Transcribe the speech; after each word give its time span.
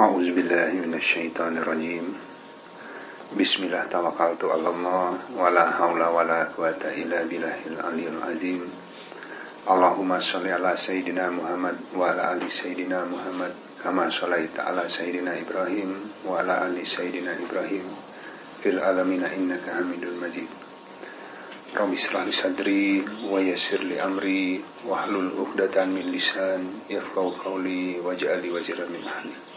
أعوذ 0.00 0.28
بالله 0.36 0.70
من 0.84 0.94
الشيطان 0.94 1.56
الرجيم 1.58 2.06
بسم 3.40 3.60
الله 3.64 3.84
توكلت 3.88 4.44
على 4.44 4.68
الله 4.68 5.08
ولا 5.40 5.64
حول 5.70 6.02
ولا 6.02 6.40
قوة 6.52 6.82
إلا 6.84 7.24
بالله 7.24 7.58
العلي 7.72 8.06
العظيم 8.08 8.62
اللهم 9.70 10.10
صل 10.20 10.44
على 10.48 10.72
سيدنا 10.76 11.30
محمد 11.30 11.76
وعلى 11.96 12.22
آل 12.32 12.42
سيدنا 12.52 13.08
محمد 13.08 13.52
كما 13.84 14.10
صليت 14.10 14.60
على 14.60 14.84
سيدنا 14.88 15.32
إبراهيم 15.42 15.90
وعلى 16.28 16.54
آل 16.66 16.76
سيدنا 16.86 17.32
إبراهيم 17.48 17.86
في 18.62 18.68
العالمين 18.76 19.24
إنك 19.24 19.64
حميد 19.64 20.04
مجيد 20.22 20.52
Rabbi 21.76 21.92
israh 21.92 22.24
li 22.24 22.32
sadri 22.32 23.04
wa 23.28 23.36
yassir 23.36 23.84
li 23.84 24.00
amri 24.00 24.64
wa 24.88 25.04
hlul 25.04 25.28
'uqdatam 25.34 25.92
min 25.92 26.08
lisan 26.08 26.62
yafqahu 26.88 27.36
qawli 27.36 28.00
waj'alni 28.00 28.48
waziran 28.48 28.88
min 28.88 29.04
ahli. 29.04 29.49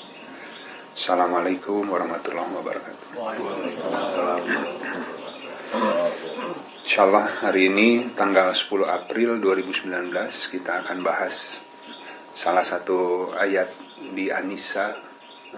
Assalamualaikum 0.95 1.91
warahmatullahi 1.91 2.55
wabarakatuh. 2.55 3.19
Insyaallah 6.87 7.43
hari 7.43 7.67
ini 7.67 8.15
tanggal 8.15 8.55
10 8.55 8.87
April 8.87 9.43
2019 9.43 9.91
kita 10.55 10.87
akan 10.87 11.03
bahas 11.03 11.67
salah 12.39 12.63
satu 12.63 13.27
ayat 13.35 13.75
di 14.15 14.31
An-Nisa 14.31 14.95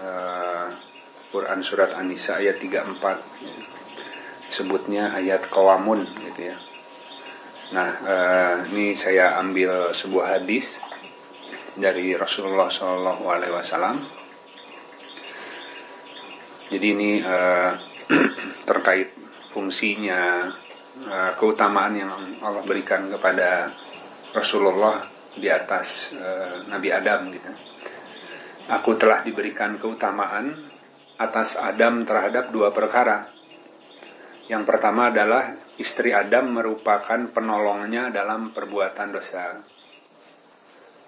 uh, 0.01 0.73
Quran 1.29 1.61
surat 1.61 1.93
An-Nisa 1.93 2.41
ayat 2.41 2.57
34 2.57 2.97
sebutnya 4.49 5.13
ayat 5.13 5.53
kawamun 5.53 6.01
gitu 6.33 6.49
ya. 6.49 6.57
Nah, 7.77 7.89
eh, 8.09 8.55
ini 8.73 8.97
saya 8.97 9.37
ambil 9.37 9.93
sebuah 9.93 10.41
hadis 10.41 10.81
dari 11.77 12.17
Rasulullah 12.17 12.73
Wasallam. 13.53 14.16
Jadi 16.67 16.87
ini 16.91 17.09
eh, 17.23 17.71
terkait 18.69 19.13
fungsinya, 19.51 20.51
eh, 21.07 21.31
keutamaan 21.39 21.93
yang 21.95 22.11
Allah 22.43 22.63
berikan 22.63 23.07
kepada 23.11 23.71
Rasulullah 24.35 25.07
di 25.37 25.47
atas 25.47 26.11
eh, 26.13 26.67
Nabi 26.67 26.89
Adam 26.91 27.31
gitu. 27.31 27.51
Aku 28.67 28.99
telah 28.99 29.23
diberikan 29.23 29.79
keutamaan 29.79 30.51
atas 31.17 31.55
Adam 31.55 32.03
terhadap 32.03 32.51
dua 32.51 32.75
perkara 32.75 33.37
yang 34.47 34.63
pertama 34.63 35.11
adalah 35.11 35.59
istri 35.75 36.15
Adam 36.15 36.55
merupakan 36.55 37.19
penolongnya 37.35 38.07
dalam 38.15 38.55
perbuatan 38.55 39.11
dosa. 39.11 39.59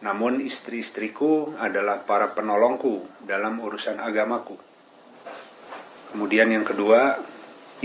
Namun 0.03 0.43
istri-istriku 0.43 1.55
adalah 1.55 2.03
para 2.03 2.35
penolongku 2.35 3.23
dalam 3.23 3.63
urusan 3.63 3.95
agamaku. 3.95 4.68
Kemudian 6.09 6.49
yang 6.49 6.65
kedua, 6.65 7.21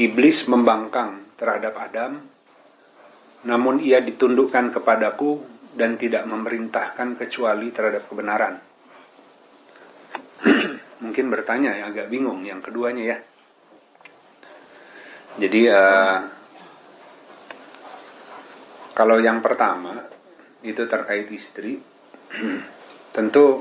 iblis 0.00 0.48
membangkang 0.48 1.36
terhadap 1.36 1.76
Adam, 1.76 2.24
namun 3.44 3.76
ia 3.84 4.00
ditundukkan 4.00 4.72
kepadaku 4.72 5.44
dan 5.76 6.00
tidak 6.00 6.24
memerintahkan 6.24 7.20
kecuali 7.20 7.68
terhadap 7.68 8.08
kebenaran. 8.08 8.54
Mungkin 11.04 11.26
bertanya 11.28 11.76
ya 11.76 11.92
agak 11.92 12.08
bingung 12.08 12.40
yang 12.46 12.64
keduanya 12.64 13.04
ya. 13.04 13.18
Jadi 15.34 15.60
uh, 15.66 16.18
kalau 18.94 19.18
yang 19.18 19.42
pertama 19.42 19.98
itu 20.64 20.86
terkait 20.86 21.28
istri, 21.28 21.82
tentu 23.16 23.60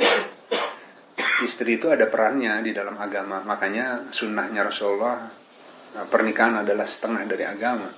istri 1.43 1.77
itu 1.77 1.91
ada 1.91 2.07
perannya 2.07 2.63
di 2.63 2.71
dalam 2.71 2.95
agama. 2.97 3.43
Makanya 3.43 4.09
sunnahnya 4.09 4.65
Rasulullah 4.65 5.27
eh, 5.99 6.07
pernikahan 6.07 6.63
adalah 6.63 6.87
setengah 6.87 7.23
dari 7.27 7.45
agama. 7.45 7.89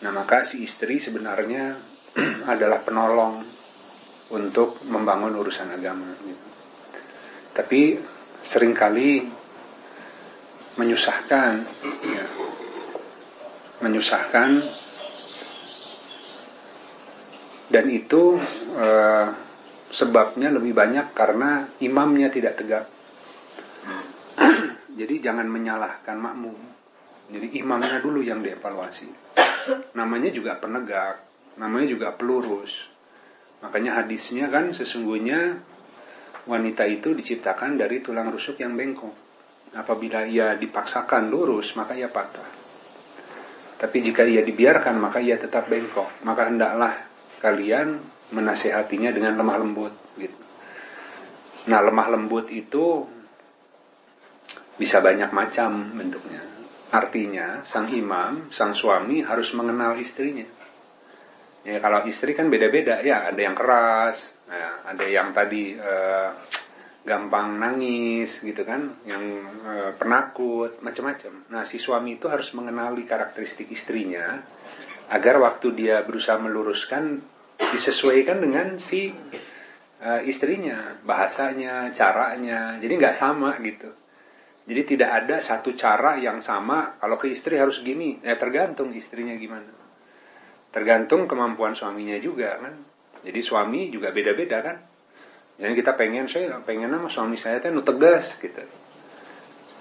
Nah 0.00 0.10
maka 0.14 0.46
si 0.48 0.64
istri 0.64 0.96
sebenarnya 0.96 1.76
adalah 2.52 2.80
penolong 2.80 3.44
untuk 4.30 4.80
membangun 4.86 5.34
urusan 5.36 5.68
agama. 5.74 6.08
Gitu. 6.22 6.46
Tapi 7.50 7.80
sering 8.40 8.72
kali 8.72 9.26
menyusahkan 10.78 11.52
ya. 12.06 12.26
menyusahkan 13.84 14.50
dan 17.70 17.86
itu 17.86 18.38
e, 18.76 18.88
sebabnya 19.90 20.50
lebih 20.54 20.72
banyak 20.72 21.12
karena 21.12 21.66
imamnya 21.82 22.30
tidak 22.30 22.58
tegak. 22.58 22.86
Jadi 25.00 25.14
jangan 25.22 25.46
menyalahkan 25.46 26.16
makmum. 26.16 26.58
Jadi 27.30 27.62
imamnya 27.62 28.02
dulu 28.02 28.22
yang 28.22 28.42
dievaluasi. 28.42 29.06
Namanya 29.94 30.30
juga 30.34 30.58
penegak 30.58 31.30
namanya 31.60 31.92
juga 31.92 32.08
pelurus. 32.16 32.88
Makanya 33.60 34.00
hadisnya 34.00 34.48
kan 34.48 34.72
sesungguhnya 34.72 35.60
wanita 36.48 36.88
itu 36.88 37.12
diciptakan 37.12 37.76
dari 37.76 38.00
tulang 38.00 38.32
rusuk 38.32 38.56
yang 38.64 38.72
bengkok. 38.72 39.12
Apabila 39.76 40.26
ia 40.26 40.56
dipaksakan 40.56 41.30
lurus, 41.30 41.76
maka 41.78 41.94
ia 41.94 42.10
patah. 42.10 42.48
Tapi 43.78 43.96
jika 44.02 44.26
ia 44.26 44.42
dibiarkan, 44.42 44.98
maka 44.98 45.22
ia 45.22 45.38
tetap 45.38 45.70
bengkok. 45.70 46.24
Maka 46.26 46.50
hendaklah 46.50 46.96
kalian 47.38 48.00
menasehatinya 48.30 49.10
dengan 49.10 49.38
lemah 49.38 49.56
lembut. 49.60 49.94
Gitu. 50.18 50.38
Nah, 51.68 51.80
lemah 51.84 52.08
lembut 52.10 52.48
itu 52.48 53.04
bisa 54.80 55.04
banyak 55.04 55.30
macam 55.30 55.92
bentuknya. 55.92 56.40
Artinya, 56.90 57.62
sang 57.62 57.92
imam, 57.92 58.50
sang 58.50 58.74
suami 58.74 59.22
harus 59.22 59.54
mengenal 59.54 59.94
istrinya. 60.00 60.46
Ya, 61.60 61.76
kalau 61.78 62.08
istri 62.08 62.32
kan 62.32 62.48
beda-beda 62.48 63.04
ya, 63.04 63.28
ada 63.28 63.36
yang 63.36 63.52
keras, 63.52 64.40
ya, 64.48 64.88
ada 64.88 65.04
yang 65.04 65.36
tadi 65.36 65.76
uh, 65.76 66.32
gampang 67.04 67.60
nangis 67.60 68.44
gitu 68.44 68.60
kan, 68.60 69.00
yang 69.08 69.24
e, 69.64 69.72
penakut, 69.96 70.84
macam-macam. 70.84 71.48
Nah, 71.48 71.64
si 71.64 71.80
suami 71.80 72.20
itu 72.20 72.28
harus 72.28 72.52
mengenali 72.52 73.08
karakteristik 73.08 73.72
istrinya 73.72 74.36
agar 75.10 75.40
waktu 75.40 75.72
dia 75.72 76.04
berusaha 76.04 76.36
meluruskan 76.36 77.24
disesuaikan 77.60 78.40
dengan 78.40 78.80
si 78.80 79.12
e, 80.00 80.10
istrinya, 80.24 80.96
bahasanya, 81.04 81.92
caranya. 81.92 82.80
Jadi 82.80 82.92
nggak 82.96 83.16
sama 83.16 83.56
gitu. 83.60 83.92
Jadi 84.64 84.96
tidak 84.96 85.10
ada 85.24 85.36
satu 85.44 85.76
cara 85.76 86.16
yang 86.16 86.40
sama. 86.40 86.96
Kalau 86.96 87.20
ke 87.20 87.28
istri 87.28 87.60
harus 87.60 87.84
gini, 87.84 88.20
ya 88.24 88.40
tergantung 88.40 88.92
istrinya 88.96 89.36
gimana. 89.36 89.72
Tergantung 90.72 91.28
kemampuan 91.28 91.76
suaminya 91.76 92.16
juga 92.16 92.56
kan. 92.56 92.74
Jadi 93.20 93.40
suami 93.44 93.92
juga 93.92 94.08
beda-beda 94.14 94.58
kan 94.64 94.76
yang 95.60 95.76
kita 95.76 95.92
pengen 95.92 96.24
saya 96.24 96.56
pengen 96.64 96.88
sama 96.88 97.08
suami 97.12 97.36
saya 97.36 97.60
teh 97.60 97.68
nu 97.68 97.84
tegas 97.84 98.40
gitu. 98.40 98.64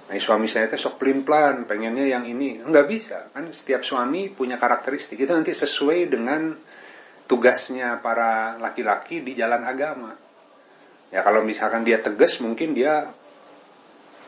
Nah, 0.09 0.17
suami 0.19 0.51
saya 0.51 0.67
teh 0.67 0.75
sok 0.75 1.00
pelin-pelan, 1.00 1.63
pengennya 1.63 2.03
yang 2.03 2.28
ini. 2.28 2.59
Enggak 2.59 2.90
bisa, 2.91 3.31
kan 3.31 3.47
setiap 3.53 3.85
suami 3.85 4.28
punya 4.28 4.59
karakteristik. 4.59 5.22
Itu 5.22 5.31
nanti 5.31 5.56
sesuai 5.56 6.09
dengan 6.11 6.51
tugasnya 7.29 8.01
para 8.01 8.57
laki-laki 8.57 9.22
di 9.22 9.38
jalan 9.38 9.62
agama. 9.62 10.12
Ya 11.13 11.22
kalau 11.22 11.45
misalkan 11.45 11.85
dia 11.85 12.01
tegas, 12.01 12.41
mungkin 12.41 12.73
dia 12.73 13.06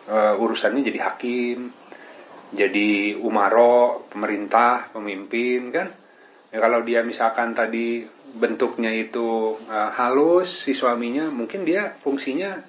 uh, 0.05 0.33
urusannya 0.37 0.85
jadi 0.85 0.99
hakim, 1.09 1.73
jadi 2.53 3.17
umaro, 3.17 4.05
pemerintah, 4.13 4.93
pemimpin 4.93 5.73
kan. 5.73 5.89
Ya 6.53 6.59
kalau 6.61 6.85
dia 6.85 7.01
misalkan 7.01 7.57
tadi 7.57 8.05
bentuknya 8.31 8.93
itu 8.95 9.59
uh, 9.67 9.89
halus 9.97 10.63
si 10.63 10.71
suaminya 10.71 11.27
mungkin 11.27 11.67
dia 11.67 11.91
fungsinya 11.99 12.63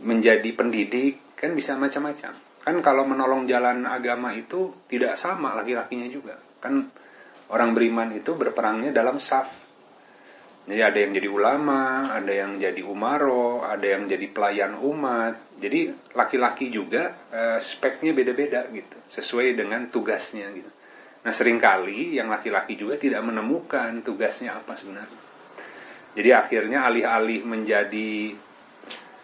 menjadi 0.00 0.50
pendidik 0.56 1.36
kan 1.36 1.52
bisa 1.52 1.76
macam-macam 1.76 2.32
kan 2.64 2.76
kalau 2.80 3.04
menolong 3.04 3.44
jalan 3.44 3.84
agama 3.84 4.32
itu 4.32 4.72
tidak 4.88 5.20
sama 5.20 5.52
laki-lakinya 5.52 6.08
juga 6.08 6.40
kan 6.64 6.88
orang 7.52 7.76
beriman 7.76 8.14
itu 8.16 8.32
berperangnya 8.32 8.94
dalam 8.94 9.20
saf 9.20 9.50
jadi 10.64 10.88
ada 10.88 10.98
yang 11.04 11.12
jadi 11.12 11.28
ulama 11.28 12.12
ada 12.14 12.32
yang 12.32 12.56
jadi 12.56 12.82
umaro 12.86 13.66
ada 13.66 13.84
yang 13.84 14.08
jadi 14.08 14.26
pelayan 14.32 14.78
umat 14.80 15.60
jadi 15.60 15.92
laki-laki 16.16 16.72
juga 16.72 17.28
uh, 17.28 17.60
speknya 17.60 18.16
beda-beda 18.16 18.64
gitu 18.72 18.96
sesuai 19.12 19.58
dengan 19.58 19.92
tugasnya 19.92 20.48
gitu 20.56 20.72
Nah 21.24 21.32
sering 21.32 21.56
kali 21.56 22.20
yang 22.20 22.28
laki-laki 22.28 22.76
juga 22.76 23.00
tidak 23.00 23.24
menemukan 23.24 24.04
tugasnya 24.04 24.60
apa 24.60 24.76
sebenarnya. 24.76 25.20
Jadi 26.14 26.30
akhirnya 26.30 26.84
alih-alih 26.84 27.42
menjadi 27.48 28.36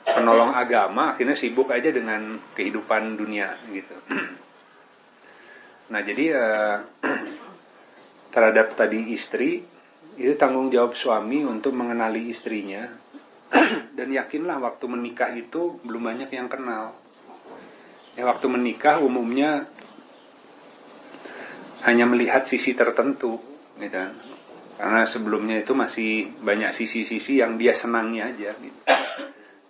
penolong 0.08 0.56
agama, 0.56 1.14
akhirnya 1.14 1.36
sibuk 1.36 1.68
aja 1.70 1.92
dengan 1.92 2.40
kehidupan 2.56 3.14
dunia 3.20 3.54
gitu. 3.70 3.96
Nah 5.90 6.06
jadi 6.06 6.24
eh, 6.30 6.76
terhadap 8.30 8.78
tadi 8.78 9.10
istri 9.14 9.62
itu 10.18 10.32
tanggung 10.38 10.70
jawab 10.70 10.94
suami 10.94 11.42
untuk 11.46 11.74
mengenali 11.74 12.30
istrinya 12.30 12.86
dan 13.98 14.08
yakinlah 14.10 14.62
waktu 14.62 14.84
menikah 14.86 15.34
itu 15.34 15.82
belum 15.82 16.06
banyak 16.06 16.30
yang 16.30 16.46
kenal. 16.46 16.94
Ya 18.14 18.26
waktu 18.26 18.46
menikah 18.50 18.98
umumnya 19.02 19.70
hanya 21.86 22.04
melihat 22.04 22.44
sisi 22.44 22.76
tertentu, 22.76 23.40
gitu. 23.80 23.96
Kan. 23.96 24.12
Karena 24.80 25.04
sebelumnya 25.04 25.60
itu 25.60 25.76
masih 25.76 26.32
banyak 26.40 26.72
sisi-sisi 26.72 27.40
yang 27.40 27.60
dia 27.60 27.76
senangi 27.76 28.20
aja. 28.24 28.52
Gitu. 28.56 28.80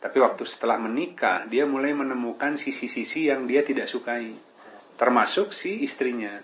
Tapi 0.01 0.17
waktu 0.23 0.47
setelah 0.47 0.79
menikah, 0.79 1.51
dia 1.51 1.67
mulai 1.67 1.91
menemukan 1.93 2.55
sisi-sisi 2.55 3.27
yang 3.27 3.45
dia 3.51 3.67
tidak 3.67 3.91
sukai. 3.91 4.33
Termasuk 4.95 5.51
si 5.51 5.83
istrinya. 5.83 6.39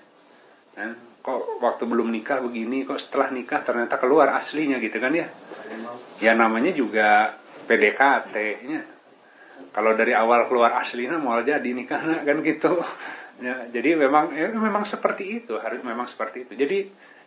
Nah, 0.76 0.92
kok 1.26 1.58
waktu 1.58 1.90
belum 1.90 2.14
nikah 2.14 2.38
begini, 2.38 2.86
kok 2.86 3.02
setelah 3.02 3.34
nikah 3.34 3.58
ternyata 3.66 3.98
keluar 3.98 4.30
aslinya 4.38 4.78
gitu 4.78 5.02
kan 5.02 5.10
ya. 5.10 5.26
Ya 6.22 6.38
namanya 6.38 6.70
juga 6.70 7.34
PDKT. 7.66 8.34
-nya. 8.62 8.86
Kalau 9.74 9.92
dari 9.98 10.14
awal 10.14 10.46
keluar 10.46 10.78
aslinya 10.78 11.18
mau 11.18 11.42
jadi 11.42 11.66
nikah 11.66 11.98
kan 12.30 12.38
gitu. 12.46 12.78
Ya, 13.42 13.66
jadi 13.68 13.98
memang 13.98 14.32
ya, 14.32 14.54
memang 14.54 14.86
seperti 14.86 15.42
itu, 15.42 15.58
harus 15.58 15.82
memang 15.82 16.06
seperti 16.06 16.46
itu. 16.46 16.54
Jadi 16.54 16.78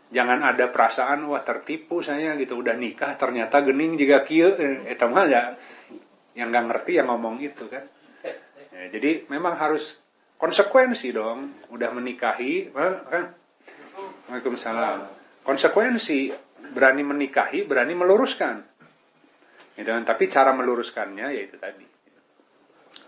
jangan 0.09 0.41
ada 0.41 0.71
perasaan 0.71 1.27
wah 1.27 1.43
tertipu 1.43 2.01
saya 2.01 2.33
gitu 2.39 2.57
udah 2.57 2.73
nikah 2.73 3.13
ternyata 3.13 3.61
gening 3.61 3.93
juga 3.93 4.25
eh, 4.25 4.89
itu 4.89 5.05
mah 5.05 5.25
ya 5.29 5.53
yang 6.33 6.49
nggak 6.49 6.65
ngerti 6.65 6.97
yang 6.97 7.13
ngomong 7.13 7.37
itu 7.37 7.69
kan 7.69 7.85
ya, 8.73 8.89
jadi 8.89 9.29
memang 9.29 9.53
harus 9.53 10.01
konsekuensi 10.41 11.13
dong 11.13 11.53
udah 11.69 11.93
menikahi 11.93 12.73
kan 12.73 13.37
Waalaikumsalam 14.29 14.99
konsekuensi 15.43 16.29
berani 16.71 17.01
menikahi 17.01 17.65
berani 17.65 17.97
meluruskan 17.97 18.61
gitu 19.75 19.89
kan 19.89 20.03
tapi 20.05 20.29
cara 20.29 20.53
meluruskannya 20.53 21.33
yaitu 21.33 21.57
tadi 21.57 21.85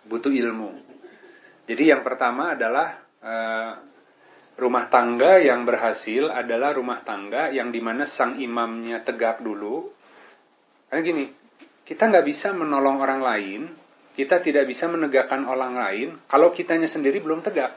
butuh 0.09 0.33
ilmu 0.33 0.91
jadi 1.69 1.95
yang 1.95 2.01
pertama 2.01 2.57
adalah 2.57 2.99
uh, 3.21 3.73
rumah 4.59 4.85
tangga 4.91 5.39
yang 5.39 5.63
berhasil 5.63 6.29
adalah 6.29 6.75
rumah 6.75 6.99
tangga 7.05 7.49
yang 7.53 7.71
di 7.71 7.79
mana 7.79 8.03
sang 8.05 8.37
imamnya 8.37 9.01
tegak 9.05 9.39
dulu. 9.39 9.87
Karena 10.91 11.01
gini, 11.01 11.25
kita 11.81 12.11
nggak 12.11 12.25
bisa 12.27 12.51
menolong 12.51 12.99
orang 12.99 13.21
lain, 13.23 13.61
kita 14.13 14.43
tidak 14.43 14.67
bisa 14.67 14.91
menegakkan 14.91 15.47
orang 15.47 15.73
lain 15.73 16.09
kalau 16.27 16.51
kitanya 16.51 16.85
sendiri 16.85 17.23
belum 17.23 17.41
tegak. 17.41 17.73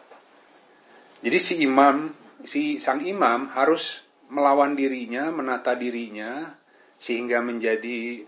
Jadi 1.24 1.38
si 1.40 1.54
imam, 1.64 2.10
si 2.42 2.82
sang 2.82 3.06
imam 3.06 3.54
harus 3.54 4.02
melawan 4.32 4.74
dirinya, 4.74 5.30
menata 5.30 5.78
dirinya 5.78 6.50
sehingga 6.98 7.38
menjadi 7.44 8.24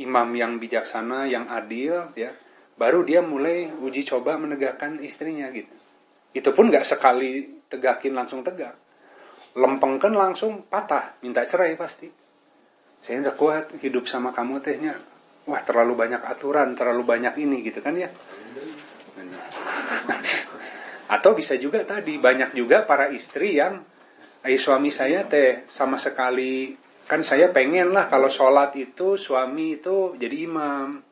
imam 0.00 0.28
yang 0.32 0.56
bijaksana, 0.56 1.28
yang 1.28 1.46
adil, 1.46 2.10
ya. 2.16 2.32
Baru 2.80 3.04
dia 3.04 3.20
mulai 3.20 3.68
uji 3.68 4.08
coba 4.08 4.40
menegakkan 4.40 5.04
istrinya 5.04 5.52
gitu. 5.52 5.70
Itu 6.32 6.56
pun 6.56 6.72
nggak 6.72 6.88
sekali 6.88 7.60
tegakin 7.68 8.16
langsung 8.16 8.40
tegak. 8.40 8.72
Lempengkan 9.52 10.16
langsung 10.16 10.64
patah, 10.64 11.20
minta 11.20 11.44
cerai 11.44 11.76
pasti. 11.76 12.08
Saya 13.04 13.20
nggak 13.20 13.36
kuat 13.36 13.64
hidup 13.84 14.08
sama 14.08 14.32
kamu 14.32 14.64
tehnya. 14.64 14.96
Wah 15.44 15.60
terlalu 15.60 15.92
banyak 15.92 16.24
aturan, 16.24 16.72
terlalu 16.72 17.04
banyak 17.04 17.34
ini 17.36 17.60
gitu 17.68 17.84
kan 17.84 17.92
ya. 18.00 18.08
Atau 21.10 21.34
bisa 21.34 21.58
juga 21.58 21.82
tadi 21.82 22.16
banyak 22.16 22.54
juga 22.54 22.86
para 22.86 23.10
istri 23.10 23.58
yang 23.58 23.82
Ay, 24.40 24.56
suami 24.56 24.88
saya 24.88 25.28
teh 25.28 25.68
sama 25.68 26.00
sekali 26.00 26.72
kan 27.04 27.20
saya 27.20 27.52
pengen 27.52 27.92
lah 27.92 28.08
kalau 28.08 28.32
sholat 28.32 28.72
itu 28.78 29.20
suami 29.20 29.76
itu 29.76 30.16
jadi 30.16 30.48
imam. 30.48 31.04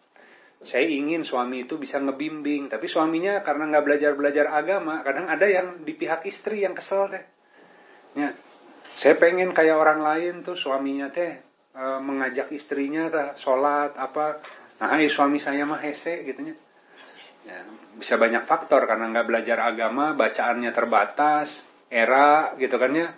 Saya 0.65 0.89
ingin 0.89 1.29
suami 1.29 1.69
itu 1.69 1.77
bisa 1.77 2.01
ngebimbing 2.01 2.73
tapi 2.73 2.89
suaminya 2.89 3.45
karena 3.45 3.69
nggak 3.69 3.85
belajar 3.85 4.13
belajar 4.17 4.47
agama 4.49 5.05
kadang 5.05 5.29
ada 5.29 5.45
yang 5.45 5.85
di 5.85 5.93
pihak 5.93 6.25
istri 6.25 6.65
yang 6.65 6.73
kesel 6.73 7.13
teh. 7.13 7.21
Ya 8.17 8.33
saya 8.97 9.15
pengen 9.21 9.53
kayak 9.53 9.77
orang 9.77 10.01
lain 10.01 10.35
tuh 10.41 10.57
suaminya 10.57 11.13
teh 11.13 11.37
e, 11.77 11.85
mengajak 12.01 12.49
istrinya 12.57 13.13
teh 13.13 13.29
sholat 13.37 13.93
apa 13.95 14.41
nah 14.81 14.97
suami 15.05 15.37
saya 15.37 15.69
mah 15.69 15.83
hese 15.85 16.25
gitu 16.25 16.49
ya 17.49 17.65
bisa 17.97 18.21
banyak 18.21 18.45
faktor 18.45 18.85
karena 18.85 19.09
nggak 19.09 19.27
belajar 19.27 19.59
agama 19.65 20.13
bacaannya 20.13 20.71
terbatas 20.71 21.65
era 21.89 22.53
gitu 22.61 22.77
kan 22.77 22.93
ya 22.93 23.09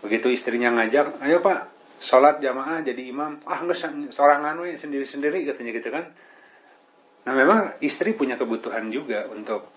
begitu 0.00 0.32
istrinya 0.32 0.72
ngajak 0.72 1.20
ayo 1.20 1.44
pak 1.44 1.68
sholat 2.00 2.40
jamaah 2.40 2.80
jadi 2.80 3.12
imam 3.12 3.44
ah 3.44 3.60
nggak 3.60 4.08
seorang 4.08 4.40
anu 4.48 4.64
sendiri 4.72 5.04
sendiri 5.04 5.44
katanya 5.44 5.76
gitu 5.76 5.92
kan 5.92 6.08
Nah 7.26 7.34
memang 7.36 7.60
istri 7.84 8.16
punya 8.16 8.40
kebutuhan 8.40 8.88
juga 8.88 9.28
untuk 9.28 9.68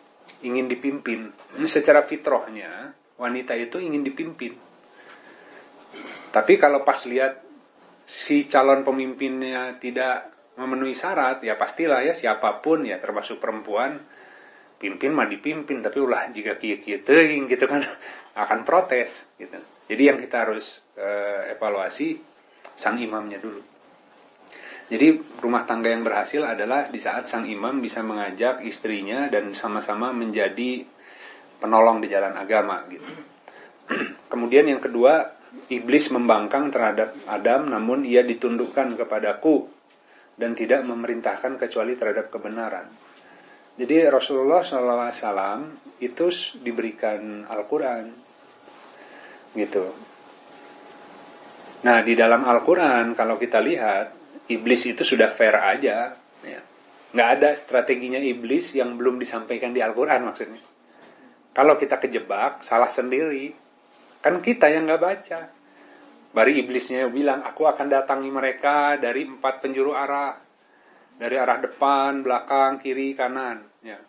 ingin 0.43 0.71
dipimpin. 0.71 1.27
Ini 1.59 1.67
secara 1.67 2.03
fitrahnya 2.05 2.95
wanita 3.19 3.55
itu 3.59 3.83
ingin 3.83 4.03
dipimpin. 4.03 4.55
Tapi 6.31 6.53
kalau 6.57 6.87
pas 6.87 7.03
lihat 7.03 7.43
si 8.07 8.47
calon 8.47 8.81
pemimpinnya 8.87 9.77
tidak 9.79 10.31
memenuhi 10.57 10.93
syarat, 10.93 11.41
ya 11.41 11.57
pastilah 11.57 12.05
ya 12.05 12.13
siapa 12.13 12.61
pun 12.61 12.85
ya 12.85 13.01
termasuk 13.01 13.41
perempuan 13.41 13.97
pimpin 14.77 15.15
mah 15.15 15.31
dipimpin 15.31 15.79
tapi 15.79 16.03
ulah 16.03 16.27
jika 16.35 16.59
kia 16.59 16.75
kia 16.83 16.99
teing 16.99 17.47
gitu 17.47 17.65
kan 17.65 17.81
akan 18.43 18.67
protes 18.67 19.31
gitu. 19.39 19.57
Jadi 19.87 20.03
yang 20.03 20.17
kita 20.19 20.47
harus 20.47 20.83
uh, 20.99 21.49
evaluasi 21.51 22.19
sang 22.75 22.99
imamnya 22.99 23.39
dulu. 23.39 23.61
Jadi 24.91 25.39
rumah 25.39 25.63
tangga 25.63 25.89
yang 25.89 26.03
berhasil 26.03 26.43
adalah 26.43 26.91
di 26.91 26.99
saat 26.99 27.25
sang 27.25 27.47
imam 27.47 27.79
bisa 27.79 28.03
mengajak 28.03 28.61
istrinya 28.67 29.31
dan 29.31 29.55
sama-sama 29.55 30.11
menjadi 30.11 30.83
penolong 31.57 32.03
di 32.03 32.11
jalan 32.11 32.35
agama 32.35 32.83
gitu. 32.91 33.07
Kemudian 34.31 34.67
yang 34.67 34.83
kedua, 34.83 35.33
iblis 35.71 36.11
membangkang 36.11 36.69
terhadap 36.69 37.15
Adam 37.25 37.71
namun 37.71 38.03
ia 38.03 38.21
ditundukkan 38.21 38.99
kepadaku 38.99 39.71
dan 40.37 40.57
tidak 40.57 40.81
memerintahkan 40.85 41.61
kecuali 41.61 41.93
terhadap 41.93 42.33
kebenaran. 42.33 42.89
Jadi 43.73 44.05
Rasulullah 44.05 44.61
SAW 44.61 45.97
itu 45.97 46.25
diberikan 46.61 47.45
Al-Quran 47.49 48.05
gitu. 49.57 49.85
Nah 51.83 51.97
di 52.05 52.13
dalam 52.13 52.45
Al-Quran 52.45 53.17
kalau 53.17 53.41
kita 53.41 53.57
lihat 53.61 54.13
iblis 54.49 54.85
itu 54.85 55.01
sudah 55.01 55.33
fair 55.33 55.57
aja. 55.57 56.13
Ya. 56.45 56.61
Nggak 57.13 57.29
ada 57.39 57.49
strateginya 57.53 58.21
iblis 58.21 58.73
yang 58.73 58.97
belum 58.97 59.17
disampaikan 59.21 59.73
di 59.73 59.81
Al-Quran 59.81 60.21
maksudnya. 60.25 60.61
Kalau 61.53 61.77
kita 61.77 62.01
kejebak, 62.01 62.65
salah 62.65 62.89
sendiri. 62.89 63.53
Kan 64.21 64.41
kita 64.41 64.69
yang 64.73 64.89
nggak 64.89 65.01
baca. 65.01 65.39
Bari 66.33 66.65
iblisnya 66.65 67.05
bilang, 67.13 67.45
aku 67.45 67.69
akan 67.69 67.87
datangi 67.93 68.29
mereka 68.33 68.97
dari 68.97 69.29
empat 69.29 69.61
penjuru 69.61 69.93
arah. 69.93 70.33
Dari 71.13 71.35
arah 71.37 71.61
depan, 71.61 72.25
belakang, 72.25 72.81
kiri, 72.81 73.13
kanan. 73.13 73.61
Ya. 73.85 74.01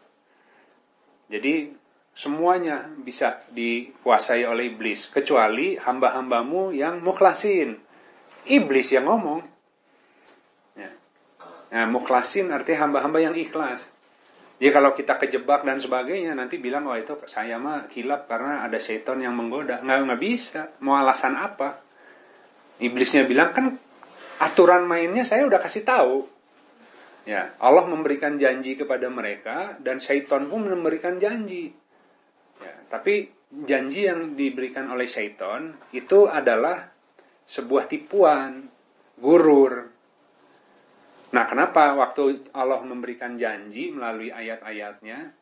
Jadi 1.29 1.69
semuanya 2.17 2.89
bisa 2.97 3.45
dikuasai 3.53 4.49
oleh 4.49 4.73
iblis. 4.73 5.13
Kecuali 5.13 5.77
hamba-hambamu 5.77 6.73
yang 6.73 7.05
mukhlasin. 7.05 7.77
Iblis 8.49 8.89
yang 8.97 9.05
ngomong. 9.05 9.55
Nah, 11.75 11.91
mukhlasin 11.91 12.55
artinya 12.55 12.87
hamba-hamba 12.87 13.19
yang 13.19 13.35
ikhlas. 13.35 13.91
Jadi 14.63 14.71
kalau 14.71 14.95
kita 14.95 15.19
kejebak 15.19 15.67
dan 15.67 15.83
sebagainya 15.83 16.31
nanti 16.39 16.63
bilang 16.63 16.87
wah 16.87 16.95
itu 16.95 17.19
saya 17.27 17.59
mah 17.59 17.91
kilap 17.91 18.31
karena 18.31 18.63
ada 18.63 18.79
setan 18.79 19.19
yang 19.19 19.35
menggoda. 19.35 19.83
Nggak 19.83 19.99
nggak 20.07 20.21
bisa. 20.23 20.63
Mau 20.87 20.95
alasan 20.95 21.35
apa? 21.35 21.83
Iblisnya 22.85 23.25
bilang 23.25 23.57
kan 23.57 23.67
aturan 24.45 24.85
mainnya 24.85 25.25
saya 25.25 25.49
udah 25.49 25.61
kasih 25.61 25.85
tahu. 25.89 26.29
Ya, 27.25 27.57
Allah 27.57 27.89
memberikan 27.89 28.37
janji 28.37 28.77
kepada 28.77 29.09
mereka 29.09 29.81
dan 29.81 29.97
syaitan 29.97 30.45
pun 30.53 30.69
memberikan 30.69 31.17
janji. 31.17 31.73
Ya, 32.61 32.75
tapi 32.93 33.33
janji 33.49 34.05
yang 34.05 34.37
diberikan 34.37 34.93
oleh 34.93 35.09
syaitan 35.09 35.73
itu 35.97 36.29
adalah 36.29 36.93
sebuah 37.49 37.89
tipuan, 37.89 38.69
gurur, 39.17 39.95
Nah, 41.35 41.51
kenapa 41.51 41.99
waktu 41.99 42.47
Allah 42.55 42.79
memberikan 42.87 43.35
janji 43.35 43.91
melalui 43.91 44.31
ayat-ayatnya, 44.31 45.35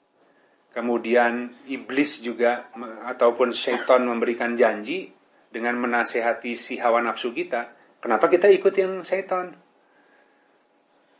kemudian 0.72 1.52
iblis 1.68 2.24
juga 2.24 2.72
ataupun 3.12 3.52
syaitan 3.52 4.00
memberikan 4.08 4.56
janji 4.56 5.12
dengan 5.52 5.76
menasehati 5.78 6.56
si 6.56 6.80
hawa 6.80 7.04
nafsu 7.04 7.30
kita, 7.36 7.70
kenapa 8.00 8.26
kita 8.32 8.48
ikut 8.48 8.74
yang 8.74 9.04
syaitan? 9.04 9.52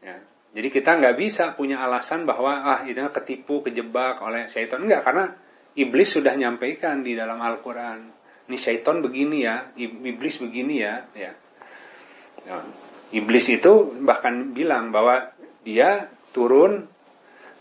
Ya, 0.03 0.19
jadi 0.53 0.69
kita 0.69 1.01
nggak 1.01 1.17
bisa 1.17 1.45
punya 1.57 1.81
alasan 1.81 2.29
bahwa 2.29 2.65
ah 2.65 2.81
itu 2.85 3.01
ketipu, 3.12 3.65
kejebak 3.65 4.21
oleh 4.21 4.49
syaitan. 4.53 4.85
Enggak, 4.85 5.05
karena 5.05 5.33
iblis 5.77 6.12
sudah 6.12 6.37
nyampaikan 6.37 7.01
di 7.01 7.17
dalam 7.17 7.41
Al-Quran. 7.41 8.12
Ini 8.51 8.57
syaitan 8.61 9.01
begini 9.01 9.47
ya, 9.47 9.73
iblis 9.79 10.37
begini 10.43 10.83
ya. 10.83 11.07
ya. 11.17 11.33
ya. 12.45 12.57
Iblis 13.12 13.47
itu 13.49 13.97
bahkan 14.05 14.53
bilang 14.53 14.93
bahwa 14.93 15.33
dia 15.65 16.11
turun 16.33 16.89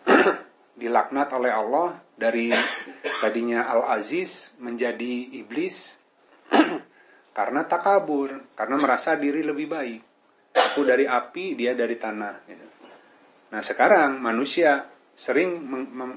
dilaknat 0.81 1.29
oleh 1.31 1.51
Allah 1.53 2.01
dari 2.17 2.49
tadinya 3.21 3.69
Al-Aziz 3.69 4.57
menjadi 4.57 5.37
iblis 5.37 6.00
karena 7.37 7.63
takabur, 7.65 8.53
karena 8.53 8.75
merasa 8.77 9.15
diri 9.15 9.41
lebih 9.41 9.67
baik. 9.71 10.01
Aku 10.51 10.83
dari 10.83 11.07
api, 11.07 11.55
dia 11.55 11.71
dari 11.71 11.95
tanah. 11.95 12.35
Gitu. 12.43 12.67
Nah 13.51 13.61
sekarang 13.63 14.19
manusia 14.19 14.83
sering 15.15 15.59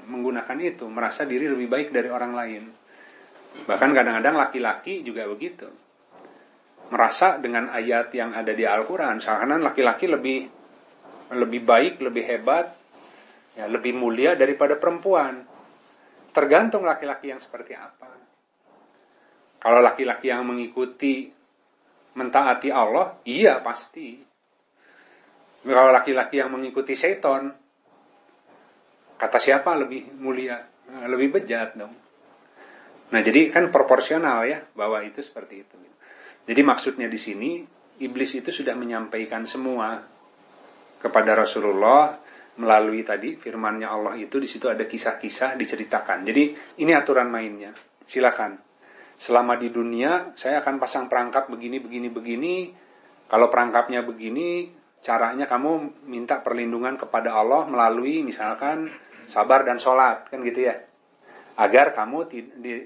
menggunakan 0.09 0.57
itu, 0.59 0.87
merasa 0.87 1.27
diri 1.27 1.47
lebih 1.47 1.67
baik 1.67 1.87
dari 1.91 2.09
orang 2.11 2.33
lain. 2.35 2.63
Bahkan 3.63 3.89
kadang-kadang 3.95 4.35
laki-laki 4.35 5.03
juga 5.03 5.23
begitu. 5.27 5.67
Merasa 6.91 7.39
dengan 7.39 7.71
ayat 7.71 8.11
yang 8.13 8.35
ada 8.35 8.51
di 8.51 8.67
Al-Quran, 8.67 9.23
seakan 9.23 9.63
laki-laki 9.63 10.05
lebih 10.05 10.39
lebih 11.33 11.61
baik, 11.65 11.93
lebih 12.05 12.23
hebat, 12.27 12.69
ya, 13.57 13.65
lebih 13.65 13.95
mulia 13.97 14.37
daripada 14.37 14.77
perempuan. 14.77 15.41
Tergantung 16.35 16.83
laki-laki 16.83 17.31
yang 17.31 17.41
seperti 17.41 17.73
apa. 17.73 18.11
Kalau 19.59 19.79
laki-laki 19.81 20.29
yang 20.29 20.45
mengikuti 20.45 21.29
mentaati 22.15 22.69
Allah, 22.71 23.19
iya 23.27 23.59
pasti. 23.59 24.15
Kalau 25.65 25.89
laki-laki 25.89 26.37
yang 26.37 26.53
mengikuti 26.53 26.93
seton, 26.93 27.49
kata 29.17 29.37
siapa 29.41 29.73
lebih 29.73 30.13
mulia, 30.21 30.61
lebih 31.09 31.41
bejat 31.41 31.73
dong. 31.73 31.93
Nah 33.09 33.21
jadi 33.21 33.49
kan 33.49 33.73
proporsional 33.73 34.45
ya 34.45 34.61
bahwa 34.77 35.01
itu 35.01 35.21
seperti 35.25 35.65
itu. 35.65 35.75
Jadi 36.45 36.61
maksudnya 36.61 37.09
di 37.09 37.17
sini 37.17 37.65
iblis 38.05 38.37
itu 38.37 38.53
sudah 38.53 38.77
menyampaikan 38.77 39.49
semua 39.49 39.97
kepada 41.01 41.33
Rasulullah 41.33 42.13
melalui 42.55 43.01
tadi 43.01 43.35
firmannya 43.35 43.89
Allah 43.89 44.13
itu 44.15 44.37
di 44.37 44.45
situ 44.45 44.69
ada 44.69 44.85
kisah-kisah 44.85 45.57
diceritakan. 45.57 46.21
Jadi 46.21 46.43
ini 46.81 46.91
aturan 46.93 47.27
mainnya. 47.33 47.73
Silakan 48.05 48.64
selama 49.15 49.55
di 49.55 49.71
dunia 49.71 50.35
saya 50.35 50.59
akan 50.59 50.75
pasang 50.77 51.05
perangkap 51.07 51.47
begini 51.47 51.79
begini 51.79 52.07
begini. 52.11 52.55
Kalau 53.25 53.49
perangkapnya 53.49 54.05
begini 54.05 54.69
caranya 55.01 55.49
kamu 55.49 56.05
minta 56.05 56.41
perlindungan 56.45 56.97
kepada 56.97 57.33
Allah 57.33 57.65
melalui 57.65 58.21
misalkan 58.21 58.91
sabar 59.25 59.65
dan 59.65 59.81
sholat 59.81 60.29
kan 60.29 60.45
gitu 60.45 60.69
ya? 60.69 60.75
Agar 61.55 61.95
kamu 61.95 62.27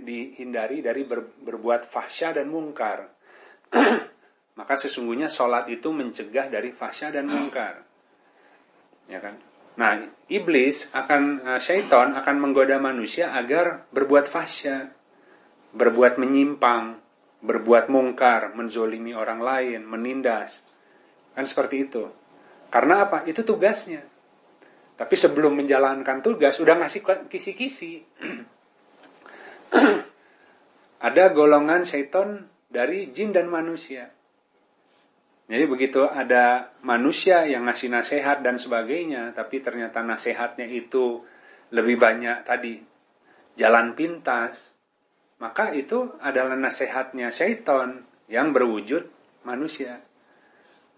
dihindari 0.06 0.86
dari 0.86 1.02
ber, 1.04 1.26
berbuat 1.42 1.90
fahsya 1.90 2.38
dan 2.38 2.54
mungkar. 2.54 3.10
Maka 4.60 4.74
sesungguhnya 4.78 5.28
sholat 5.28 5.66
itu 5.74 5.90
mencegah 5.90 6.54
dari 6.54 6.70
fahsya 6.70 7.10
dan 7.10 7.26
mungkar. 7.26 7.82
Ya 9.10 9.18
kan? 9.18 9.42
Nah 9.80 10.06
iblis 10.30 10.92
akan 10.94 11.24
eh, 11.42 11.60
syaitan 11.64 12.14
akan 12.14 12.36
menggoda 12.38 12.78
manusia 12.78 13.34
agar 13.34 13.90
berbuat 13.90 14.30
fahsya 14.30 14.99
berbuat 15.74 16.18
menyimpang, 16.18 16.98
berbuat 17.46 17.88
mungkar, 17.88 18.54
menzolimi 18.58 19.14
orang 19.16 19.40
lain, 19.40 19.82
menindas. 19.86 20.62
Kan 21.34 21.46
seperti 21.46 21.88
itu. 21.88 22.10
Karena 22.70 23.08
apa? 23.08 23.26
Itu 23.26 23.42
tugasnya. 23.46 24.04
Tapi 25.00 25.16
sebelum 25.16 25.56
menjalankan 25.56 26.20
tugas, 26.20 26.60
udah 26.60 26.84
ngasih 26.84 27.02
kisi-kisi. 27.32 28.04
ada 31.10 31.32
golongan 31.32 31.88
seton 31.88 32.52
dari 32.68 33.16
jin 33.16 33.32
dan 33.32 33.48
manusia. 33.48 34.12
Jadi 35.50 35.66
begitu 35.66 36.06
ada 36.06 36.76
manusia 36.86 37.42
yang 37.50 37.66
ngasih 37.66 37.90
nasihat 37.90 38.46
dan 38.46 38.62
sebagainya, 38.62 39.34
tapi 39.34 39.66
ternyata 39.66 40.06
nasihatnya 40.06 40.70
itu 40.70 41.26
lebih 41.74 41.98
banyak 41.98 42.46
tadi 42.46 42.78
jalan 43.58 43.98
pintas, 43.98 44.78
maka 45.40 45.72
itu 45.72 46.20
adalah 46.20 46.60
nasihatnya 46.60 47.32
syaitan 47.32 48.04
yang 48.28 48.52
berwujud 48.52 49.08
manusia. 49.48 50.04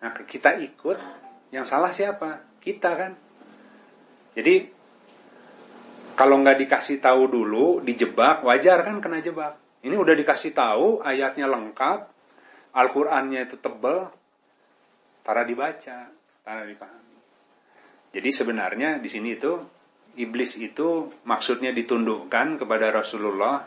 Nah, 0.02 0.12
kita 0.18 0.58
ikut, 0.58 0.98
yang 1.54 1.64
salah 1.64 1.94
siapa? 1.94 2.42
Kita 2.58 2.90
kan. 2.98 3.14
Jadi, 4.34 4.66
kalau 6.18 6.42
nggak 6.42 6.58
dikasih 6.66 6.98
tahu 6.98 7.30
dulu, 7.30 7.86
dijebak, 7.86 8.42
wajar 8.42 8.82
kan 8.82 8.98
kena 8.98 9.22
jebak. 9.22 9.62
Ini 9.86 9.94
udah 9.94 10.14
dikasih 10.18 10.58
tahu, 10.58 11.06
ayatnya 11.06 11.46
lengkap, 11.46 12.10
Al-Qur'annya 12.74 13.46
itu 13.46 13.62
tebel, 13.62 14.10
tara 15.22 15.46
dibaca, 15.46 16.10
tara 16.42 16.64
dipahami. 16.66 17.18
Jadi 18.12 18.30
sebenarnya 18.34 19.00
di 19.00 19.08
sini 19.08 19.38
itu 19.38 19.54
iblis 20.20 20.60
itu 20.60 21.08
maksudnya 21.24 21.72
ditundukkan 21.72 22.60
kepada 22.60 22.92
Rasulullah 22.92 23.64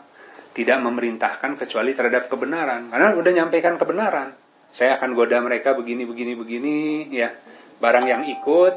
tidak 0.55 0.79
memerintahkan 0.79 1.59
kecuali 1.59 1.91
terhadap 1.91 2.31
kebenaran. 2.31 2.87
Karena 2.87 3.11
udah 3.11 3.31
nyampaikan 3.35 3.75
kebenaran. 3.75 4.31
Saya 4.71 4.95
akan 4.95 5.11
goda 5.11 5.43
mereka 5.43 5.75
begini, 5.75 6.07
begini, 6.07 6.33
begini, 6.39 6.77
ya. 7.11 7.35
Barang 7.75 8.07
yang 8.07 8.23
ikut, 8.23 8.73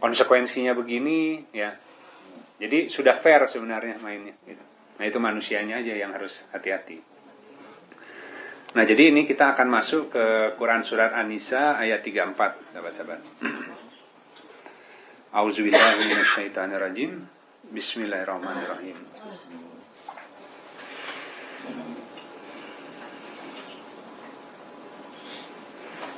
konsekuensinya 0.00 0.72
begini, 0.72 1.44
ya. 1.52 1.76
Jadi 2.56 2.88
sudah 2.88 3.14
fair 3.20 3.44
sebenarnya 3.46 4.00
mainnya. 4.00 4.34
Gitu. 4.42 4.64
Nah 4.98 5.04
itu 5.04 5.18
manusianya 5.20 5.84
aja 5.84 5.94
yang 5.94 6.10
harus 6.16 6.48
hati-hati. 6.50 6.98
Nah 8.74 8.84
jadi 8.84 9.12
ini 9.12 9.28
kita 9.28 9.54
akan 9.54 9.68
masuk 9.68 10.12
ke 10.12 10.56
Quran 10.56 10.82
Surat 10.82 11.12
An-Nisa 11.14 11.78
ayat 11.78 12.00
34, 12.00 12.74
sahabat-sahabat. 12.74 13.20
Auzubillahiminasyaitonirrajim. 15.38 17.12
Bismillahirrahmanirrahim. 17.68 18.96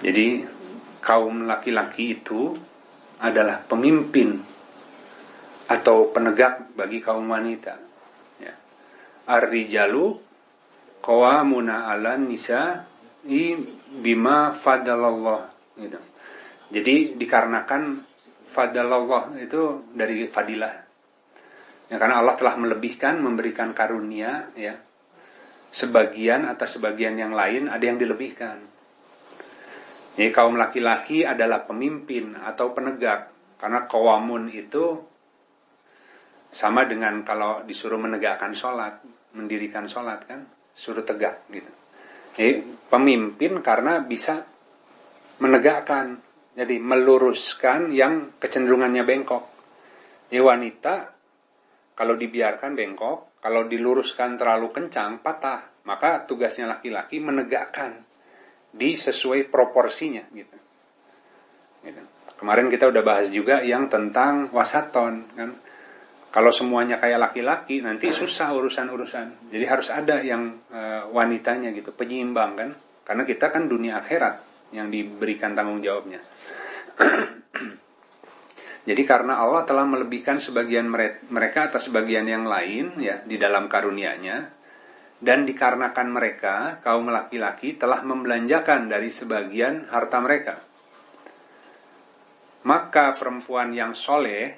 Jadi 0.00 0.26
kaum 1.04 1.44
laki-laki 1.44 2.16
itu 2.20 2.56
adalah 3.20 3.60
pemimpin 3.60 4.40
atau 5.68 6.08
penegak 6.10 6.72
bagi 6.72 7.04
kaum 7.04 7.28
wanita. 7.28 7.76
Ya. 8.40 8.56
Ar-rijalu 9.28 10.16
qawamuna 11.04 11.92
'alan 11.92 12.26
nisa 12.32 12.88
bima 14.00 14.56
fadalallah 14.56 15.52
gitu. 15.76 16.00
Jadi 16.70 17.20
dikarenakan 17.20 18.02
fadalallah 18.50 19.36
itu 19.38 19.92
dari 19.92 20.26
fadilah. 20.26 20.74
Ya, 21.90 21.98
karena 21.98 22.22
Allah 22.22 22.38
telah 22.38 22.54
melebihkan 22.54 23.18
memberikan 23.18 23.74
karunia 23.74 24.50
ya. 24.54 24.78
Sebagian 25.70 26.50
atas 26.50 26.78
sebagian 26.78 27.14
yang 27.14 27.30
lain 27.30 27.70
ada 27.70 27.84
yang 27.86 27.98
dilebihkan. 27.98 28.58
Jadi 30.18 30.30
kaum 30.34 30.58
laki-laki 30.58 31.22
adalah 31.22 31.62
pemimpin 31.62 32.34
atau 32.34 32.74
penegak. 32.74 33.30
Karena 33.56 33.86
kawamun 33.86 34.50
itu 34.50 34.98
sama 36.50 36.82
dengan 36.84 37.22
kalau 37.22 37.62
disuruh 37.62 38.00
menegakkan 38.00 38.50
sholat, 38.50 38.98
mendirikan 39.38 39.86
sholat 39.86 40.26
kan, 40.26 40.42
suruh 40.74 41.06
tegak 41.06 41.46
gitu. 41.54 41.70
Jadi 42.34 42.52
pemimpin 42.90 43.62
karena 43.62 44.02
bisa 44.02 44.42
menegakkan, 45.38 46.18
jadi 46.58 46.76
meluruskan 46.82 47.94
yang 47.94 48.34
kecenderungannya 48.42 49.06
bengkok. 49.06 49.44
Jadi 50.26 50.42
wanita 50.42 50.94
kalau 51.94 52.18
dibiarkan 52.18 52.74
bengkok, 52.74 53.29
kalau 53.40 53.64
diluruskan 53.66 54.36
terlalu 54.36 54.68
kencang, 54.70 55.24
patah. 55.24 55.82
Maka 55.88 56.28
tugasnya 56.28 56.68
laki-laki 56.68 57.18
menegakkan 57.24 58.04
di 58.70 58.94
sesuai 58.94 59.48
proporsinya 59.48 60.22
gitu. 60.30 60.56
gitu. 61.82 62.02
Kemarin 62.36 62.68
kita 62.68 62.88
udah 62.88 63.02
bahas 63.04 63.32
juga 63.32 63.64
yang 63.64 63.88
tentang 63.88 64.52
wasaton 64.52 65.24
kan. 65.34 65.50
Kalau 66.30 66.54
semuanya 66.54 67.02
kayak 67.02 67.18
laki-laki 67.18 67.82
nanti 67.82 68.14
susah 68.14 68.54
urusan-urusan. 68.54 69.50
Jadi 69.50 69.64
harus 69.66 69.90
ada 69.90 70.22
yang 70.22 70.62
e, 70.70 71.10
wanitanya 71.10 71.74
gitu, 71.74 71.90
penyeimbang 71.90 72.52
kan. 72.54 72.70
Karena 73.02 73.26
kita 73.26 73.50
kan 73.50 73.66
dunia 73.66 73.98
akhirat 73.98 74.46
yang 74.70 74.94
diberikan 74.94 75.58
tanggung 75.58 75.82
jawabnya. 75.82 76.22
Jadi 78.80 79.02
karena 79.04 79.36
Allah 79.36 79.68
telah 79.68 79.84
melebihkan 79.84 80.40
sebagian 80.40 80.88
mereka 81.28 81.68
atas 81.68 81.92
sebagian 81.92 82.24
yang 82.24 82.48
lain 82.48 82.96
ya 82.96 83.20
di 83.20 83.36
dalam 83.36 83.68
karunia-Nya, 83.68 84.36
dan 85.20 85.44
dikarenakan 85.44 86.08
mereka, 86.08 86.80
kaum 86.80 87.12
laki-laki 87.12 87.76
telah 87.76 88.00
membelanjakan 88.00 88.88
dari 88.88 89.12
sebagian 89.12 89.92
harta 89.92 90.18
mereka. 90.24 90.56
Maka 92.64 93.12
perempuan 93.16 93.76
yang 93.76 93.92
soleh 93.92 94.56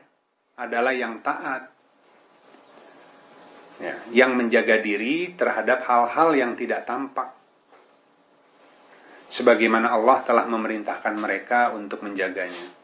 adalah 0.54 0.94
yang 0.94 1.18
taat. 1.18 1.74
Ya, 3.82 3.98
yang 4.14 4.38
menjaga 4.38 4.78
diri 4.78 5.34
terhadap 5.34 5.82
hal-hal 5.82 6.30
yang 6.38 6.54
tidak 6.54 6.86
tampak. 6.86 7.34
sebagaimana 9.32 9.96
Allah 9.96 10.20
telah 10.28 10.44
memerintahkan 10.44 11.16
mereka 11.16 11.72
untuk 11.72 12.04
menjaganya. 12.04 12.81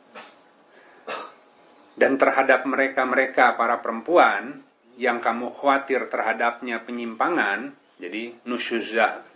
Dan 1.98 2.14
terhadap 2.14 2.62
mereka-mereka 2.62 3.58
para 3.58 3.82
perempuan 3.82 4.62
yang 4.94 5.18
kamu 5.18 5.50
khawatir 5.50 6.06
terhadapnya 6.06 6.86
penyimpangan, 6.86 7.74
jadi 7.98 8.38
nusyuzah, 8.46 9.26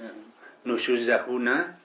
nusyuzahuna, 0.62 1.83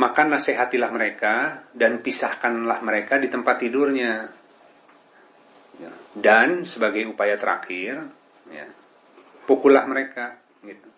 maka 0.00 0.22
nasihatilah 0.24 0.90
mereka 0.90 1.64
dan 1.76 2.00
pisahkanlah 2.00 2.80
mereka 2.80 3.20
di 3.20 3.28
tempat 3.28 3.56
tidurnya. 3.60 4.12
Ya. 5.78 5.92
Dan 6.16 6.64
sebagai 6.64 7.04
upaya 7.04 7.36
terakhir, 7.36 8.00
ya, 8.48 8.66
pukullah 9.44 9.84
mereka. 9.84 10.40
Gitu. 10.64 10.88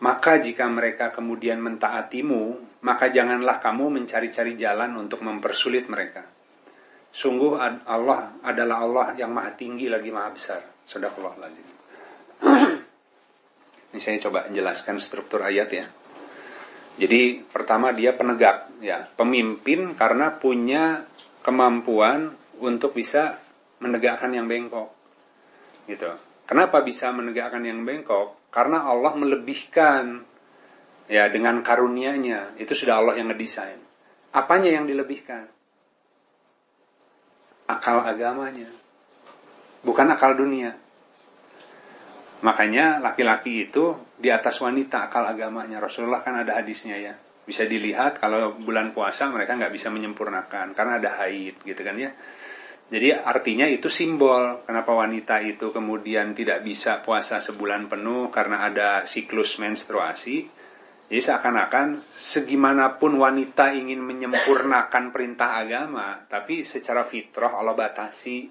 Maka 0.00 0.40
jika 0.40 0.68
mereka 0.68 1.12
kemudian 1.12 1.60
mentaatimu, 1.60 2.80
maka 2.84 3.08
janganlah 3.08 3.60
kamu 3.60 4.00
mencari-cari 4.02 4.56
jalan 4.56 4.96
untuk 5.00 5.24
mempersulit 5.24 5.88
mereka. 5.88 6.35
Sungguh 7.12 7.56
Allah 7.86 8.36
adalah 8.44 8.76
Allah 8.84 9.06
yang 9.16 9.32
maha 9.32 9.54
tinggi 9.56 9.88
lagi 9.88 10.12
maha 10.12 10.30
besar. 10.32 10.60
Sadaqallah 10.84 11.36
lagi. 11.40 11.62
Ini 13.96 14.00
saya 14.02 14.20
coba 14.20 14.46
jelaskan 14.52 15.00
struktur 15.00 15.40
ayat 15.40 15.68
ya. 15.72 15.86
Jadi 16.96 17.44
pertama 17.44 17.92
dia 17.92 18.16
penegak 18.16 18.72
ya, 18.80 19.04
pemimpin 19.16 19.92
karena 19.96 20.32
punya 20.32 21.04
kemampuan 21.44 22.32
untuk 22.60 22.96
bisa 22.96 23.40
menegakkan 23.80 24.32
yang 24.32 24.48
bengkok. 24.48 24.92
Gitu. 25.88 26.08
Kenapa 26.46 26.80
bisa 26.80 27.12
menegakkan 27.12 27.64
yang 27.64 27.84
bengkok? 27.84 28.50
Karena 28.54 28.86
Allah 28.86 29.12
melebihkan 29.18 30.24
ya 31.10 31.28
dengan 31.28 31.60
karunia-Nya. 31.60 32.60
Itu 32.60 32.72
sudah 32.72 33.02
Allah 33.02 33.14
yang 33.18 33.32
ngedesain. 33.32 33.80
Apanya 34.32 34.76
yang 34.76 34.84
dilebihkan? 34.84 35.55
Akal 37.66 38.02
agamanya. 38.06 38.70
Bukan 39.82 40.06
akal 40.10 40.38
dunia. 40.38 40.74
Makanya 42.42 43.02
laki-laki 43.02 43.70
itu 43.70 43.96
di 44.18 44.30
atas 44.30 44.58
wanita 44.62 45.10
akal 45.10 45.26
agamanya. 45.26 45.82
Rasulullah 45.82 46.22
kan 46.22 46.38
ada 46.38 46.58
hadisnya 46.58 46.96
ya. 46.98 47.14
Bisa 47.46 47.62
dilihat 47.66 48.18
kalau 48.18 48.58
bulan 48.58 48.90
puasa 48.90 49.30
mereka 49.30 49.54
nggak 49.54 49.70
bisa 49.70 49.90
menyempurnakan 49.90 50.74
karena 50.74 50.98
ada 50.98 51.10
haid 51.22 51.62
gitu 51.62 51.80
kan 51.82 51.94
ya. 51.94 52.10
Jadi 52.86 53.10
artinya 53.10 53.66
itu 53.66 53.90
simbol 53.90 54.62
kenapa 54.62 54.94
wanita 54.94 55.42
itu 55.42 55.74
kemudian 55.74 56.38
tidak 56.38 56.62
bisa 56.62 57.02
puasa 57.02 57.42
sebulan 57.42 57.90
penuh 57.90 58.30
karena 58.30 58.62
ada 58.62 59.02
siklus 59.10 59.58
menstruasi. 59.58 60.46
Jadi 61.06 61.22
seakan-akan 61.22 62.02
segimanapun 62.10 63.14
wanita 63.14 63.70
ingin 63.70 64.02
menyempurnakan 64.02 65.14
perintah 65.14 65.62
agama, 65.62 66.26
tapi 66.26 66.66
secara 66.66 67.06
fitrah 67.06 67.54
Allah 67.54 67.78
batasi. 67.78 68.50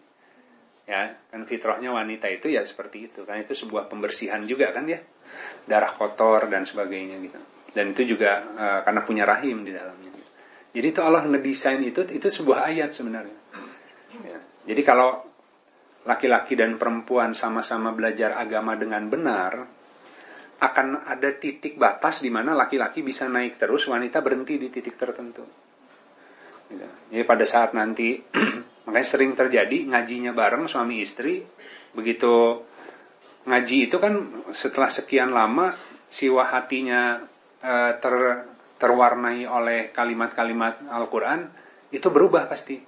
Ya, 0.85 1.17
kan 1.33 1.43
fitrahnya 1.49 1.91
wanita 1.91 2.31
itu 2.31 2.47
ya 2.47 2.63
seperti 2.63 3.11
itu. 3.11 3.27
Kan 3.27 3.43
itu 3.43 3.51
sebuah 3.57 3.91
pembersihan 3.91 4.39
juga 4.47 4.71
kan 4.71 4.87
ya. 4.87 5.03
Darah 5.67 5.97
kotor 5.99 6.47
dan 6.47 6.63
sebagainya 6.63 7.19
gitu. 7.25 7.39
Dan 7.75 7.91
itu 7.91 8.15
juga 8.15 8.39
uh, 8.55 8.79
karena 8.87 9.01
punya 9.03 9.27
rahim 9.27 9.67
di 9.67 9.75
dalamnya. 9.75 10.15
Jadi 10.71 10.87
itu 10.91 11.01
Allah 11.03 11.23
ngedesain 11.27 11.83
itu 11.83 12.07
itu 12.07 12.27
sebuah 12.27 12.71
ayat 12.71 12.95
sebenarnya. 12.95 13.39
Ya. 14.23 14.39
Jadi 14.71 14.81
kalau 14.83 15.23
laki-laki 16.07 16.55
dan 16.55 16.79
perempuan 16.79 17.35
sama-sama 17.35 17.91
belajar 17.91 18.37
agama 18.37 18.77
dengan 18.79 19.07
benar, 19.07 19.67
akan 20.55 21.03
ada 21.03 21.35
titik 21.35 21.75
batas 21.75 22.23
di 22.23 22.31
mana 22.31 22.55
laki-laki 22.55 23.03
bisa 23.03 23.27
naik 23.27 23.59
terus, 23.59 23.87
wanita 23.91 24.23
berhenti 24.23 24.55
di 24.55 24.71
titik 24.71 24.95
tertentu. 24.95 25.43
Gitu. 26.71 26.87
Jadi 27.11 27.23
pada 27.27 27.45
saat 27.45 27.75
nanti, 27.75 28.15
makanya 28.87 29.07
sering 29.07 29.35
terjadi 29.35 29.91
ngajinya 29.91 30.31
bareng 30.31 30.65
suami 30.71 31.03
istri, 31.03 31.43
begitu 31.91 32.63
ngaji 33.45 33.77
itu 33.91 33.97
kan 34.01 34.43
setelah 34.55 34.89
sekian 34.89 35.29
lama 35.29 35.75
siwa 36.09 36.49
hatinya 36.49 37.21
e, 37.61 37.73
ter, 38.01 38.15
terwarnai 38.79 39.45
oleh 39.45 39.93
kalimat-kalimat 39.93 40.87
Al-Quran, 40.89 41.45
itu 41.93 42.07
berubah 42.09 42.49
pasti 42.49 42.79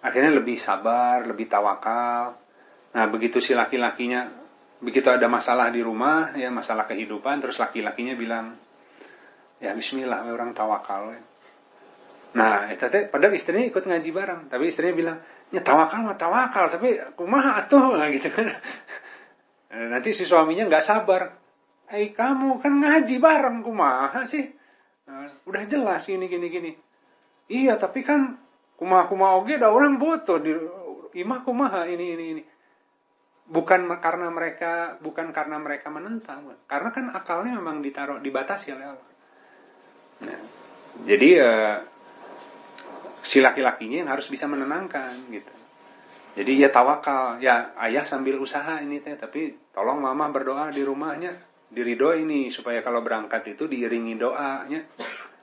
akhirnya 0.00 0.32
lebih 0.32 0.56
sabar, 0.56 1.22
lebih 1.28 1.46
tawakal. 1.46 2.34
Nah, 2.90 3.04
begitu 3.06 3.38
si 3.38 3.54
laki-lakinya, 3.54 4.26
begitu 4.80 5.12
ada 5.12 5.28
masalah 5.28 5.68
di 5.68 5.84
rumah, 5.84 6.32
ya 6.32 6.48
masalah 6.48 6.88
kehidupan, 6.88 7.44
terus 7.44 7.60
laki-lakinya 7.60 8.16
bilang, 8.16 8.56
ya 9.60 9.76
Bismillah, 9.76 10.24
orang 10.24 10.56
tawakal. 10.56 11.12
Nah, 12.32 12.72
itu 12.72 12.86
teh, 12.88 13.06
padahal 13.12 13.36
istrinya 13.36 13.68
ikut 13.68 13.84
ngaji 13.84 14.10
bareng, 14.10 14.40
tapi 14.48 14.72
istrinya 14.72 14.94
bilang, 14.96 15.16
ya 15.52 15.60
tawakal 15.60 16.00
mah 16.00 16.16
tawakal, 16.16 16.72
tapi 16.72 16.96
kumaha 17.12 17.68
tuh, 17.68 17.96
nah, 18.00 18.08
gitu 18.16 18.32
kan. 18.32 18.48
Nanti 19.70 20.16
si 20.16 20.24
suaminya 20.24 20.66
nggak 20.66 20.84
sabar, 20.84 21.28
eh 21.92 22.10
kamu 22.16 22.58
kan 22.64 22.72
ngaji 22.80 23.16
bareng, 23.20 23.60
kumaha 23.60 24.24
sih? 24.24 24.48
Nah, 25.06 25.28
udah 25.44 25.62
jelas 25.68 26.08
ini 26.08 26.24
gini 26.24 26.46
gini. 26.48 26.72
Iya, 27.50 27.76
tapi 27.76 28.00
kan 28.00 28.38
kumaha 28.80 29.10
kumaha 29.12 29.44
oge 29.44 29.60
da 29.60 29.68
orang 29.68 30.00
butuh 30.00 30.40
di 30.40 30.56
imah 31.20 31.44
kumaha 31.44 31.84
ini 31.84 32.16
ini 32.16 32.24
ini 32.32 32.42
bukan 33.50 33.90
karena 33.98 34.30
mereka 34.30 34.94
bukan 35.02 35.34
karena 35.34 35.58
mereka 35.58 35.90
menentang 35.90 36.46
karena 36.70 36.88
kan 36.94 37.10
akalnya 37.10 37.58
memang 37.58 37.82
ditaruh 37.82 38.22
dibatasi 38.22 38.78
oleh 38.78 38.86
Allah. 38.86 39.10
Nah, 40.20 40.38
jadi 41.02 41.28
uh, 41.42 41.76
si 43.20 43.42
laki-lakinya 43.42 44.06
yang 44.06 44.10
harus 44.14 44.30
bisa 44.30 44.46
menenangkan 44.46 45.18
gitu. 45.34 45.54
Jadi 46.38 46.62
ya 46.62 46.70
tawakal. 46.70 47.42
Ya 47.42 47.74
ayah 47.82 48.06
sambil 48.06 48.38
usaha 48.38 48.78
ini 48.78 49.02
teh 49.02 49.18
tapi 49.18 49.58
tolong 49.74 49.98
mama 49.98 50.30
berdoa 50.30 50.70
di 50.70 50.86
rumahnya 50.86 51.34
diridoi 51.70 52.26
ini 52.26 52.50
supaya 52.50 52.82
kalau 52.82 53.02
berangkat 53.02 53.54
itu 53.54 53.70
diiringi 53.70 54.18
doanya 54.18 54.82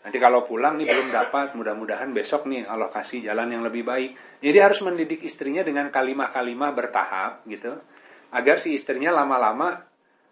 Nanti 0.08 0.24
kalau 0.24 0.48
pulang 0.48 0.80
nih 0.80 0.88
belum 0.88 1.12
dapat, 1.12 1.52
mudah-mudahan 1.52 2.15
besok 2.15 2.48
nih 2.48 2.63
Allah 2.63 2.88
kasih 2.88 3.28
jalan 3.28 3.52
yang 3.52 3.60
lebih 3.67 3.84
baik. 3.84 4.39
Jadi 4.39 4.56
harus 4.56 4.80
mendidik 4.80 5.20
istrinya 5.20 5.67
dengan 5.67 5.91
kalimah-kalimah 5.91 6.72
bertahap 6.72 7.43
gitu. 7.43 7.76
Agar 8.32 8.63
si 8.63 8.72
istrinya 8.72 9.12
lama-lama, 9.12 9.84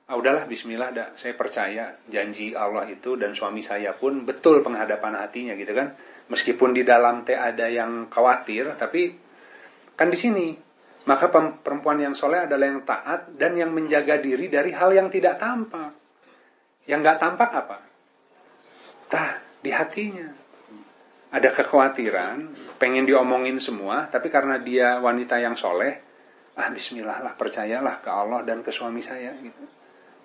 ah 0.08 0.16
udahlah 0.16 0.48
bismillah 0.48 0.96
dah, 0.96 1.08
saya 1.20 1.36
percaya 1.36 1.92
janji 2.08 2.56
Allah 2.56 2.88
itu 2.88 3.20
dan 3.20 3.36
suami 3.36 3.60
saya 3.60 3.92
pun 3.92 4.24
betul 4.24 4.64
penghadapan 4.64 5.20
hatinya 5.20 5.60
gitu 5.60 5.76
kan. 5.76 5.92
Meskipun 6.32 6.72
di 6.72 6.88
dalam 6.88 7.28
teh 7.28 7.36
ada 7.36 7.68
yang 7.68 8.08
khawatir, 8.08 8.80
tapi 8.80 9.12
kan 9.92 10.08
di 10.08 10.16
sini 10.16 10.56
maka 11.04 11.28
perempuan 11.36 12.00
yang 12.00 12.16
soleh 12.16 12.48
adalah 12.48 12.64
yang 12.64 12.88
taat 12.88 13.28
dan 13.36 13.60
yang 13.60 13.76
menjaga 13.76 14.24
diri 14.24 14.48
dari 14.48 14.72
hal 14.72 14.96
yang 14.96 15.12
tidak 15.12 15.36
tampak. 15.36 15.92
Yang 16.88 17.00
nggak 17.04 17.20
tampak 17.20 17.50
apa? 17.52 17.78
Tah, 19.12 19.45
di 19.66 19.74
hatinya. 19.74 20.30
Ada 21.34 21.50
kekhawatiran, 21.52 22.54
pengen 22.78 23.10
diomongin 23.10 23.58
semua, 23.58 24.06
tapi 24.08 24.30
karena 24.30 24.62
dia 24.62 25.02
wanita 25.02 25.42
yang 25.42 25.58
soleh, 25.58 26.00
ah 26.56 26.70
bismillah 26.70 27.26
lah, 27.26 27.34
percayalah 27.34 28.00
ke 28.00 28.08
Allah 28.08 28.46
dan 28.46 28.62
ke 28.62 28.70
suami 28.70 29.02
saya 29.02 29.34
gitu. 29.42 29.66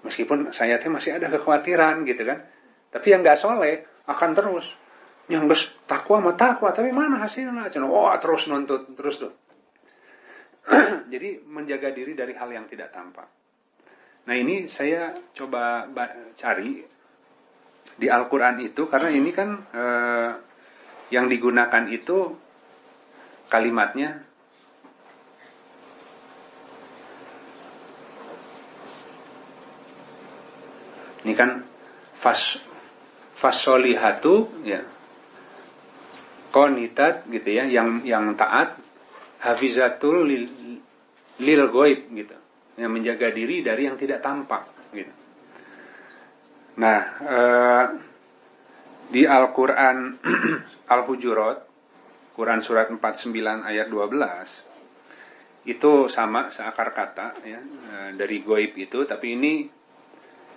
Meskipun 0.04 0.52
saya 0.52 0.76
teh 0.76 0.92
masih 0.92 1.16
ada 1.16 1.32
kekhawatiran 1.32 2.04
gitu 2.04 2.22
kan. 2.28 2.44
Tapi 2.92 3.06
yang 3.10 3.24
gak 3.24 3.40
soleh 3.40 4.04
akan 4.06 4.30
terus. 4.36 4.66
Yang 5.26 5.42
bes 5.50 5.62
takwa 5.88 6.22
mah 6.22 6.36
takwa, 6.38 6.70
tapi 6.70 6.94
mana 6.94 7.18
hasilnya? 7.22 7.70
Cuma, 7.74 7.90
oh 7.90 8.10
terus 8.20 8.46
nuntut, 8.46 8.94
terus 8.94 9.18
tuh. 9.18 9.32
Jadi 11.12 11.42
menjaga 11.48 11.90
diri 11.90 12.14
dari 12.14 12.36
hal 12.36 12.50
yang 12.54 12.70
tidak 12.70 12.94
tampak. 12.94 13.26
Nah 14.30 14.34
ini 14.36 14.70
saya 14.70 15.10
coba 15.34 15.88
cari 16.38 16.82
di 17.96 18.06
Al-Quran 18.06 18.60
itu 18.62 18.86
karena 18.86 19.08
ini 19.10 19.30
kan 19.32 19.48
eh, 19.72 20.30
yang 21.10 21.26
digunakan 21.26 21.84
itu 21.90 22.36
kalimatnya 23.50 24.22
ini 31.26 31.34
kan 31.34 31.66
fas 32.14 32.62
fasolihatu 33.34 34.64
ya 34.64 34.80
konitat 36.54 37.26
gitu 37.26 37.48
ya 37.50 37.66
yang 37.66 38.02
yang 38.06 38.34
taat 38.38 38.78
hafizatul 39.40 40.28
lil, 40.28 40.44
lil 41.40 41.62
goib 41.72 42.10
gitu. 42.12 42.36
Yang 42.80 42.90
menjaga 42.90 43.28
diri 43.32 43.60
dari 43.60 43.88
yang 43.88 43.96
tidak 44.00 44.24
tampak 44.24 44.64
gitu 44.96 45.19
Nah, 46.80 47.00
eh, 47.20 47.86
di 49.12 49.22
Al-Quran 49.28 50.16
Al-Hujurat, 50.94 51.58
Quran 52.32 52.60
Surat 52.64 52.88
49 52.88 53.68
ayat 53.68 53.86
12, 53.92 55.68
itu 55.68 55.92
sama 56.08 56.48
seakar 56.48 56.96
kata 56.96 57.36
ya, 57.44 57.60
eh, 57.60 58.10
dari 58.16 58.40
goib 58.40 58.80
itu, 58.80 59.04
tapi 59.04 59.36
ini 59.36 59.68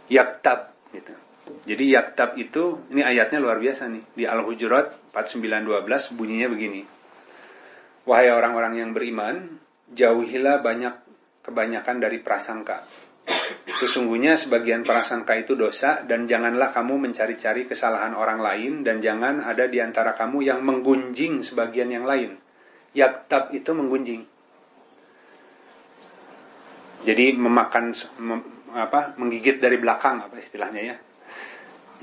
yaktab 0.07 0.87
gitu. 0.95 1.11
Jadi 1.43 1.91
yaktab 1.91 2.39
itu, 2.39 2.87
ini 2.95 3.03
ayatnya 3.03 3.43
luar 3.43 3.59
biasa 3.59 3.91
nih. 3.91 4.03
Di 4.15 4.23
Al-Hujurat 4.23 5.11
4912 5.11 6.15
bunyinya 6.15 6.47
begini. 6.47 6.81
Wahai 8.07 8.31
orang-orang 8.31 8.79
yang 8.79 8.95
beriman, 8.95 9.59
jauhilah 9.91 10.63
banyak 10.63 10.95
kebanyakan 11.43 11.99
dari 11.99 12.23
prasangka. 12.23 12.87
Sesungguhnya 13.83 14.39
sebagian 14.39 14.87
prasangka 14.87 15.35
itu 15.35 15.59
dosa 15.59 16.07
dan 16.07 16.23
janganlah 16.23 16.71
kamu 16.71 17.03
mencari-cari 17.03 17.67
kesalahan 17.67 18.15
orang 18.15 18.39
lain 18.39 18.79
dan 18.79 19.03
jangan 19.03 19.43
ada 19.43 19.67
di 19.67 19.83
antara 19.83 20.15
kamu 20.15 20.39
yang 20.39 20.63
menggunjing 20.63 21.43
sebagian 21.43 21.91
yang 21.91 22.07
lain. 22.07 22.39
Yaktab 22.95 23.51
itu 23.51 23.75
menggunjing. 23.75 24.23
Jadi 27.03 27.35
memakan 27.35 27.91
mem, 28.23 28.39
apa 28.71 29.19
menggigit 29.19 29.59
dari 29.59 29.75
belakang 29.75 30.31
apa 30.31 30.39
istilahnya 30.39 30.81
ya. 30.87 30.95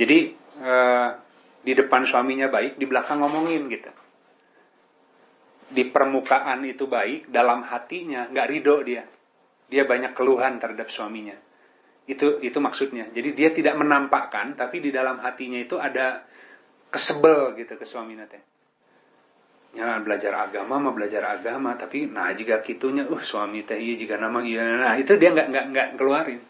Jadi 0.04 0.18
eh, 0.60 1.08
di 1.64 1.72
depan 1.72 2.04
suaminya 2.04 2.52
baik, 2.52 2.76
di 2.76 2.84
belakang 2.84 3.24
ngomongin 3.24 3.72
gitu. 3.72 3.88
Di 5.72 5.88
permukaan 5.88 6.60
itu 6.68 6.84
baik, 6.84 7.32
dalam 7.32 7.64
hatinya 7.64 8.28
nggak 8.28 8.48
ridho 8.52 8.76
dia. 8.84 9.08
Dia 9.72 9.88
banyak 9.88 10.12
keluhan 10.12 10.60
terhadap 10.60 10.92
suaminya. 10.92 11.48
Itu 12.10 12.42
itu 12.42 12.58
maksudnya. 12.58 13.06
Jadi 13.14 13.38
dia 13.38 13.54
tidak 13.54 13.78
menampakkan, 13.78 14.58
tapi 14.58 14.82
di 14.82 14.90
dalam 14.90 15.22
hatinya 15.22 15.62
itu 15.62 15.78
ada 15.78 16.26
kesebel 16.90 17.54
gitu 17.54 17.78
ke 17.78 17.86
suaminya 17.86 18.26
teh. 18.26 18.42
Ya 19.70 20.02
belajar 20.02 20.50
agama 20.50 20.82
mah 20.82 20.90
belajar 20.90 21.22
agama, 21.22 21.78
tapi 21.78 22.10
nah 22.10 22.34
jika 22.34 22.58
kitunya, 22.66 23.06
uh 23.06 23.22
suami 23.22 23.62
teh 23.62 23.78
iya 23.78 23.94
jika 23.94 24.18
nama 24.18 24.42
iya, 24.42 24.66
nah 24.82 24.98
itu 24.98 25.14
dia 25.14 25.30
nggak 25.30 25.46
nggak 25.46 25.66
nggak 25.70 25.88
keluarin. 25.94 26.42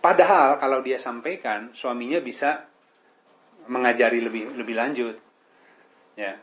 Padahal 0.00 0.56
kalau 0.56 0.80
dia 0.80 0.96
sampaikan, 0.96 1.76
suaminya 1.76 2.24
bisa 2.24 2.64
mengajari 3.68 4.24
lebih 4.24 4.56
lebih 4.56 4.74
lanjut. 4.74 5.16
Ya. 6.16 6.40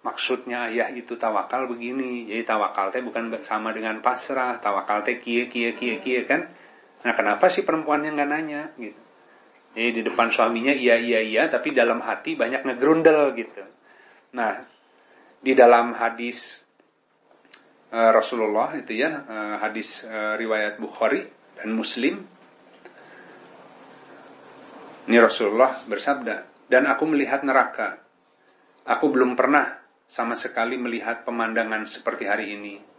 Maksudnya 0.00 0.72
ayah 0.72 0.88
itu 0.94 1.18
tawakal 1.18 1.68
begini. 1.68 2.24
Jadi 2.24 2.46
tawakal 2.46 2.88
teh 2.88 3.04
bukan 3.04 3.28
sama 3.44 3.74
dengan 3.74 4.00
pasrah, 4.00 4.56
tawakal 4.62 5.04
teh 5.04 5.20
kie 5.20 5.50
kie 5.50 5.76
kie 5.76 6.00
kie 6.00 6.24
kan. 6.24 6.46
Nah, 7.00 7.12
kenapa 7.16 7.48
sih 7.48 7.64
perempuan 7.64 8.04
yang 8.04 8.20
nggak 8.20 8.30
nanya 8.30 8.62
gitu? 8.76 9.00
Jadi 9.70 9.90
di 9.96 10.02
depan 10.02 10.34
suaminya 10.34 10.74
iya 10.74 10.98
iya 10.98 11.22
iya, 11.22 11.46
tapi 11.46 11.70
dalam 11.70 12.02
hati 12.02 12.34
banyak 12.34 12.66
ngegrundel 12.66 13.38
gitu. 13.38 13.62
Nah, 14.34 14.66
di 15.40 15.52
dalam 15.54 15.94
hadis 15.94 16.60
uh, 17.94 18.10
Rasulullah 18.10 18.74
itu 18.74 18.98
ya, 18.98 19.10
uh, 19.24 19.56
hadis 19.62 20.02
uh, 20.04 20.34
riwayat 20.34 20.82
Bukhari 20.82 21.22
dan 21.54 21.70
Muslim. 21.70 22.26
Ini 25.06 25.16
Rasulullah 25.22 25.86
bersabda, 25.86 26.66
dan 26.66 26.90
aku 26.90 27.06
melihat 27.06 27.46
neraka. 27.46 28.02
Aku 28.84 29.10
belum 29.10 29.38
pernah 29.38 29.80
sama 30.10 30.34
sekali 30.34 30.74
melihat 30.74 31.22
pemandangan 31.22 31.86
seperti 31.86 32.26
hari 32.26 32.58
ini. 32.58 32.89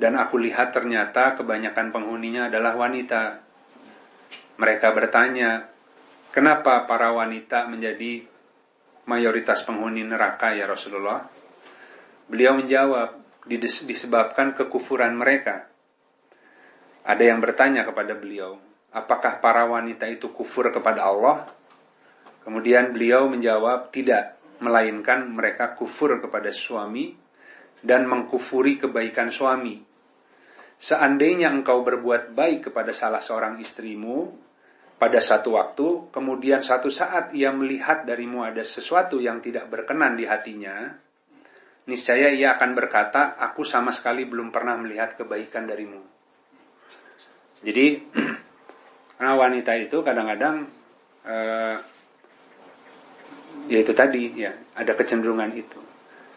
Dan 0.00 0.16
aku 0.16 0.40
lihat 0.40 0.72
ternyata 0.72 1.36
kebanyakan 1.36 1.92
penghuninya 1.92 2.48
adalah 2.48 2.72
wanita. 2.72 3.44
Mereka 4.56 4.96
bertanya, 4.96 5.68
kenapa 6.32 6.88
para 6.88 7.12
wanita 7.12 7.68
menjadi 7.68 8.24
mayoritas 9.04 9.60
penghuni 9.60 10.00
neraka 10.00 10.56
ya 10.56 10.64
Rasulullah? 10.64 11.28
Beliau 12.32 12.56
menjawab, 12.56 13.44
disebabkan 13.84 14.56
kekufuran 14.56 15.12
mereka. 15.20 15.68
Ada 17.04 17.36
yang 17.36 17.44
bertanya 17.44 17.84
kepada 17.84 18.16
beliau, 18.16 18.56
apakah 18.96 19.36
para 19.44 19.68
wanita 19.68 20.08
itu 20.08 20.32
kufur 20.32 20.72
kepada 20.72 21.12
Allah? 21.12 21.44
Kemudian 22.40 22.96
beliau 22.96 23.28
menjawab, 23.28 23.92
tidak, 23.92 24.40
melainkan 24.64 25.28
mereka 25.28 25.76
kufur 25.76 26.16
kepada 26.24 26.48
suami 26.56 27.12
dan 27.84 28.08
mengkufuri 28.08 28.80
kebaikan 28.80 29.28
suami. 29.28 29.89
Seandainya 30.80 31.52
engkau 31.52 31.84
berbuat 31.84 32.32
baik 32.32 32.72
kepada 32.72 32.96
salah 32.96 33.20
seorang 33.20 33.60
istrimu, 33.60 34.32
pada 34.96 35.20
satu 35.20 35.60
waktu, 35.60 36.08
kemudian 36.08 36.64
satu 36.64 36.88
saat 36.88 37.36
ia 37.36 37.52
melihat 37.52 38.08
darimu 38.08 38.40
ada 38.40 38.64
sesuatu 38.64 39.20
yang 39.20 39.44
tidak 39.44 39.68
berkenan 39.68 40.16
di 40.16 40.24
hatinya, 40.24 40.88
niscaya 41.84 42.32
ia 42.32 42.56
akan 42.56 42.72
berkata, 42.72 43.36
aku 43.36 43.60
sama 43.60 43.92
sekali 43.92 44.24
belum 44.24 44.48
pernah 44.48 44.80
melihat 44.80 45.20
kebaikan 45.20 45.68
darimu. 45.68 46.00
Jadi, 47.60 47.86
karena 49.20 49.36
wanita 49.36 49.72
itu 49.76 50.00
kadang-kadang, 50.00 50.64
eh, 51.28 51.76
ya 53.68 53.78
itu 53.84 53.92
tadi, 53.92 54.32
ya 54.32 54.52
ada 54.80 54.96
kecenderungan 54.96 55.52
itu. 55.52 55.80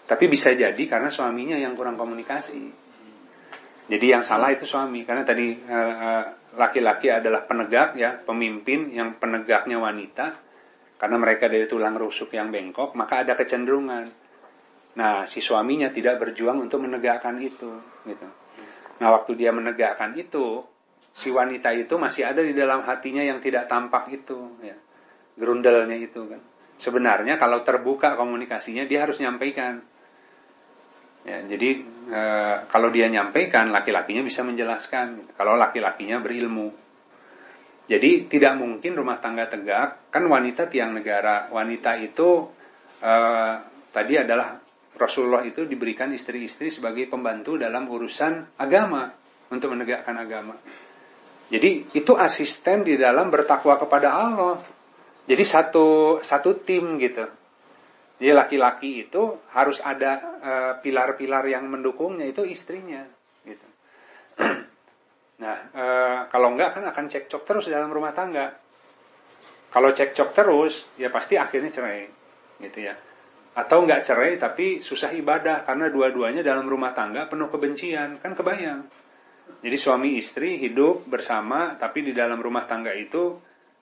Tapi 0.04 0.28
bisa 0.28 0.52
jadi 0.52 0.84
karena 0.88 1.08
suaminya 1.08 1.56
yang 1.56 1.80
kurang 1.80 1.96
komunikasi. 1.96 2.84
Jadi 3.84 4.06
yang 4.08 4.24
salah 4.24 4.56
itu 4.56 4.64
suami, 4.64 5.04
karena 5.04 5.28
tadi 5.28 5.60
eh, 5.60 5.94
eh, 6.00 6.26
laki-laki 6.56 7.12
adalah 7.12 7.44
penegak 7.44 8.00
ya, 8.00 8.16
pemimpin 8.16 8.96
yang 8.96 9.20
penegaknya 9.20 9.76
wanita, 9.76 10.40
karena 10.96 11.18
mereka 11.20 11.52
dari 11.52 11.68
tulang 11.68 12.00
rusuk 12.00 12.32
yang 12.32 12.48
bengkok, 12.48 12.96
maka 12.96 13.28
ada 13.28 13.36
kecenderungan. 13.36 14.08
Nah, 14.94 15.26
si 15.28 15.44
suaminya 15.44 15.92
tidak 15.92 16.22
berjuang 16.22 16.64
untuk 16.64 16.86
menegakkan 16.86 17.36
itu, 17.44 17.82
gitu. 18.08 18.28
Nah, 19.02 19.08
waktu 19.12 19.36
dia 19.36 19.52
menegakkan 19.52 20.16
itu, 20.16 20.64
si 21.12 21.28
wanita 21.34 21.76
itu 21.76 22.00
masih 22.00 22.30
ada 22.30 22.40
di 22.40 22.56
dalam 22.56 22.86
hatinya 22.88 23.20
yang 23.20 23.44
tidak 23.44 23.68
tampak 23.68 24.08
itu, 24.16 24.54
ya, 24.64 24.78
gerundelnya 25.36 25.98
itu 26.00 26.24
kan. 26.24 26.40
Sebenarnya 26.78 27.36
kalau 27.36 27.62
terbuka 27.66 28.16
komunikasinya 28.16 28.88
dia 28.88 29.04
harus 29.06 29.20
nyampaikan. 29.20 29.82
Ya, 31.24 31.40
jadi 31.40 31.70
e, 32.12 32.22
kalau 32.68 32.92
dia 32.92 33.08
nyampaikan, 33.08 33.72
laki-lakinya 33.72 34.24
bisa 34.28 34.44
menjelaskan. 34.44 35.36
Kalau 35.40 35.56
laki-lakinya 35.56 36.20
berilmu, 36.20 36.68
jadi 37.84 38.32
tidak 38.32 38.56
mungkin 38.56 38.96
rumah 38.96 39.20
tangga 39.20 39.48
tegak. 39.52 40.12
Kan 40.12 40.28
wanita 40.28 40.72
tiang 40.72 40.96
negara. 40.96 41.52
Wanita 41.52 42.00
itu 42.00 42.48
e, 43.04 43.14
tadi 43.92 44.14
adalah 44.16 44.56
Rasulullah 44.96 45.44
itu 45.44 45.68
diberikan 45.68 46.14
istri-istri 46.16 46.72
sebagai 46.72 47.10
pembantu 47.12 47.60
dalam 47.60 47.90
urusan 47.90 48.60
agama 48.62 49.12
untuk 49.52 49.76
menegakkan 49.76 50.16
agama. 50.16 50.56
Jadi 51.52 51.94
itu 51.94 52.14
asisten 52.16 52.88
di 52.88 52.96
dalam 52.96 53.28
bertakwa 53.28 53.76
kepada 53.76 54.10
Allah. 54.16 54.64
Jadi 55.28 55.44
satu 55.44 56.20
satu 56.24 56.64
tim 56.64 56.98
gitu. 56.98 57.43
Jadi 58.24 58.32
laki-laki 58.32 59.04
itu 59.04 59.36
harus 59.52 59.84
ada 59.84 60.40
eh, 60.40 60.74
pilar-pilar 60.80 61.44
uh, 61.44 61.52
yang 61.60 61.68
mendukungnya 61.68 62.24
itu 62.24 62.48
istrinya, 62.48 63.04
gitu. 63.44 63.68
nah, 65.44 65.58
uh, 65.76 66.20
kalau 66.32 66.56
enggak 66.56 66.80
kan 66.80 66.88
akan 66.88 67.12
cekcok 67.12 67.44
terus 67.44 67.68
dalam 67.68 67.92
rumah 67.92 68.16
tangga. 68.16 68.56
Kalau 69.68 69.92
cekcok 69.92 70.32
terus, 70.32 70.88
ya 70.96 71.12
pasti 71.12 71.36
akhirnya 71.36 71.68
cerai, 71.68 72.08
gitu 72.64 72.80
ya. 72.88 72.96
Atau 73.60 73.84
enggak 73.84 74.08
cerai 74.08 74.40
tapi 74.40 74.80
susah 74.80 75.12
ibadah 75.12 75.68
karena 75.68 75.92
dua-duanya 75.92 76.48
dalam 76.48 76.64
rumah 76.64 76.96
tangga 76.96 77.28
penuh 77.28 77.52
kebencian, 77.52 78.24
kan 78.24 78.40
kebayang. 78.40 78.88
Jadi 79.60 79.76
suami 79.76 80.16
istri 80.16 80.64
hidup 80.64 81.12
bersama 81.12 81.76
tapi 81.76 82.00
di 82.00 82.16
dalam 82.16 82.40
rumah 82.40 82.64
tangga 82.64 82.96
itu 82.96 83.36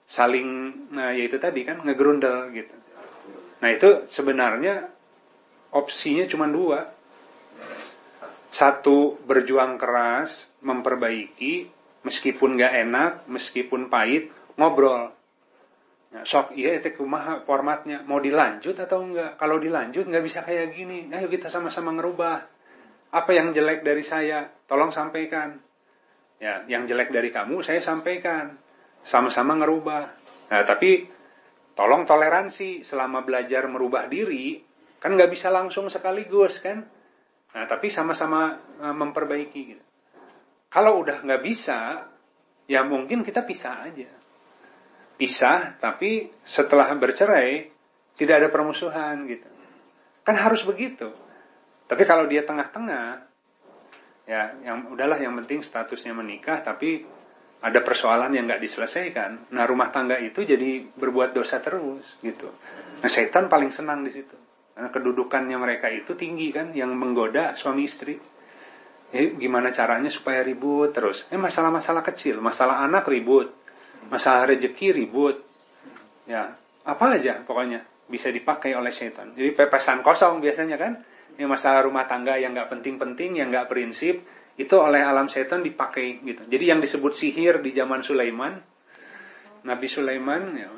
saling 0.10 0.50
nah 0.98 1.14
ya 1.14 1.30
itu 1.30 1.38
tadi 1.38 1.62
kan 1.62 1.86
ngegrundel 1.86 2.50
gitu. 2.58 2.81
Nah 3.62 3.70
itu 3.70 4.10
sebenarnya 4.10 4.90
opsinya 5.72 6.26
cuma 6.26 6.50
dua. 6.50 6.90
Satu 8.52 9.16
berjuang 9.24 9.80
keras, 9.80 10.52
memperbaiki, 10.60 11.72
meskipun 12.04 12.60
gak 12.60 12.74
enak, 12.84 13.12
meskipun 13.32 13.88
pahit, 13.88 14.28
ngobrol. 14.60 15.16
Nah, 16.12 16.28
sok 16.28 16.52
iya 16.60 16.76
itu 16.76 16.92
kumaha 17.00 17.40
formatnya. 17.48 18.04
Mau 18.04 18.20
dilanjut 18.20 18.76
atau 18.76 19.00
enggak 19.00 19.40
kalau 19.40 19.56
dilanjut 19.64 20.04
nggak 20.04 20.26
bisa 20.28 20.44
kayak 20.44 20.76
gini. 20.76 21.08
Ayo 21.08 21.32
kita 21.32 21.48
sama-sama 21.48 21.96
ngerubah. 21.96 22.36
Apa 23.16 23.32
yang 23.32 23.56
jelek 23.56 23.84
dari 23.88 24.04
saya? 24.04 24.44
Tolong 24.68 24.92
sampaikan. 24.92 25.56
Ya 26.44 26.68
yang 26.68 26.84
jelek 26.84 27.16
dari 27.16 27.32
kamu 27.32 27.64
saya 27.64 27.80
sampaikan. 27.80 28.60
Sama-sama 29.08 29.56
ngerubah. 29.56 30.04
Nah 30.52 30.62
tapi 30.68 31.08
tolong 31.82 32.06
toleransi 32.06 32.86
selama 32.86 33.26
belajar 33.26 33.66
merubah 33.66 34.06
diri 34.06 34.62
kan 35.02 35.18
nggak 35.18 35.34
bisa 35.34 35.50
langsung 35.50 35.90
sekaligus 35.90 36.62
kan? 36.62 36.86
Nah 37.58 37.66
tapi 37.66 37.90
sama-sama 37.90 38.54
e, 38.78 38.86
memperbaiki 38.94 39.62
gitu. 39.66 39.86
Kalau 40.70 41.02
udah 41.02 41.26
nggak 41.26 41.42
bisa 41.42 42.06
ya 42.70 42.86
mungkin 42.86 43.26
kita 43.26 43.42
pisah 43.42 43.90
aja. 43.90 44.14
Pisah 45.18 45.82
tapi 45.82 46.30
setelah 46.46 46.94
bercerai 46.94 47.74
tidak 48.14 48.46
ada 48.46 48.50
permusuhan 48.54 49.26
gitu. 49.26 49.50
Kan 50.22 50.38
harus 50.38 50.62
begitu. 50.62 51.10
Tapi 51.90 52.06
kalau 52.06 52.30
dia 52.30 52.46
tengah-tengah 52.46 53.26
ya 54.30 54.54
yang 54.62 54.86
udahlah 54.94 55.18
yang 55.18 55.34
penting 55.34 55.66
statusnya 55.66 56.14
menikah 56.14 56.62
tapi 56.62 57.10
ada 57.62 57.80
persoalan 57.86 58.34
yang 58.34 58.50
nggak 58.50 58.62
diselesaikan. 58.62 59.54
Nah 59.54 59.64
rumah 59.70 59.94
tangga 59.94 60.18
itu 60.18 60.42
jadi 60.42 60.82
berbuat 60.82 61.38
dosa 61.38 61.62
terus 61.62 62.06
gitu. 62.26 62.50
Nah 63.02 63.10
setan 63.10 63.50
paling 63.50 63.70
senang 63.70 64.02
di 64.02 64.12
situ. 64.14 64.34
Karena 64.74 64.90
kedudukannya 64.90 65.58
mereka 65.62 65.92
itu 65.94 66.18
tinggi 66.18 66.50
kan, 66.50 66.74
yang 66.74 66.96
menggoda 66.98 67.54
suami 67.54 67.86
istri. 67.86 68.18
Eh, 69.12 69.36
gimana 69.36 69.70
caranya 69.70 70.08
supaya 70.08 70.40
ribut 70.42 70.96
terus? 70.96 71.28
Eh 71.30 71.38
masalah-masalah 71.38 72.02
kecil, 72.02 72.40
masalah 72.40 72.80
anak 72.82 73.12
ribut, 73.12 73.52
masalah 74.08 74.48
rezeki 74.48 74.96
ribut, 74.96 75.44
ya 76.24 76.56
apa 76.88 77.06
aja 77.20 77.44
pokoknya 77.44 77.84
bisa 78.08 78.32
dipakai 78.32 78.72
oleh 78.72 78.96
setan. 78.96 79.36
Jadi 79.36 79.52
pepesan 79.52 80.00
kosong 80.00 80.40
biasanya 80.40 80.80
kan, 80.80 81.04
yang 81.36 81.52
masalah 81.52 81.84
rumah 81.84 82.08
tangga 82.08 82.40
yang 82.40 82.56
nggak 82.56 82.72
penting-penting, 82.72 83.44
yang 83.44 83.52
nggak 83.52 83.68
prinsip, 83.68 84.24
itu 84.62 84.76
oleh 84.78 85.02
alam 85.02 85.26
setan 85.26 85.66
dipakai 85.66 86.22
gitu. 86.22 86.46
Jadi 86.46 86.64
yang 86.70 86.80
disebut 86.80 87.14
sihir 87.18 87.60
di 87.66 87.74
zaman 87.74 88.06
Sulaiman, 88.06 88.54
Nabi 89.66 89.88
Sulaiman, 89.90 90.42
ya, 90.54 90.70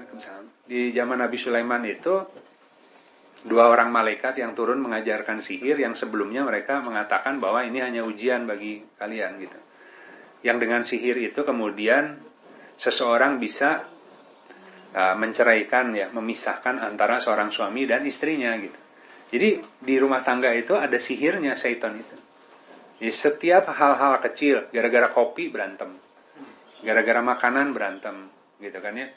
di 0.63 0.95
zaman 0.95 1.19
Nabi 1.19 1.37
Sulaiman 1.39 1.83
itu 1.83 2.13
dua 3.43 3.67
orang 3.67 3.91
malaikat 3.91 4.39
yang 4.39 4.55
turun 4.55 4.79
mengajarkan 4.79 5.43
sihir 5.43 5.75
yang 5.75 5.99
sebelumnya 5.99 6.47
mereka 6.47 6.79
mengatakan 6.79 7.43
bahwa 7.43 7.67
ini 7.67 7.83
hanya 7.83 8.07
ujian 8.07 8.47
bagi 8.47 8.79
kalian 8.95 9.31
gitu. 9.43 9.59
Yang 10.43 10.57
dengan 10.63 10.81
sihir 10.87 11.15
itu 11.19 11.43
kemudian 11.43 12.19
seseorang 12.79 13.39
bisa 13.39 13.83
uh, 14.95 15.15
menceraikan 15.19 15.91
ya, 15.91 16.07
memisahkan 16.15 16.79
antara 16.79 17.19
seorang 17.19 17.51
suami 17.51 17.83
dan 17.83 18.07
istrinya 18.07 18.55
gitu. 18.59 18.79
Jadi 19.33 19.49
di 19.81 19.95
rumah 19.97 20.21
tangga 20.21 20.53
itu 20.53 20.77
ada 20.77 20.95
sihirnya 20.95 21.57
setan 21.59 21.99
itu. 21.99 22.22
Jadi 23.01 23.11
setiap 23.11 23.69
hal-hal 23.69 24.21
kecil, 24.21 24.69
gara-gara 24.69 25.09
kopi 25.09 25.49
berantem, 25.49 25.97
gara-gara 26.85 27.21
makanan 27.23 27.73
berantem, 27.73 28.29
gitu 28.61 28.79
kan 28.79 28.93
ya. 28.95 29.07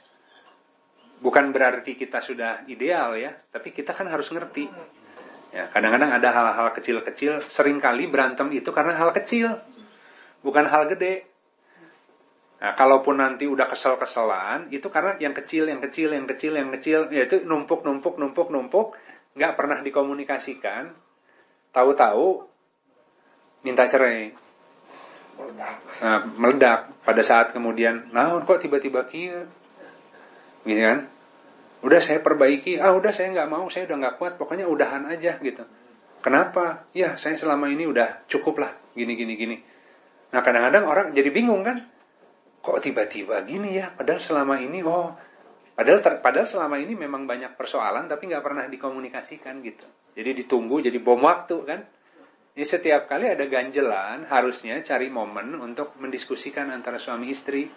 Bukan 1.20 1.52
berarti 1.52 1.96
kita 1.96 2.20
sudah 2.20 2.68
ideal 2.68 3.16
ya, 3.16 3.32
tapi 3.52 3.72
kita 3.72 3.96
kan 3.96 4.08
harus 4.08 4.28
ngerti. 4.32 4.68
Ya, 5.54 5.72
kadang-kadang 5.72 6.12
ada 6.12 6.28
hal-hal 6.28 6.68
kecil-kecil, 6.76 7.40
sering 7.48 7.80
kali 7.80 8.10
berantem 8.10 8.52
itu 8.52 8.68
karena 8.74 8.92
hal 8.92 9.14
kecil, 9.16 9.56
bukan 10.44 10.68
hal 10.68 10.90
gede. 10.92 11.24
Nah, 12.56 12.72
kalaupun 12.72 13.20
nanti 13.20 13.44
udah 13.44 13.68
kesel-keselan, 13.68 14.72
itu 14.72 14.88
karena 14.88 15.20
yang 15.20 15.36
kecil, 15.36 15.68
yang 15.68 15.80
kecil, 15.80 16.12
yang 16.16 16.24
kecil, 16.24 16.52
yang 16.56 16.72
kecil, 16.72 17.00
yaitu 17.12 17.44
numpuk, 17.44 17.84
numpuk, 17.84 18.16
numpuk, 18.16 18.48
numpuk, 18.48 18.96
nggak 19.36 19.52
pernah 19.60 19.84
dikomunikasikan. 19.84 20.96
Tahu-tahu 21.72 22.55
minta 23.66 23.90
cerai. 23.90 24.30
Nah, 25.98 26.22
meledak 26.38 27.02
pada 27.02 27.20
saat 27.26 27.50
kemudian, 27.50 28.14
nah 28.14 28.30
kok 28.46 28.62
tiba-tiba 28.62 29.02
kia, 29.10 29.42
gitu 30.62 30.80
kan? 30.80 31.10
Udah 31.82 32.00
saya 32.00 32.22
perbaiki, 32.22 32.78
ah 32.78 32.94
udah 32.94 33.10
saya 33.10 33.34
nggak 33.34 33.50
mau, 33.50 33.66
saya 33.66 33.90
udah 33.90 33.96
nggak 34.00 34.14
kuat, 34.22 34.32
pokoknya 34.38 34.70
udahan 34.70 35.04
aja 35.10 35.36
gitu. 35.42 35.66
Kenapa? 36.22 36.88
Ya 36.96 37.18
saya 37.18 37.34
selama 37.36 37.68
ini 37.68 37.84
udah 37.84 38.24
cukup 38.30 38.62
lah, 38.62 38.72
gini 38.96 39.18
gini 39.18 39.34
gini. 39.36 39.56
Nah 40.32 40.40
kadang-kadang 40.40 40.88
orang 40.88 41.06
jadi 41.12 41.28
bingung 41.28 41.66
kan, 41.66 41.84
kok 42.64 42.78
tiba-tiba 42.80 43.44
gini 43.44 43.76
ya? 43.76 43.92
Padahal 43.92 44.24
selama 44.24 44.56
ini, 44.56 44.80
oh, 44.82 45.12
padahal 45.76 46.00
ter, 46.00 46.18
padahal 46.24 46.48
selama 46.48 46.80
ini 46.80 46.96
memang 46.96 47.28
banyak 47.28 47.54
persoalan, 47.54 48.08
tapi 48.08 48.32
nggak 48.32 48.42
pernah 48.42 48.64
dikomunikasikan 48.66 49.60
gitu. 49.60 49.86
Jadi 50.16 50.44
ditunggu, 50.44 50.80
jadi 50.80 50.96
bom 50.96 51.20
waktu 51.20 51.56
kan? 51.62 51.80
Jadi 52.56 52.64
setiap 52.64 53.04
kali 53.04 53.28
ada 53.28 53.44
ganjelan, 53.52 54.32
harusnya 54.32 54.80
cari 54.80 55.12
momen 55.12 55.60
untuk 55.60 55.92
mendiskusikan 56.00 56.72
antara 56.72 56.96
suami 56.96 57.28
istri. 57.28 57.68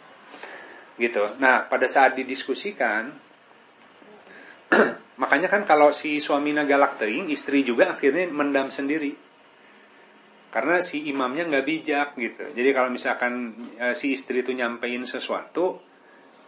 Gitu. 0.96 1.36
Nah, 1.44 1.68
pada 1.68 1.84
saat 1.84 2.16
didiskusikan, 2.16 3.12
makanya 5.22 5.52
kan 5.52 5.68
kalau 5.68 5.92
si 5.92 6.24
suaminya 6.24 6.64
galak 6.64 6.96
teing, 6.96 7.28
istri 7.28 7.68
juga 7.68 7.92
akhirnya 7.92 8.32
mendam 8.32 8.72
sendiri. 8.72 9.12
Karena 10.48 10.80
si 10.80 11.12
imamnya 11.12 11.52
nggak 11.52 11.66
bijak 11.68 12.10
gitu. 12.16 12.56
Jadi 12.56 12.70
kalau 12.72 12.88
misalkan 12.88 13.52
e, 13.76 13.92
si 14.00 14.16
istri 14.16 14.48
itu 14.48 14.56
nyampein 14.56 15.04
sesuatu, 15.04 15.76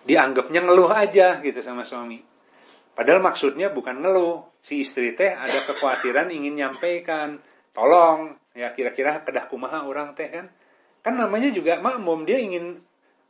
dianggapnya 0.08 0.64
ngeluh 0.64 0.88
aja 0.88 1.44
gitu 1.44 1.60
sama 1.60 1.84
suami. 1.84 2.24
Padahal 2.96 3.20
maksudnya 3.20 3.76
bukan 3.76 4.00
ngeluh. 4.00 4.56
Si 4.64 4.80
istri 4.88 5.20
teh 5.20 5.36
ada 5.36 5.68
kekhawatiran 5.68 6.32
ingin 6.32 6.56
nyampaikan 6.64 7.51
tolong. 7.76 8.38
Ya 8.52 8.76
kira-kira 8.76 9.24
kedah 9.24 9.48
kumaha 9.48 9.88
orang 9.88 10.12
teh 10.16 10.28
kan? 10.28 10.52
Kan 11.02 11.18
namanya 11.18 11.50
juga 11.50 11.80
makmum 11.80 12.28
dia 12.28 12.38
ingin 12.38 12.84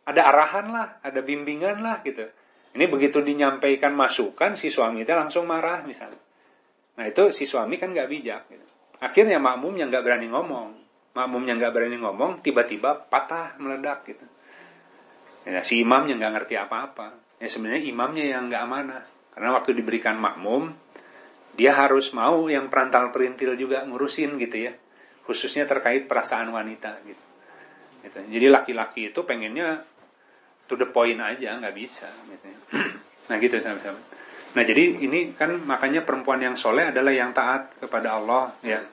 ada 0.03 0.27
arahan 0.33 0.73
lah 0.73 0.87
ada 1.05 1.21
bimbingan 1.21 1.79
lah 1.79 2.01
gitu. 2.01 2.25
Ini 2.71 2.87
begitu 2.87 3.19
dinyampaikan 3.19 3.91
masukan 3.93 4.55
si 4.55 4.71
suami 4.71 5.03
itu 5.03 5.11
langsung 5.11 5.45
marah 5.45 5.83
misalnya. 5.83 6.19
Nah 6.97 7.05
itu 7.07 7.29
si 7.35 7.43
suami 7.43 7.75
kan 7.77 7.91
nggak 7.91 8.09
bijak 8.09 8.41
gitu. 8.51 8.65
akhirnya 9.01 9.41
makmum 9.41 9.73
yang 9.73 9.89
nggak 9.89 10.05
berani 10.05 10.29
ngomong. 10.29 10.77
Makmum 11.17 11.43
yang 11.43 11.57
nggak 11.59 11.73
berani 11.73 11.97
ngomong 11.99 12.39
tiba-tiba 12.45 13.09
patah 13.09 13.57
meledak 13.59 14.07
gitu. 14.07 14.23
Ya, 15.41 15.65
si 15.65 15.81
imamnya 15.81 16.15
nggak 16.21 16.33
ngerti 16.37 16.55
apa-apa. 16.55 17.17
Ya 17.41 17.49
sebenarnya 17.49 17.81
imamnya 17.89 18.25
yang 18.29 18.47
nggak 18.47 18.61
amanah. 18.61 19.03
Karena 19.33 19.57
waktu 19.57 19.73
diberikan 19.73 20.21
makmum 20.21 20.71
dia 21.55 21.75
harus 21.75 22.11
mau 22.15 22.47
yang 22.47 22.71
perantal 22.71 23.11
perintil 23.11 23.55
juga 23.59 23.83
ngurusin 23.83 24.39
gitu 24.39 24.57
ya. 24.69 24.73
Khususnya 25.27 25.69
terkait 25.69 26.09
perasaan 26.09 26.49
wanita 26.49 26.97
gitu, 27.05 27.23
gitu. 28.03 28.19
jadi 28.25 28.49
laki-laki 28.49 29.13
itu 29.13 29.21
pengennya 29.21 29.85
to 30.71 30.79
the 30.79 30.87
point 30.87 31.19
aja 31.19 31.59
nggak 31.59 31.75
bisa 31.75 32.07
gitu 32.31 32.45
ya. 32.47 32.59
nah 33.27 33.35
gitu 33.35 33.59
sama-sama 33.59 33.99
nah 34.51 34.63
jadi 34.63 34.99
ini 35.03 35.35
kan 35.35 35.59
makanya 35.63 36.03
perempuan 36.03 36.39
yang 36.43 36.55
soleh 36.59 36.91
adalah 36.91 37.11
yang 37.11 37.31
taat 37.31 37.79
kepada 37.79 38.19
Allah 38.19 38.55
ya. 38.63 38.83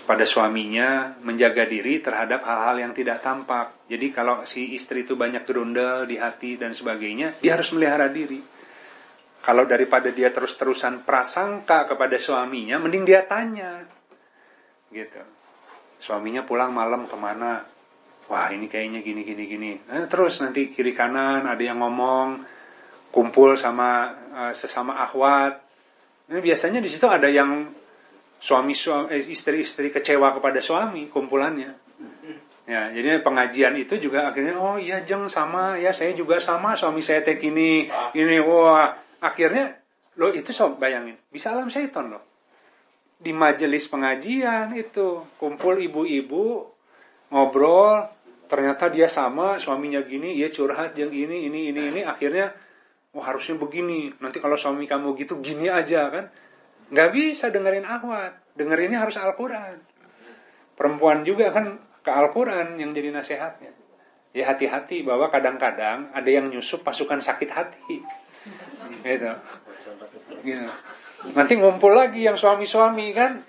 Pada 0.00 0.26
suaminya 0.26 1.20
menjaga 1.22 1.68
diri 1.70 2.02
terhadap 2.02 2.42
hal-hal 2.42 2.82
yang 2.82 2.90
tidak 2.96 3.22
tampak. 3.22 3.86
Jadi 3.86 4.10
kalau 4.10 4.42
si 4.42 4.74
istri 4.74 5.06
itu 5.06 5.14
banyak 5.14 5.46
gerundel 5.46 6.02
di 6.02 6.18
hati 6.18 6.58
dan 6.58 6.74
sebagainya 6.74 7.38
dia 7.38 7.54
harus 7.54 7.70
melihara 7.70 8.10
diri 8.10 8.42
kalau 9.40 9.64
daripada 9.64 10.12
dia 10.12 10.28
terus-terusan 10.28 11.08
prasangka 11.08 11.88
kepada 11.88 12.20
suaminya, 12.20 12.76
mending 12.76 13.08
dia 13.08 13.24
tanya. 13.24 13.88
Gitu. 14.92 15.22
Suaminya 15.96 16.44
pulang 16.44 16.72
malam 16.72 17.08
ke 17.08 17.16
mana? 17.16 17.64
Wah 18.28 18.46
ini 18.52 18.68
kayaknya 18.68 19.00
gini 19.00 19.24
gini 19.24 19.44
gini. 19.48 19.70
Eh, 19.90 20.06
terus 20.06 20.38
nanti 20.44 20.70
kiri 20.70 20.92
kanan 20.92 21.48
ada 21.48 21.60
yang 21.60 21.80
ngomong, 21.80 22.44
kumpul 23.10 23.58
sama 23.58 24.12
uh, 24.30 24.52
sesama 24.54 25.02
akhwat. 25.02 25.58
Ini 26.30 26.38
biasanya 26.38 26.78
di 26.78 26.86
situ 26.92 27.10
ada 27.10 27.26
yang 27.26 27.66
suami 28.38 28.72
eh, 29.10 29.20
istri-istri 29.24 29.90
kecewa 29.90 30.36
kepada 30.36 30.62
suami 30.62 31.10
kumpulannya. 31.10 31.90
Ya, 32.70 32.86
jadi 32.94 33.18
pengajian 33.18 33.74
itu 33.82 33.98
juga 33.98 34.30
akhirnya 34.30 34.54
oh 34.54 34.78
iya 34.78 35.02
jeng 35.02 35.26
sama 35.26 35.74
ya 35.74 35.90
saya 35.90 36.14
juga 36.14 36.38
sama 36.38 36.78
suami 36.78 37.02
saya 37.02 37.18
tek 37.18 37.42
ini 37.42 37.90
ini 38.14 38.38
wah 38.38 38.94
Akhirnya, 39.20 39.76
lo 40.16 40.32
itu 40.32 40.50
sob 40.50 40.80
bayangin, 40.80 41.20
bisa 41.28 41.52
alam 41.52 41.68
setan 41.68 42.08
loh. 42.08 42.24
Di 43.20 43.36
majelis 43.36 43.84
pengajian 43.84 44.72
itu, 44.72 45.28
kumpul 45.36 45.76
ibu-ibu, 45.76 46.64
ngobrol, 47.28 48.08
ternyata 48.48 48.88
dia 48.88 49.12
sama, 49.12 49.60
suaminya 49.60 50.00
gini, 50.00 50.40
ia 50.40 50.48
curhat 50.48 50.96
yang 50.96 51.12
ini, 51.12 51.52
ini, 51.52 51.68
ini, 51.68 51.80
ini, 51.92 52.00
akhirnya, 52.00 52.48
wah 53.12 53.24
harusnya 53.28 53.60
begini, 53.60 54.16
nanti 54.24 54.40
kalau 54.40 54.56
suami 54.56 54.88
kamu 54.88 55.12
gitu, 55.20 55.36
gini 55.44 55.68
aja 55.68 56.08
kan. 56.08 56.32
Nggak 56.90 57.10
bisa 57.12 57.52
dengerin 57.52 57.84
ahwat, 57.84 58.56
dengerinnya 58.56 59.04
harus 59.04 59.20
Al-Quran. 59.20 59.84
Perempuan 60.80 61.28
juga 61.28 61.52
kan 61.52 61.76
ke 62.00 62.08
Al-Quran 62.08 62.80
yang 62.80 62.96
jadi 62.96 63.12
nasihatnya. 63.12 63.76
Ya 64.32 64.48
hati-hati 64.48 65.04
bahwa 65.04 65.28
kadang-kadang 65.28 66.08
ada 66.16 66.30
yang 66.30 66.48
nyusup 66.48 66.80
pasukan 66.86 67.20
sakit 67.20 67.50
hati 67.52 68.00
gitu. 69.04 69.32
gitu. 70.44 70.66
Nanti 71.36 71.52
ngumpul 71.60 71.92
lagi 71.92 72.24
yang 72.24 72.36
suami-suami 72.40 73.12
kan, 73.12 73.44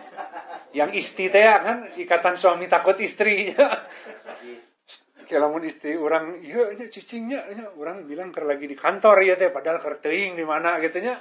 yang 0.75 0.91
istri 0.91 1.32
teh 1.32 1.43
kan 1.43 1.88
ikatan 1.95 2.36
suami 2.36 2.67
takut 2.67 2.99
istri. 2.99 3.51
Kalau 5.32 5.47
mau 5.47 5.63
istri 5.63 5.95
orang, 5.95 6.43
iya 6.43 6.75
nya 6.75 6.91
cicingnya, 6.91 7.47
ya, 7.56 7.71
orang 7.80 8.04
bilang 8.04 8.36
ker 8.36 8.43
lagi 8.43 8.67
di 8.67 8.75
kantor 8.75 9.23
ya 9.23 9.39
teh, 9.39 9.47
padahal 9.47 9.80
kerteing 9.80 10.36
di 10.36 10.43
mana 10.43 10.75
gitunya, 10.84 11.15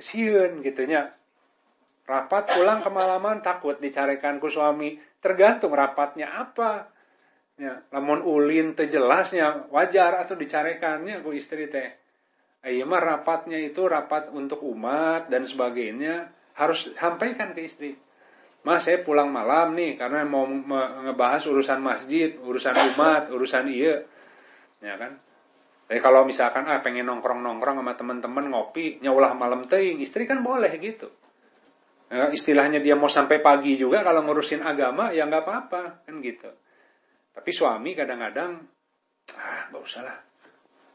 siun 0.00 0.64
gitunya. 0.64 1.12
Rapat 2.08 2.56
pulang 2.56 2.80
kemalaman 2.80 3.44
takut 3.44 3.76
dicarikan 3.76 4.40
ku 4.40 4.48
suami, 4.48 4.96
tergantung 5.20 5.76
rapatnya 5.76 6.32
apa. 6.40 6.88
Ya, 7.60 7.84
lamun 7.92 8.24
ulin 8.24 8.72
jelasnya 8.72 9.68
wajar 9.68 10.16
atau 10.24 10.32
dicarikannya 10.32 11.20
ku 11.20 11.36
istri 11.36 11.68
teh 11.68 12.01
Iya 12.62 12.86
mah 12.86 13.02
rapatnya 13.02 13.58
itu 13.58 13.82
rapat 13.90 14.30
untuk 14.30 14.62
umat 14.62 15.26
dan 15.26 15.42
sebagainya 15.42 16.30
harus 16.54 16.94
sampaikan 16.94 17.54
ke 17.58 17.66
istri. 17.66 17.98
Mas 18.62 18.86
saya 18.86 19.02
pulang 19.02 19.34
malam 19.34 19.74
nih 19.74 19.98
karena 19.98 20.22
mau 20.22 20.46
ngebahas 20.46 21.42
urusan 21.50 21.82
masjid, 21.82 22.38
urusan 22.38 22.94
umat, 22.94 23.34
urusan 23.34 23.66
iya. 23.66 24.06
ya 24.78 24.94
kan 24.94 25.18
tapi 25.92 26.00
kalau 26.00 26.24
misalkan 26.24 26.64
ah 26.72 26.80
pengen 26.80 27.04
nongkrong 27.04 27.44
nongkrong 27.44 27.84
sama 27.84 27.92
teman-teman 27.92 28.48
ngopi 28.48 29.04
nyaulah 29.04 29.36
malam 29.36 29.68
teing 29.68 30.00
istri 30.00 30.24
kan 30.24 30.40
boleh 30.40 30.72
gitu 30.80 31.12
ya, 32.08 32.32
istilahnya 32.32 32.80
dia 32.80 32.96
mau 32.96 33.12
sampai 33.12 33.44
pagi 33.44 33.76
juga 33.76 34.00
kalau 34.00 34.24
ngurusin 34.24 34.64
agama 34.64 35.12
ya 35.12 35.28
nggak 35.28 35.44
apa-apa 35.44 36.08
kan 36.08 36.16
gitu 36.24 36.48
tapi 37.36 37.50
suami 37.52 37.92
kadang-kadang 37.92 38.56
ah 39.36 39.68
nggak 39.68 39.82
usah 39.84 40.00
lah 40.00 40.16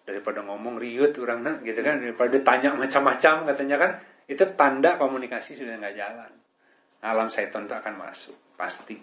daripada 0.08 0.40
ngomong 0.40 0.80
riut 0.80 1.12
orang 1.20 1.44
nak 1.44 1.58
gitu 1.68 1.84
kan 1.84 2.00
daripada 2.00 2.32
ditanya 2.32 2.80
macam-macam 2.80 3.52
katanya 3.52 3.76
kan 3.76 3.92
itu 4.32 4.44
tanda 4.56 4.96
komunikasi 4.96 5.60
sudah 5.60 5.76
nggak 5.76 5.96
jalan. 6.00 6.32
Alam 7.04 7.28
setan 7.28 7.68
itu 7.68 7.76
akan 7.76 7.94
masuk 8.00 8.56
pasti. 8.56 8.96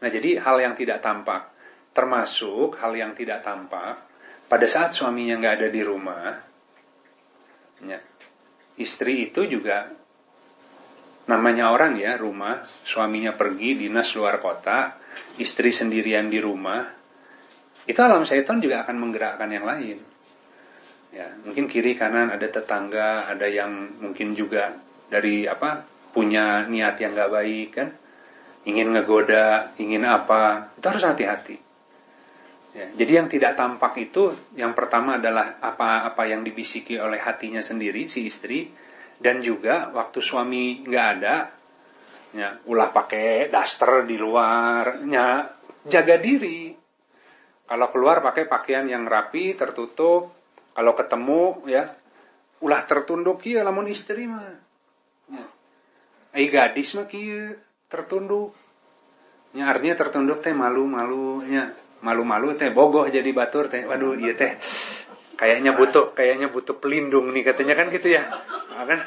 Nah 0.00 0.08
jadi 0.08 0.40
hal 0.40 0.56
yang 0.64 0.72
tidak 0.72 1.04
tampak 1.04 1.52
termasuk 1.92 2.80
hal 2.80 2.96
yang 2.96 3.12
tidak 3.12 3.44
tampak 3.44 4.00
pada 4.48 4.66
saat 4.66 4.96
suaminya 4.96 5.36
nggak 5.36 5.54
ada 5.60 5.68
di 5.68 5.82
rumah 5.84 6.26
ya, 7.84 7.98
istri 8.78 9.30
itu 9.30 9.46
juga 9.46 9.90
namanya 11.26 11.70
orang 11.70 11.98
ya 11.98 12.18
rumah 12.18 12.66
suaminya 12.82 13.34
pergi 13.34 13.78
dinas 13.78 14.14
luar 14.18 14.42
kota 14.42 14.98
istri 15.38 15.70
sendirian 15.70 16.26
di 16.26 16.42
rumah 16.42 16.99
itu 17.88 18.00
alam 18.00 18.24
syaitan 18.24 18.60
juga 18.60 18.84
akan 18.84 18.96
menggerakkan 18.96 19.48
yang 19.48 19.64
lain. 19.64 19.98
Ya, 21.10 21.26
mungkin 21.42 21.66
kiri 21.66 21.98
kanan 21.98 22.30
ada 22.30 22.46
tetangga, 22.46 23.26
ada 23.26 23.46
yang 23.50 23.98
mungkin 23.98 24.36
juga 24.38 24.76
dari 25.10 25.48
apa 25.48 25.82
punya 26.14 26.66
niat 26.70 27.02
yang 27.02 27.14
gak 27.18 27.32
baik 27.34 27.68
kan, 27.74 27.88
ingin 28.66 28.94
ngegoda, 28.94 29.74
ingin 29.82 30.06
apa, 30.06 30.70
itu 30.78 30.86
harus 30.86 31.02
hati-hati. 31.02 31.56
Ya, 32.70 32.86
jadi 32.94 33.12
yang 33.22 33.26
tidak 33.26 33.58
tampak 33.58 33.98
itu 33.98 34.30
yang 34.54 34.78
pertama 34.78 35.18
adalah 35.18 35.58
apa-apa 35.58 36.22
yang 36.30 36.46
dibisiki 36.46 37.02
oleh 37.02 37.18
hatinya 37.18 37.58
sendiri 37.58 38.06
si 38.06 38.30
istri 38.30 38.70
dan 39.18 39.42
juga 39.42 39.90
waktu 39.90 40.22
suami 40.22 40.86
nggak 40.86 41.06
ada 41.18 41.50
ya 42.30 42.62
ulah 42.70 42.94
pakai 42.94 43.50
daster 43.50 44.06
di 44.06 44.14
luar 44.14 45.02
ya 45.02 45.50
jaga 45.82 46.14
diri 46.22 46.79
kalau 47.70 47.86
keluar 47.94 48.18
pakai 48.18 48.50
pakaian 48.50 48.82
yang 48.90 49.06
rapi, 49.06 49.54
tertutup. 49.54 50.34
Kalau 50.74 50.90
ketemu 50.98 51.70
ya 51.70 51.86
ulah 52.58 52.82
tertunduk 52.82 53.46
ya 53.46 53.62
lamun 53.62 53.86
istri 53.86 54.26
mah. 54.26 54.58
Ya. 55.30 55.46
Gadis 56.50 56.98
mah 56.98 57.06
kieu 57.06 57.54
tertunduk. 57.86 58.58
Ya 59.54 59.70
artinya 59.70 59.94
tertunduk 59.94 60.42
teh 60.42 60.50
malu-malu 60.50 61.46
nya. 61.46 61.70
Malu-malu 62.02 62.58
teh 62.58 62.74
bogoh 62.74 63.06
jadi 63.06 63.30
batur 63.30 63.70
teh. 63.70 63.86
Waduh 63.86 64.18
iya 64.18 64.34
teh. 64.34 64.58
Kayaknya 65.38 65.70
butuh 65.78 66.10
kayaknya 66.10 66.50
butuh 66.50 66.74
pelindung 66.74 67.30
nih 67.30 67.54
katanya 67.54 67.78
kan 67.78 67.86
gitu 67.94 68.10
ya. 68.10 68.26
Nah, 68.74 68.82
kan 68.82 68.98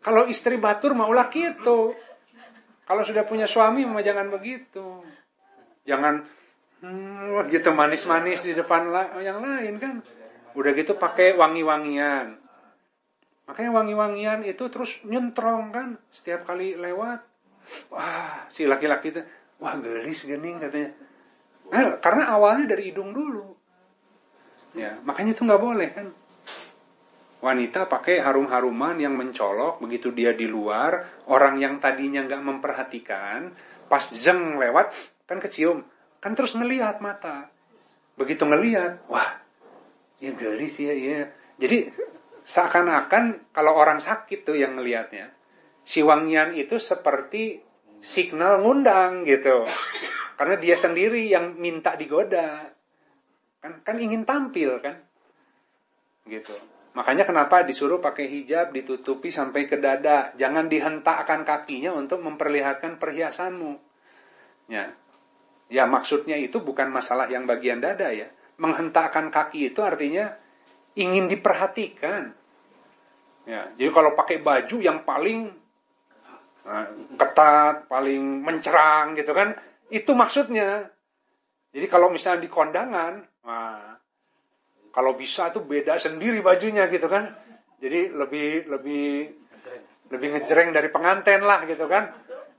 kalau 0.00 0.24
istri 0.24 0.56
batur 0.56 0.96
mau 0.96 1.12
ulah 1.12 1.28
gitu. 1.28 1.92
Kalau 2.88 3.02
sudah 3.04 3.28
punya 3.28 3.44
suami 3.44 3.84
mah 3.84 4.00
jangan 4.00 4.32
begitu. 4.32 5.04
Jangan 5.84 6.43
Hmm, 6.84 7.48
gitu 7.48 7.72
manis-manis 7.72 8.44
di 8.44 8.52
depan 8.52 8.92
yang 9.24 9.40
lain 9.40 9.80
kan. 9.80 9.96
Udah 10.52 10.76
gitu 10.76 10.92
pakai 11.00 11.32
wangi-wangian. 11.32 12.36
Makanya 13.48 13.70
wangi-wangian 13.72 14.44
itu 14.44 14.68
terus 14.68 15.00
nyentrong 15.08 15.72
kan 15.72 15.96
setiap 16.12 16.44
kali 16.44 16.76
lewat. 16.76 17.24
Wah, 17.88 18.44
si 18.52 18.68
laki-laki 18.68 19.16
itu, 19.16 19.24
wah 19.64 19.80
gelis 19.80 20.28
gening 20.28 20.60
katanya. 20.60 20.92
Nah, 21.72 21.96
karena 22.04 22.36
awalnya 22.36 22.76
dari 22.76 22.92
hidung 22.92 23.16
dulu. 23.16 23.56
Ya, 24.76 25.00
makanya 25.00 25.32
itu 25.32 25.48
nggak 25.48 25.64
boleh 25.64 25.88
kan. 25.88 26.12
Wanita 27.40 27.88
pakai 27.88 28.20
harum-haruman 28.20 29.00
yang 29.00 29.16
mencolok, 29.16 29.80
begitu 29.80 30.12
dia 30.12 30.36
di 30.36 30.44
luar, 30.44 31.24
orang 31.32 31.56
yang 31.56 31.80
tadinya 31.80 32.20
nggak 32.24 32.44
memperhatikan, 32.44 33.52
pas 33.88 34.04
zeng 34.12 34.60
lewat, 34.60 34.92
kan 35.24 35.40
kecium 35.40 35.93
Kan 36.24 36.32
terus 36.32 36.56
ngelihat 36.56 37.04
mata. 37.04 37.52
Begitu 38.16 38.48
ngelihat, 38.48 39.04
wah, 39.12 39.44
ya 40.16 40.32
gelis 40.32 40.80
ya, 40.80 40.96
ya. 40.96 41.28
Jadi 41.60 41.92
seakan-akan 42.48 43.52
kalau 43.52 43.76
orang 43.76 44.00
sakit 44.00 44.48
tuh 44.48 44.56
yang 44.56 44.80
ngelihatnya, 44.80 45.36
si 45.84 46.00
wangian 46.00 46.56
itu 46.56 46.80
seperti 46.80 47.60
signal 48.00 48.64
ngundang 48.64 49.28
gitu. 49.28 49.68
Karena 50.40 50.56
dia 50.56 50.80
sendiri 50.80 51.28
yang 51.28 51.60
minta 51.60 51.92
digoda. 51.92 52.72
Kan 53.60 53.84
kan 53.84 54.00
ingin 54.00 54.24
tampil 54.24 54.80
kan. 54.80 54.96
Gitu. 56.24 56.56
Makanya 56.96 57.28
kenapa 57.28 57.68
disuruh 57.68 58.00
pakai 58.00 58.32
hijab 58.32 58.72
ditutupi 58.72 59.28
sampai 59.28 59.68
ke 59.68 59.76
dada, 59.76 60.32
jangan 60.40 60.72
dihentakkan 60.72 61.44
kakinya 61.44 61.92
untuk 61.92 62.24
memperlihatkan 62.24 62.96
perhiasanmu. 62.96 63.76
Ya. 64.72 65.03
Ya 65.72 65.88
maksudnya 65.88 66.36
itu 66.36 66.60
bukan 66.60 66.92
masalah 66.92 67.28
yang 67.28 67.48
bagian 67.48 67.80
dada 67.80 68.12
ya. 68.12 68.28
Menghentakkan 68.60 69.32
kaki 69.32 69.74
itu 69.74 69.80
artinya 69.80 70.36
ingin 70.94 71.26
diperhatikan. 71.26 72.30
Ya, 73.44 73.68
jadi 73.76 73.90
kalau 73.92 74.16
pakai 74.16 74.40
baju 74.40 74.76
yang 74.80 75.04
paling 75.04 75.52
uh, 76.64 76.86
ketat, 77.20 77.84
paling 77.92 78.40
mencerang 78.40 79.12
gitu 79.18 79.36
kan, 79.36 79.52
itu 79.92 80.16
maksudnya. 80.16 80.88
Jadi 81.74 81.86
kalau 81.90 82.08
misalnya 82.08 82.46
di 82.46 82.48
kondangan, 82.48 83.20
nah, 83.44 83.98
kalau 84.94 85.12
bisa 85.18 85.50
tuh 85.50 85.66
beda 85.66 85.98
sendiri 86.00 86.40
bajunya 86.40 86.88
gitu 86.88 87.10
kan. 87.10 87.28
Jadi 87.82 88.14
lebih 88.14 88.70
lebih 88.70 89.04
lebih 90.08 90.28
ngejreng 90.38 90.70
dari 90.72 90.88
pengantin 90.88 91.42
lah 91.44 91.66
gitu 91.68 91.84
kan. 91.84 92.14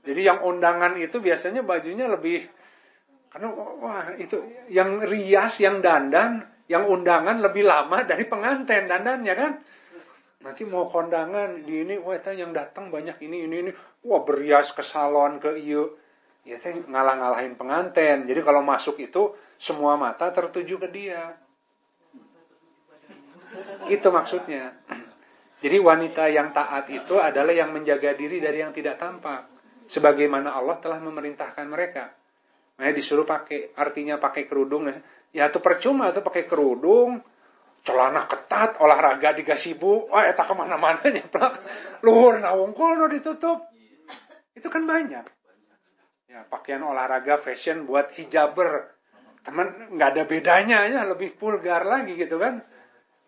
Jadi 0.06 0.20
yang 0.22 0.44
undangan 0.44 0.94
itu 1.00 1.18
biasanya 1.18 1.66
bajunya 1.66 2.06
lebih 2.06 2.46
karena 3.36 3.52
wah 3.52 4.16
itu 4.16 4.40
yang 4.72 4.96
rias, 5.04 5.60
yang 5.60 5.84
dandan, 5.84 6.40
yang 6.72 6.88
undangan 6.88 7.36
lebih 7.44 7.68
lama 7.68 8.00
dari 8.00 8.24
pengantin 8.24 8.88
dandannya 8.88 9.34
kan. 9.36 9.52
Nanti 10.40 10.64
mau 10.64 10.88
kondangan 10.88 11.60
di 11.60 11.84
ini, 11.84 12.00
wah 12.00 12.16
itu 12.16 12.32
yang 12.32 12.56
datang 12.56 12.88
banyak 12.88 13.20
ini 13.28 13.44
ini 13.44 13.56
ini, 13.68 13.70
wah 14.08 14.24
berias 14.24 14.72
ke 14.72 14.80
salon 14.80 15.36
ke 15.36 15.52
iyo, 15.52 16.00
ya 16.48 16.56
teh 16.56 16.80
ngalah-ngalahin 16.80 17.60
pengantin. 17.60 18.24
Jadi 18.24 18.40
kalau 18.40 18.64
masuk 18.64 19.04
itu 19.04 19.36
semua 19.60 20.00
mata 20.00 20.32
tertuju 20.32 20.80
ke 20.80 20.88
dia. 20.88 21.36
Itu 23.84 24.08
maksudnya. 24.16 24.80
Jadi 25.60 25.76
wanita 25.76 26.24
yang 26.32 26.56
taat 26.56 26.88
itu 26.88 27.20
adalah 27.20 27.52
yang 27.52 27.68
menjaga 27.68 28.16
diri 28.16 28.40
dari 28.40 28.64
yang 28.64 28.72
tidak 28.72 28.96
tampak. 28.96 29.44
Sebagaimana 29.92 30.56
Allah 30.56 30.80
telah 30.80 31.04
memerintahkan 31.04 31.68
mereka. 31.68 32.16
Nah, 32.76 32.92
disuruh 32.92 33.24
pakai, 33.24 33.72
artinya 33.72 34.20
pakai 34.20 34.44
kerudung. 34.44 34.92
Ya 35.32 35.48
itu 35.48 35.60
percuma 35.64 36.12
tuh 36.12 36.20
pakai 36.20 36.44
kerudung, 36.44 37.24
celana 37.86 38.26
ketat, 38.28 38.82
olahraga 38.82 39.32
di 39.32 39.46
gasibu, 39.46 40.10
wah 40.12 40.26
eta 40.26 40.44
ke 40.44 40.54
mana-mana 40.58 41.00
nyeplak, 41.06 41.62
luhur 42.02 42.42
nawungkul 42.42 42.98
no 42.98 43.06
ditutup. 43.08 43.64
Itu 44.52 44.68
kan 44.68 44.84
banyak. 44.84 45.24
Ya, 46.26 46.42
pakaian 46.50 46.82
olahraga 46.82 47.38
fashion 47.38 47.86
buat 47.86 48.12
hijaber. 48.12 48.92
Teman 49.46 49.94
nggak 49.94 50.08
ada 50.12 50.22
bedanya 50.26 50.78
ya, 50.90 51.06
lebih 51.06 51.38
vulgar 51.38 51.86
lagi 51.86 52.18
gitu 52.18 52.36
kan. 52.36 52.60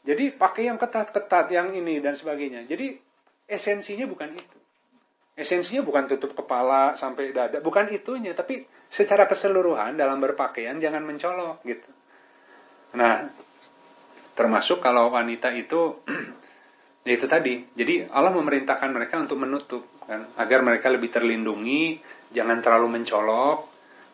Jadi 0.02 0.34
pakai 0.34 0.66
yang 0.66 0.76
ketat-ketat, 0.80 1.52
yang 1.54 1.72
ini 1.72 2.02
dan 2.02 2.18
sebagainya. 2.18 2.66
Jadi 2.66 2.98
esensinya 3.46 4.04
bukan 4.10 4.34
itu. 4.34 4.58
Esensinya 5.38 5.86
bukan 5.86 6.10
tutup 6.10 6.34
kepala 6.34 6.98
sampai 6.98 7.30
dada, 7.30 7.62
bukan 7.62 7.86
itunya, 7.94 8.34
tapi 8.34 8.66
secara 8.88 9.28
keseluruhan 9.28 9.94
dalam 10.00 10.18
berpakaian 10.18 10.80
jangan 10.80 11.04
mencolok 11.04 11.60
gitu. 11.64 11.88
Nah, 12.96 13.28
termasuk 14.32 14.80
kalau 14.80 15.12
wanita 15.12 15.52
itu 15.52 16.00
ya 17.06 17.12
itu 17.12 17.26
tadi. 17.28 17.62
Jadi 17.76 18.08
Allah 18.08 18.32
memerintahkan 18.32 18.90
mereka 18.90 19.20
untuk 19.20 19.38
menutup 19.40 19.82
kan, 20.08 20.32
agar 20.40 20.64
mereka 20.64 20.88
lebih 20.88 21.12
terlindungi, 21.12 22.00
jangan 22.32 22.64
terlalu 22.64 23.00
mencolok. 23.00 23.58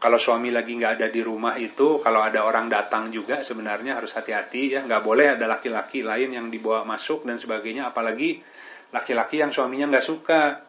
Kalau 0.03 0.21
suami 0.21 0.53
lagi 0.53 0.77
nggak 0.77 1.01
ada 1.01 1.09
di 1.09 1.25
rumah 1.25 1.57
itu, 1.57 2.03
kalau 2.05 2.21
ada 2.21 2.45
orang 2.45 2.69
datang 2.69 3.09
juga 3.09 3.41
sebenarnya 3.41 3.97
harus 3.97 4.13
hati-hati 4.13 4.77
ya, 4.77 4.81
nggak 4.85 5.01
boleh 5.01 5.33
ada 5.33 5.49
laki-laki 5.49 6.05
lain 6.05 6.35
yang 6.35 6.47
dibawa 6.53 6.85
masuk 6.85 7.25
dan 7.25 7.41
sebagainya, 7.41 7.89
apalagi 7.89 8.37
laki-laki 8.93 9.41
yang 9.41 9.49
suaminya 9.51 9.91
nggak 9.91 10.05
suka 10.05 10.61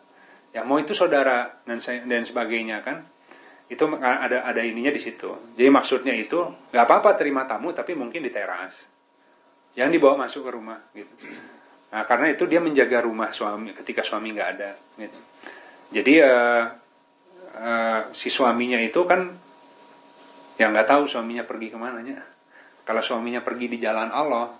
ya 0.55 0.63
mau 0.63 0.79
itu 0.79 0.95
saudara 0.95 1.61
dan 1.67 1.83
dan 1.83 2.23
sebagainya 2.23 2.79
kan 2.79 3.03
itu 3.65 3.83
ada 3.97 4.45
ada 4.45 4.61
ininya 4.61 4.93
di 4.93 5.01
situ. 5.01 5.57
Jadi 5.57 5.69
maksudnya 5.73 6.13
itu 6.13 6.37
nggak 6.69 6.85
apa-apa 6.85 7.17
terima 7.17 7.49
tamu 7.49 7.73
tapi 7.73 7.97
mungkin 7.97 8.21
di 8.21 8.29
teras. 8.29 8.85
Yang 9.73 9.99
dibawa 9.99 10.29
masuk 10.29 10.47
ke 10.47 10.51
rumah 10.53 10.79
gitu. 10.93 11.13
Nah 11.89 12.05
karena 12.05 12.31
itu 12.31 12.45
dia 12.45 12.61
menjaga 12.61 13.01
rumah 13.01 13.33
suami 13.33 13.73
ketika 13.73 14.05
suami 14.05 14.37
nggak 14.37 14.49
ada 14.57 14.71
gitu. 15.01 15.19
Jadi 15.95 16.13
uh, 16.21 16.63
uh, 17.57 18.01
si 18.13 18.29
suaminya 18.29 18.77
itu 18.77 19.01
kan 19.09 19.33
yang 20.55 20.71
nggak 20.71 20.87
tahu 20.87 21.03
suaminya 21.09 21.43
pergi 21.43 21.67
ke 21.73 21.77
mana 21.79 21.99
nya 21.99 22.23
Kalau 22.85 23.01
suaminya 23.01 23.41
pergi 23.41 23.65
di 23.65 23.81
jalan 23.81 24.13
Allah, 24.13 24.53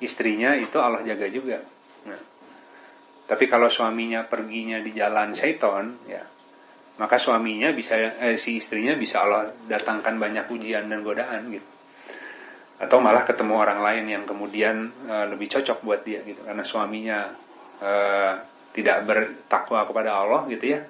istrinya 0.00 0.56
itu 0.56 0.80
Allah 0.80 1.04
jaga 1.04 1.28
juga. 1.28 1.60
Nah, 2.08 2.20
tapi 3.28 3.44
kalau 3.52 3.68
suaminya 3.68 4.24
perginya 4.24 4.80
di 4.80 4.96
jalan 4.96 5.36
syaiton, 5.36 6.08
ya, 6.08 6.24
maka 7.00 7.16
suaminya 7.16 7.72
bisa 7.72 7.96
eh, 7.96 8.36
si 8.36 8.60
istrinya 8.60 8.92
bisa 8.92 9.24
Allah 9.24 9.48
datangkan 9.64 10.20
banyak 10.20 10.52
ujian 10.52 10.86
dan 10.92 11.00
godaan 11.00 11.48
gitu. 11.48 11.68
Atau 12.80 13.00
malah 13.00 13.24
ketemu 13.24 13.56
orang 13.56 13.80
lain 13.80 14.04
yang 14.08 14.24
kemudian 14.24 14.88
uh, 15.04 15.28
lebih 15.28 15.52
cocok 15.52 15.84
buat 15.84 16.00
dia 16.00 16.24
gitu 16.24 16.40
karena 16.48 16.64
suaminya 16.64 17.28
uh, 17.80 18.32
tidak 18.72 19.04
bertakwa 19.04 19.84
kepada 19.88 20.16
Allah 20.16 20.44
gitu 20.52 20.76
ya. 20.76 20.80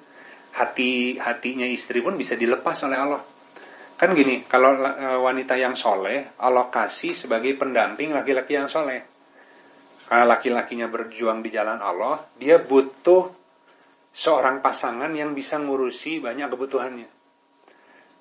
Hati 0.51 1.15
hatinya 1.15 1.63
istri 1.63 2.03
pun 2.03 2.19
bisa 2.19 2.35
dilepas 2.35 2.75
oleh 2.83 2.99
Allah 2.99 3.21
Kan 4.01 4.17
gini, 4.17 4.49
kalau 4.49 4.81
e, 4.81 5.07
wanita 5.21 5.53
yang 5.61 5.77
soleh, 5.77 6.33
Allah 6.41 6.73
kasih 6.73 7.13
sebagai 7.13 7.53
pendamping 7.53 8.09
laki-laki 8.09 8.57
yang 8.57 8.65
soleh. 8.65 9.05
Karena 10.09 10.25
laki-lakinya 10.25 10.89
berjuang 10.89 11.45
di 11.45 11.53
jalan 11.53 11.77
Allah, 11.77 12.17
dia 12.33 12.57
butuh 12.57 13.40
seorang 14.11 14.59
pasangan 14.59 15.11
yang 15.15 15.31
bisa 15.31 15.59
ngurusi 15.59 16.19
banyak 16.19 16.47
kebutuhannya. 16.51 17.09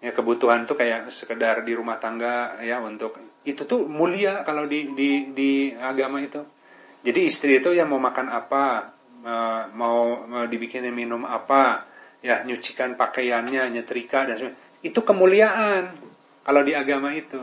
Ya 0.01 0.11
kebutuhan 0.17 0.65
tuh 0.65 0.81
kayak 0.81 1.13
sekedar 1.13 1.61
di 1.61 1.77
rumah 1.77 2.01
tangga 2.01 2.57
ya 2.65 2.81
untuk 2.81 3.21
itu 3.45 3.69
tuh 3.69 3.85
mulia 3.85 4.41
kalau 4.49 4.65
di 4.65 4.97
di 4.97 5.31
di 5.37 5.51
agama 5.77 6.25
itu. 6.25 6.41
Jadi 7.01 7.21
istri 7.29 7.61
itu 7.61 7.73
yang 7.73 7.89
mau 7.89 8.01
makan 8.01 8.29
apa, 8.29 8.93
e, 9.25 9.35
mau, 9.73 10.21
mau 10.29 10.45
dibikinin 10.45 10.93
minum 10.93 11.25
apa, 11.25 11.89
ya 12.21 12.45
nyucikan 12.45 12.93
pakaiannya, 12.93 13.73
nyetrika 13.73 14.29
dan 14.29 14.37
sebagainya 14.37 14.69
itu 14.81 15.01
kemuliaan 15.05 15.93
kalau 16.45 16.63
di 16.65 16.73
agama 16.73 17.13
itu. 17.13 17.41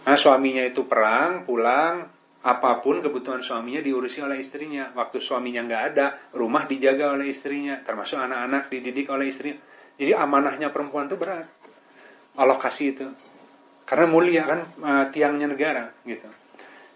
Nah, 0.00 0.16
suaminya 0.16 0.64
itu 0.64 0.86
perang, 0.86 1.44
pulang, 1.44 2.08
apa 2.40 2.80
pun 2.80 3.04
kebutuhan 3.04 3.44
suaminya 3.44 3.84
diurusi 3.84 4.24
oleh 4.24 4.40
istrinya. 4.40 4.88
Waktu 4.96 5.20
suaminya 5.20 5.60
nggak 5.60 5.82
ada, 5.92 6.06
rumah 6.32 6.64
dijaga 6.64 7.12
oleh 7.12 7.28
istrinya, 7.36 7.84
termasuk 7.84 8.16
anak-anak 8.16 8.72
dididik 8.72 9.12
oleh 9.12 9.28
istrinya. 9.28 9.60
Jadi 10.00 10.16
amanahnya 10.16 10.72
perempuan 10.72 11.04
itu 11.12 11.20
berat. 11.20 11.44
Allah 12.40 12.56
kasih 12.56 12.86
itu. 12.96 13.06
Karena 13.84 14.06
mulia 14.08 14.42
kan 14.48 14.60
uh, 14.80 15.04
tiangnya 15.12 15.52
negara 15.52 15.92
gitu. 16.08 16.30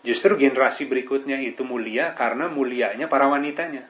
Justru 0.04 0.40
generasi 0.40 0.88
berikutnya 0.88 1.36
itu 1.40 1.64
mulia 1.64 2.16
karena 2.16 2.48
mulianya 2.48 3.08
para 3.08 3.28
wanitanya. 3.28 3.84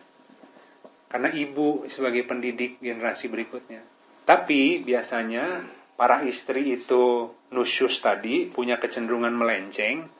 Karena 1.06 1.30
ibu 1.30 1.86
sebagai 1.86 2.26
pendidik 2.26 2.82
generasi 2.82 3.30
berikutnya. 3.30 3.86
Tapi 4.26 4.82
biasanya 4.82 5.62
para 5.94 6.26
istri 6.26 6.74
itu 6.74 7.30
nusyus 7.54 8.02
tadi 8.02 8.50
punya 8.50 8.82
kecenderungan 8.82 9.30
melenceng 9.30 10.10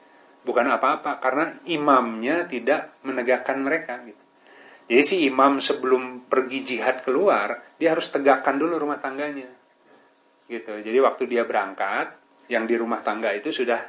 bukan 0.44 0.66
apa-apa 0.68 1.18
karena 1.18 1.58
imamnya 1.66 2.44
tidak 2.44 3.00
menegakkan 3.02 3.64
mereka 3.64 4.00
gitu. 4.04 4.22
Jadi 4.84 5.02
si 5.02 5.16
imam 5.24 5.64
sebelum 5.64 6.28
pergi 6.28 6.60
jihad 6.60 7.00
keluar, 7.00 7.76
dia 7.80 7.96
harus 7.96 8.12
tegakkan 8.12 8.60
dulu 8.60 8.76
rumah 8.76 9.00
tangganya. 9.00 9.48
Gitu. 10.44 10.72
Jadi 10.84 10.98
waktu 11.00 11.24
dia 11.24 11.48
berangkat, 11.48 12.20
yang 12.52 12.68
di 12.68 12.76
rumah 12.76 13.00
tangga 13.00 13.32
itu 13.32 13.48
sudah 13.48 13.80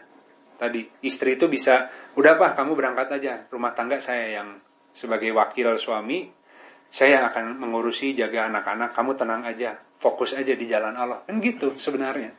tadi 0.55 0.87
istri 1.03 1.35
itu 1.35 1.51
bisa, 1.51 1.91
udah 2.15 2.39
apa 2.39 2.55
kamu 2.55 2.79
berangkat 2.79 3.19
aja, 3.19 3.43
rumah 3.51 3.75
tangga 3.75 3.99
saya 3.99 4.39
yang 4.39 4.55
sebagai 4.95 5.35
wakil 5.35 5.75
suami, 5.75 6.31
saya 6.87 7.27
akan 7.27 7.59
mengurusi 7.59 8.15
jaga 8.15 8.47
anak-anak, 8.47 8.95
kamu 8.95 9.11
tenang 9.19 9.43
aja, 9.43 9.75
fokus 9.99 10.31
aja 10.31 10.55
di 10.55 10.63
jalan 10.63 10.95
Allah. 10.95 11.27
Kan 11.27 11.43
gitu 11.43 11.75
sebenarnya. 11.75 12.31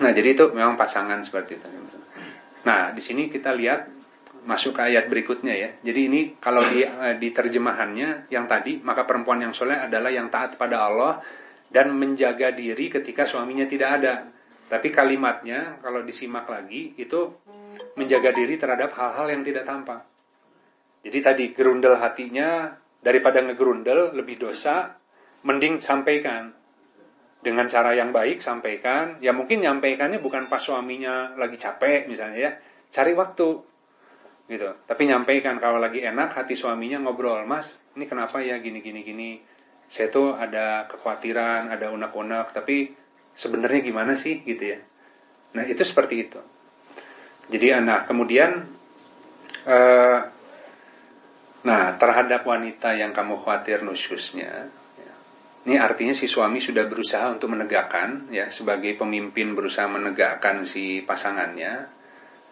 Nah, 0.00 0.10
jadi 0.12 0.32
itu 0.32 0.44
memang 0.52 0.76
pasangan 0.80 1.20
seperti 1.24 1.60
itu. 1.60 1.68
Nah, 2.64 2.94
di 2.94 3.02
sini 3.02 3.28
kita 3.28 3.52
lihat 3.52 3.90
masuk 4.42 4.74
ke 4.78 4.82
ayat 4.90 5.06
berikutnya 5.06 5.54
ya. 5.54 5.70
Jadi 5.82 6.00
ini 6.08 6.20
kalau 6.38 6.62
di, 6.66 6.82
eh, 6.82 7.16
di 7.18 7.28
terjemahannya 7.30 8.32
yang 8.32 8.50
tadi, 8.50 8.82
maka 8.82 9.06
perempuan 9.06 9.42
yang 9.42 9.54
soleh 9.54 9.78
adalah 9.78 10.10
yang 10.10 10.32
taat 10.32 10.58
pada 10.58 10.88
Allah 10.88 11.22
dan 11.70 11.94
menjaga 11.94 12.52
diri 12.52 12.90
ketika 12.90 13.24
suaminya 13.24 13.64
tidak 13.64 13.90
ada. 14.02 14.14
Tapi 14.66 14.88
kalimatnya 14.88 15.84
kalau 15.84 16.00
disimak 16.00 16.48
lagi 16.48 16.96
itu 16.96 17.28
menjaga 17.96 18.32
diri 18.32 18.56
terhadap 18.56 18.96
hal-hal 18.96 19.28
yang 19.28 19.42
tidak 19.44 19.68
tampak. 19.68 20.00
Jadi 21.02 21.18
tadi 21.20 21.44
gerundel 21.52 21.98
hatinya 21.98 22.72
daripada 23.02 23.42
ngegerundel 23.42 24.14
lebih 24.14 24.38
dosa 24.38 24.96
mending 25.42 25.82
sampaikan 25.82 26.54
dengan 27.42 27.66
cara 27.66 27.92
yang 27.92 28.14
baik 28.14 28.40
sampaikan. 28.40 29.18
Ya 29.18 29.34
mungkin 29.34 29.60
nyampaikannya 29.60 30.22
bukan 30.22 30.46
pas 30.46 30.62
suaminya 30.62 31.34
lagi 31.34 31.58
capek 31.58 32.06
misalnya 32.06 32.38
ya. 32.38 32.52
Cari 32.94 33.12
waktu 33.18 33.48
gitu. 34.46 34.70
Tapi 34.86 35.02
nyampaikan 35.10 35.58
kalau 35.58 35.82
lagi 35.82 36.00
enak 36.00 36.38
hati 36.38 36.54
suaminya 36.54 37.02
ngobrol 37.02 37.42
mas 37.44 37.82
ini 37.98 38.06
kenapa 38.06 38.38
ya 38.40 38.62
gini 38.62 38.78
gini 38.78 39.02
gini? 39.02 39.30
Saya 39.90 40.08
tuh 40.08 40.38
ada 40.38 40.86
kekhawatiran 40.88 41.68
ada 41.68 41.92
unek-unek 41.92 42.54
tapi 42.54 42.94
sebenarnya 43.34 43.80
gimana 43.82 44.14
sih 44.14 44.40
gitu 44.46 44.78
ya. 44.78 44.78
Nah 45.58 45.66
itu 45.66 45.82
seperti 45.82 46.14
itu. 46.22 46.40
Jadi 47.50 47.74
anak 47.74 48.06
kemudian 48.06 48.70
eh, 49.66 50.20
nah 51.62 51.82
terhadap 51.98 52.42
wanita 52.46 52.94
yang 52.94 53.14
kamu 53.14 53.38
khawatir 53.42 53.86
nusyusnya 53.86 54.81
ini 55.62 55.78
artinya 55.78 56.10
si 56.10 56.26
suami 56.26 56.58
sudah 56.58 56.90
berusaha 56.90 57.30
untuk 57.30 57.54
menegakkan, 57.54 58.26
ya, 58.34 58.50
sebagai 58.50 58.98
pemimpin 58.98 59.54
berusaha 59.54 59.86
menegakkan 59.86 60.66
si 60.66 61.06
pasangannya, 61.06 61.86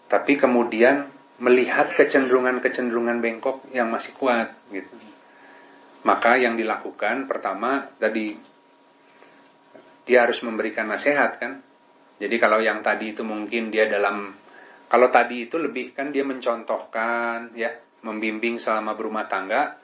tapi 0.06 0.38
kemudian 0.38 1.10
melihat 1.42 1.90
kecenderungan-kecenderungan 1.96 3.18
bengkok 3.18 3.66
yang 3.74 3.90
masih 3.90 4.14
kuat, 4.14 4.54
gitu. 4.70 4.94
Maka 6.06 6.38
yang 6.38 6.54
dilakukan 6.54 7.26
pertama 7.26 7.90
tadi 7.98 8.32
dia 10.06 10.24
harus 10.24 10.40
memberikan 10.46 10.88
nasihat 10.88 11.36
kan. 11.36 11.60
Jadi 12.20 12.36
kalau 12.36 12.60
yang 12.60 12.80
tadi 12.84 13.16
itu 13.16 13.24
mungkin 13.24 13.72
dia 13.72 13.88
dalam 13.88 14.32
kalau 14.90 15.08
tadi 15.08 15.48
itu 15.48 15.56
lebih 15.56 15.96
kan 15.96 16.12
dia 16.12 16.22
mencontohkan 16.22 17.56
ya, 17.58 17.74
membimbing 18.04 18.60
selama 18.60 18.92
berumah 18.96 19.24
tangga, 19.28 19.79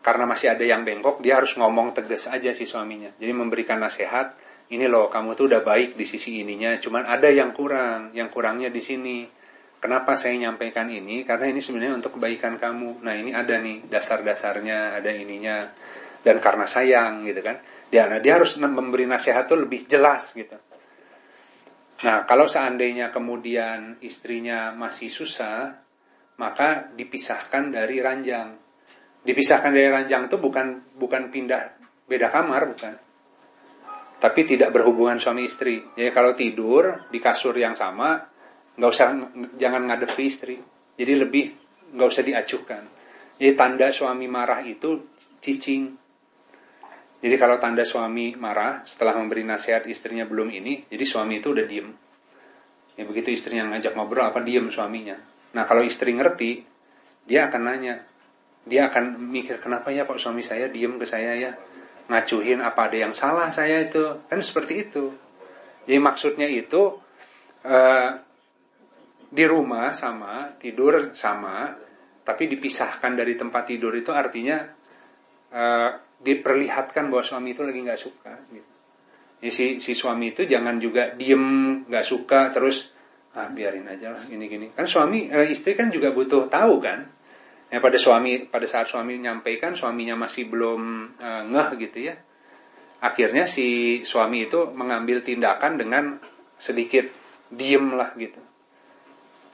karena 0.00 0.24
masih 0.24 0.56
ada 0.56 0.64
yang 0.64 0.80
bengkok, 0.80 1.20
dia 1.20 1.36
harus 1.36 1.52
ngomong 1.60 1.92
tegas 1.92 2.24
aja 2.24 2.56
si 2.56 2.64
suaminya. 2.64 3.12
Jadi 3.20 3.32
memberikan 3.36 3.76
nasihat, 3.76 4.32
ini 4.72 4.88
loh 4.88 5.12
kamu 5.12 5.36
tuh 5.36 5.52
udah 5.52 5.60
baik 5.60 5.92
di 5.92 6.08
sisi 6.08 6.40
ininya, 6.40 6.80
cuman 6.80 7.04
ada 7.04 7.28
yang 7.28 7.52
kurang, 7.52 8.16
yang 8.16 8.32
kurangnya 8.32 8.72
di 8.72 8.80
sini. 8.80 9.28
Kenapa 9.80 10.16
saya 10.16 10.36
nyampaikan 10.36 10.88
ini? 10.92 11.24
Karena 11.24 11.48
ini 11.48 11.60
sebenarnya 11.64 12.04
untuk 12.04 12.20
kebaikan 12.20 12.60
kamu. 12.60 13.00
Nah 13.00 13.16
ini 13.16 13.32
ada 13.32 13.56
nih 13.56 13.88
dasar-dasarnya, 13.88 15.00
ada 15.00 15.08
ininya. 15.08 15.72
Dan 16.20 16.36
karena 16.36 16.68
sayang 16.68 17.24
gitu 17.24 17.40
kan. 17.40 17.56
Dia, 17.88 18.04
nah, 18.04 18.20
dia 18.20 18.36
harus 18.36 18.60
memberi 18.60 19.08
nasihat 19.08 19.48
tuh 19.48 19.64
lebih 19.64 19.88
jelas 19.88 20.36
gitu. 20.36 20.52
Nah 22.04 22.28
kalau 22.28 22.44
seandainya 22.44 23.08
kemudian 23.08 23.96
istrinya 24.04 24.68
masih 24.76 25.08
susah, 25.08 25.80
maka 26.36 26.92
dipisahkan 26.92 27.72
dari 27.72 28.04
ranjang 28.04 28.59
Dipisahkan 29.20 29.70
dari 29.76 29.88
ranjang 29.92 30.32
itu 30.32 30.36
bukan 30.40 30.96
bukan 30.96 31.28
pindah 31.28 31.76
beda 32.08 32.32
kamar, 32.32 32.72
bukan. 32.72 32.94
Tapi 34.20 34.40
tidak 34.44 34.72
berhubungan 34.72 35.16
suami 35.20 35.48
istri. 35.48 35.80
Jadi 35.96 36.10
kalau 36.12 36.36
tidur 36.36 37.08
di 37.08 37.20
kasur 37.20 37.56
yang 37.56 37.72
sama, 37.72 38.20
nggak 38.76 38.90
usah 38.90 39.08
jangan 39.56 39.88
ngadep 39.88 40.12
ke 40.12 40.22
istri. 40.24 40.56
Jadi 40.96 41.12
lebih 41.16 41.44
nggak 41.96 42.08
usah 42.08 42.24
diacuhkan. 42.24 42.82
Jadi 43.40 43.52
tanda 43.56 43.88
suami 43.88 44.28
marah 44.28 44.60
itu 44.60 45.16
cicing. 45.40 45.96
Jadi 47.20 47.36
kalau 47.36 47.56
tanda 47.60 47.84
suami 47.84 48.36
marah 48.36 48.84
setelah 48.84 49.16
memberi 49.16 49.44
nasihat 49.44 49.84
istrinya 49.88 50.24
belum 50.24 50.48
ini, 50.52 50.88
jadi 50.88 51.04
suami 51.04 51.40
itu 51.40 51.52
udah 51.52 51.64
diem. 51.68 51.88
Ya 52.96 53.04
begitu 53.08 53.32
istrinya 53.32 53.72
ngajak 53.72 53.96
ngobrol 53.96 54.28
apa 54.28 54.40
diem 54.44 54.68
suaminya. 54.68 55.16
Nah 55.56 55.64
kalau 55.64 55.84
istri 55.84 56.12
ngerti, 56.12 56.64
dia 57.24 57.48
akan 57.48 57.62
nanya, 57.64 58.04
dia 58.64 58.92
akan 58.92 59.16
mikir 59.16 59.58
kenapa 59.60 59.88
ya 59.88 60.04
kok 60.04 60.20
suami 60.20 60.44
saya 60.44 60.68
diem 60.68 61.00
ke 61.00 61.06
saya 61.08 61.36
ya? 61.36 61.52
Ngacuhin 62.10 62.60
apa 62.60 62.90
ada 62.90 62.96
yang 62.96 63.14
salah 63.14 63.48
saya 63.54 63.86
itu. 63.86 64.26
Kan 64.26 64.42
seperti 64.42 64.90
itu. 64.90 65.14
Jadi 65.86 65.98
maksudnya 65.98 66.46
itu 66.50 66.98
uh, 67.64 68.10
di 69.30 69.44
rumah 69.46 69.94
sama 69.94 70.58
tidur 70.58 71.14
sama 71.14 71.70
tapi 72.26 72.50
dipisahkan 72.50 73.16
dari 73.16 73.38
tempat 73.38 73.70
tidur 73.70 73.94
itu 73.94 74.10
artinya 74.10 74.58
uh, 75.54 75.90
diperlihatkan 76.20 77.08
bahwa 77.08 77.24
suami 77.24 77.56
itu 77.56 77.62
lagi 77.64 77.80
nggak 77.80 78.00
suka 78.00 78.34
gitu. 78.52 78.70
Jadi 79.40 79.52
si, 79.54 79.66
si 79.80 79.92
suami 79.96 80.36
itu 80.36 80.44
jangan 80.44 80.76
juga 80.76 81.16
diem 81.16 81.80
nggak 81.88 82.04
suka 82.04 82.52
terus 82.52 82.92
ah 83.30 83.46
biarin 83.46 83.86
aja 83.86 84.10
lah 84.10 84.26
gini 84.26 84.50
gini 84.50 84.66
kan 84.74 84.90
suami 84.90 85.30
uh, 85.30 85.46
istri 85.46 85.78
kan 85.78 85.86
juga 85.86 86.10
butuh 86.10 86.50
tahu 86.50 86.82
kan 86.82 87.06
Ya, 87.70 87.78
pada 87.78 87.94
suami 88.02 88.50
pada 88.50 88.66
saat 88.66 88.90
suami 88.90 89.14
menyampaikan 89.14 89.78
suaminya 89.78 90.18
masih 90.18 90.50
belum 90.50 91.14
uh, 91.22 91.42
ngeh 91.46 91.70
gitu 91.86 92.10
ya. 92.10 92.18
Akhirnya 93.00 93.46
si 93.46 94.00
suami 94.02 94.50
itu 94.50 94.68
mengambil 94.74 95.22
tindakan 95.22 95.78
dengan 95.78 96.18
sedikit 96.58 97.06
diem 97.48 97.94
lah 97.94 98.10
gitu. 98.18 98.42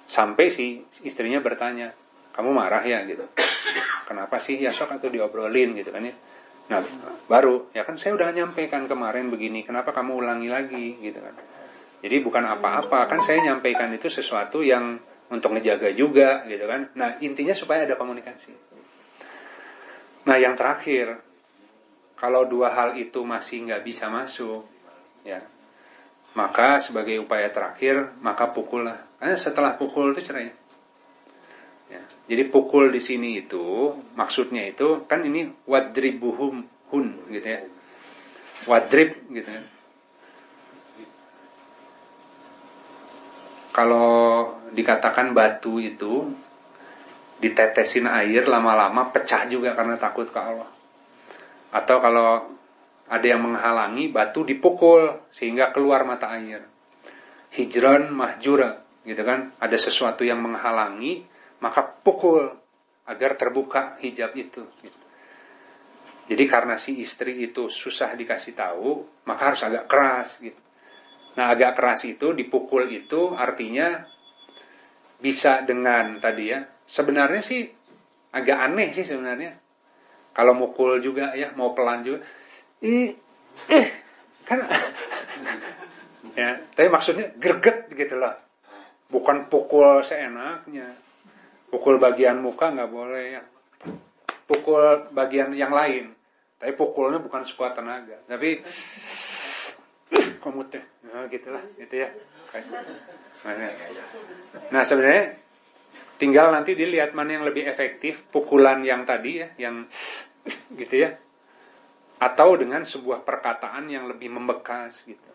Sampai 0.09 0.49
si 0.49 0.81
istrinya 1.05 1.45
bertanya 1.45 1.93
kamu 2.33 2.51
marah 2.57 2.83
ya? 2.83 3.05
gitu. 3.05 3.29
Kenapa 4.09 4.41
sih? 4.41 4.59
Ya 4.59 4.73
sok 4.73 4.97
atau 4.97 5.13
diobrolin 5.13 5.77
gitu 5.77 5.93
kan 5.93 6.03
ya. 6.05 6.15
Nah 6.73 6.81
baru 7.31 7.71
ya 7.77 7.85
kan 7.85 8.01
saya 8.01 8.17
udah 8.17 8.33
nyampaikan 8.33 8.91
kemarin 8.91 9.31
begini 9.31 9.63
kenapa 9.63 9.93
kamu 9.93 10.25
ulangi 10.25 10.49
lagi? 10.49 10.99
gitu 11.05 11.21
kan. 11.21 11.37
Jadi 12.01 12.17
bukan 12.25 12.45
apa-apa 12.49 13.09
kan 13.13 13.21
saya 13.25 13.45
nyampaikan 13.45 13.93
itu 13.93 14.09
sesuatu 14.09 14.65
yang 14.65 15.01
untuk 15.31 15.57
ngejaga 15.57 15.91
juga 15.93 16.45
gitu 16.47 16.65
kan 16.67 16.91
nah 16.95 17.19
intinya 17.23 17.55
supaya 17.55 17.85
ada 17.85 17.99
komunikasi 17.99 18.53
nah 20.27 20.37
yang 20.39 20.59
terakhir 20.59 21.23
kalau 22.17 22.49
dua 22.49 22.73
hal 22.73 22.89
itu 22.97 23.23
masih 23.23 23.69
nggak 23.69 23.83
bisa 23.87 24.11
masuk 24.11 24.67
ya 25.23 25.43
maka 26.37 26.79
sebagai 26.83 27.17
upaya 27.23 27.49
terakhir 27.49 28.17
maka 28.21 28.51
pukullah 28.51 29.19
karena 29.19 29.37
setelah 29.39 29.75
pukul 29.75 30.13
itu 30.13 30.33
cerai 30.33 30.67
Ya. 31.87 32.03
Jadi 32.27 32.43
pukul 32.51 32.91
di 32.91 32.99
sini 32.99 33.39
itu 33.39 33.95
maksudnya 34.19 34.67
itu 34.67 35.07
kan 35.07 35.23
ini 35.23 35.47
wadribuhum 35.71 36.67
hun 36.91 37.07
gitu 37.31 37.47
ya. 37.47 37.61
Wadrib 38.67 39.31
gitu 39.31 39.47
ya. 39.47 39.63
Kalau 43.77 44.09
dikatakan 44.73 45.37
batu 45.37 45.77
itu 45.77 46.33
ditetesin 47.37 48.09
air 48.09 48.49
lama-lama 48.49 49.13
pecah 49.13 49.45
juga 49.53 49.77
karena 49.77 50.01
takut 50.01 50.25
ke 50.33 50.41
Allah. 50.41 50.73
Atau 51.77 52.01
kalau 52.01 52.57
ada 53.05 53.27
yang 53.29 53.45
menghalangi 53.45 54.09
batu 54.09 54.49
dipukul 54.49 55.29
sehingga 55.29 55.77
keluar 55.77 56.09
mata 56.09 56.33
air. 56.41 56.65
Hijran 57.53 58.17
mahjura 58.17 58.81
gitu 59.05 59.21
kan, 59.21 59.53
ada 59.61 59.77
sesuatu 59.77 60.25
yang 60.25 60.41
menghalangi 60.41 61.29
maka 61.61 61.85
pukul 61.85 62.49
agar 63.05 63.37
terbuka 63.37 64.01
hijab 64.01 64.33
itu. 64.35 64.65
Jadi 66.27 66.45
karena 66.51 66.75
si 66.75 66.99
istri 66.99 67.45
itu 67.45 67.71
susah 67.71 68.19
dikasih 68.19 68.57
tahu, 68.59 69.05
maka 69.31 69.55
harus 69.55 69.63
agak 69.63 69.85
keras 69.87 70.43
gitu. 70.43 70.66
Nah 71.37 71.53
agak 71.53 71.77
keras 71.77 72.05
itu 72.09 72.33
dipukul 72.33 72.89
itu 72.89 73.33
artinya 73.37 74.05
bisa 75.21 75.65
dengan 75.65 76.21
tadi 76.21 76.53
ya. 76.53 76.61
Sebenarnya 76.89 77.43
sih 77.45 77.65
agak 78.33 78.59
aneh 78.59 78.93
sih 78.93 79.05
sebenarnya. 79.05 79.57
Kalau 80.33 80.53
mukul 80.53 81.01
juga 81.01 81.33
ya 81.33 81.53
mau 81.57 81.73
pelan 81.73 82.05
juga. 82.05 82.21
Ih, 82.85 83.17
eh 83.73 83.87
kan 84.45 84.61
ya, 86.41 86.61
tapi 86.77 86.89
maksudnya 86.93 87.33
greget 87.41 87.89
gitu 87.93 88.21
loh. 88.21 88.37
Bukan 89.09 89.49
pukul 89.49 90.05
seenaknya 90.05 91.07
Pukul 91.67 91.99
bagian 91.99 92.39
muka 92.39 92.71
nggak 92.71 92.91
boleh 92.91 93.25
ya. 93.37 93.43
Pukul 94.47 95.11
bagian 95.11 95.51
yang 95.51 95.75
lain. 95.75 96.15
Tapi 96.57 96.73
pukulnya 96.79 97.19
bukan 97.19 97.43
sekuat 97.43 97.75
tenaga. 97.75 98.17
Tapi 98.31 98.63
kamu 100.47 100.63
teh, 100.71 100.85
nah, 101.11 101.27
gitulah, 101.27 101.65
gitu 101.75 102.07
ya. 102.07 102.09
Nah 104.71 104.83
sebenarnya 104.87 105.43
tinggal 106.23 106.55
nanti 106.55 106.79
dilihat 106.79 107.13
mana 107.19 107.37
yang 107.37 107.45
lebih 107.45 107.67
efektif 107.67 108.31
pukulan 108.31 108.81
yang 108.87 109.03
tadi 109.03 109.43
ya, 109.43 109.49
yang 109.59 109.91
gitu 110.79 110.95
ya, 111.03 111.19
atau 112.23 112.55
dengan 112.55 112.87
sebuah 112.87 113.27
perkataan 113.27 113.91
yang 113.91 114.07
lebih 114.07 114.31
membekas 114.31 115.03
gitu. 115.05 115.33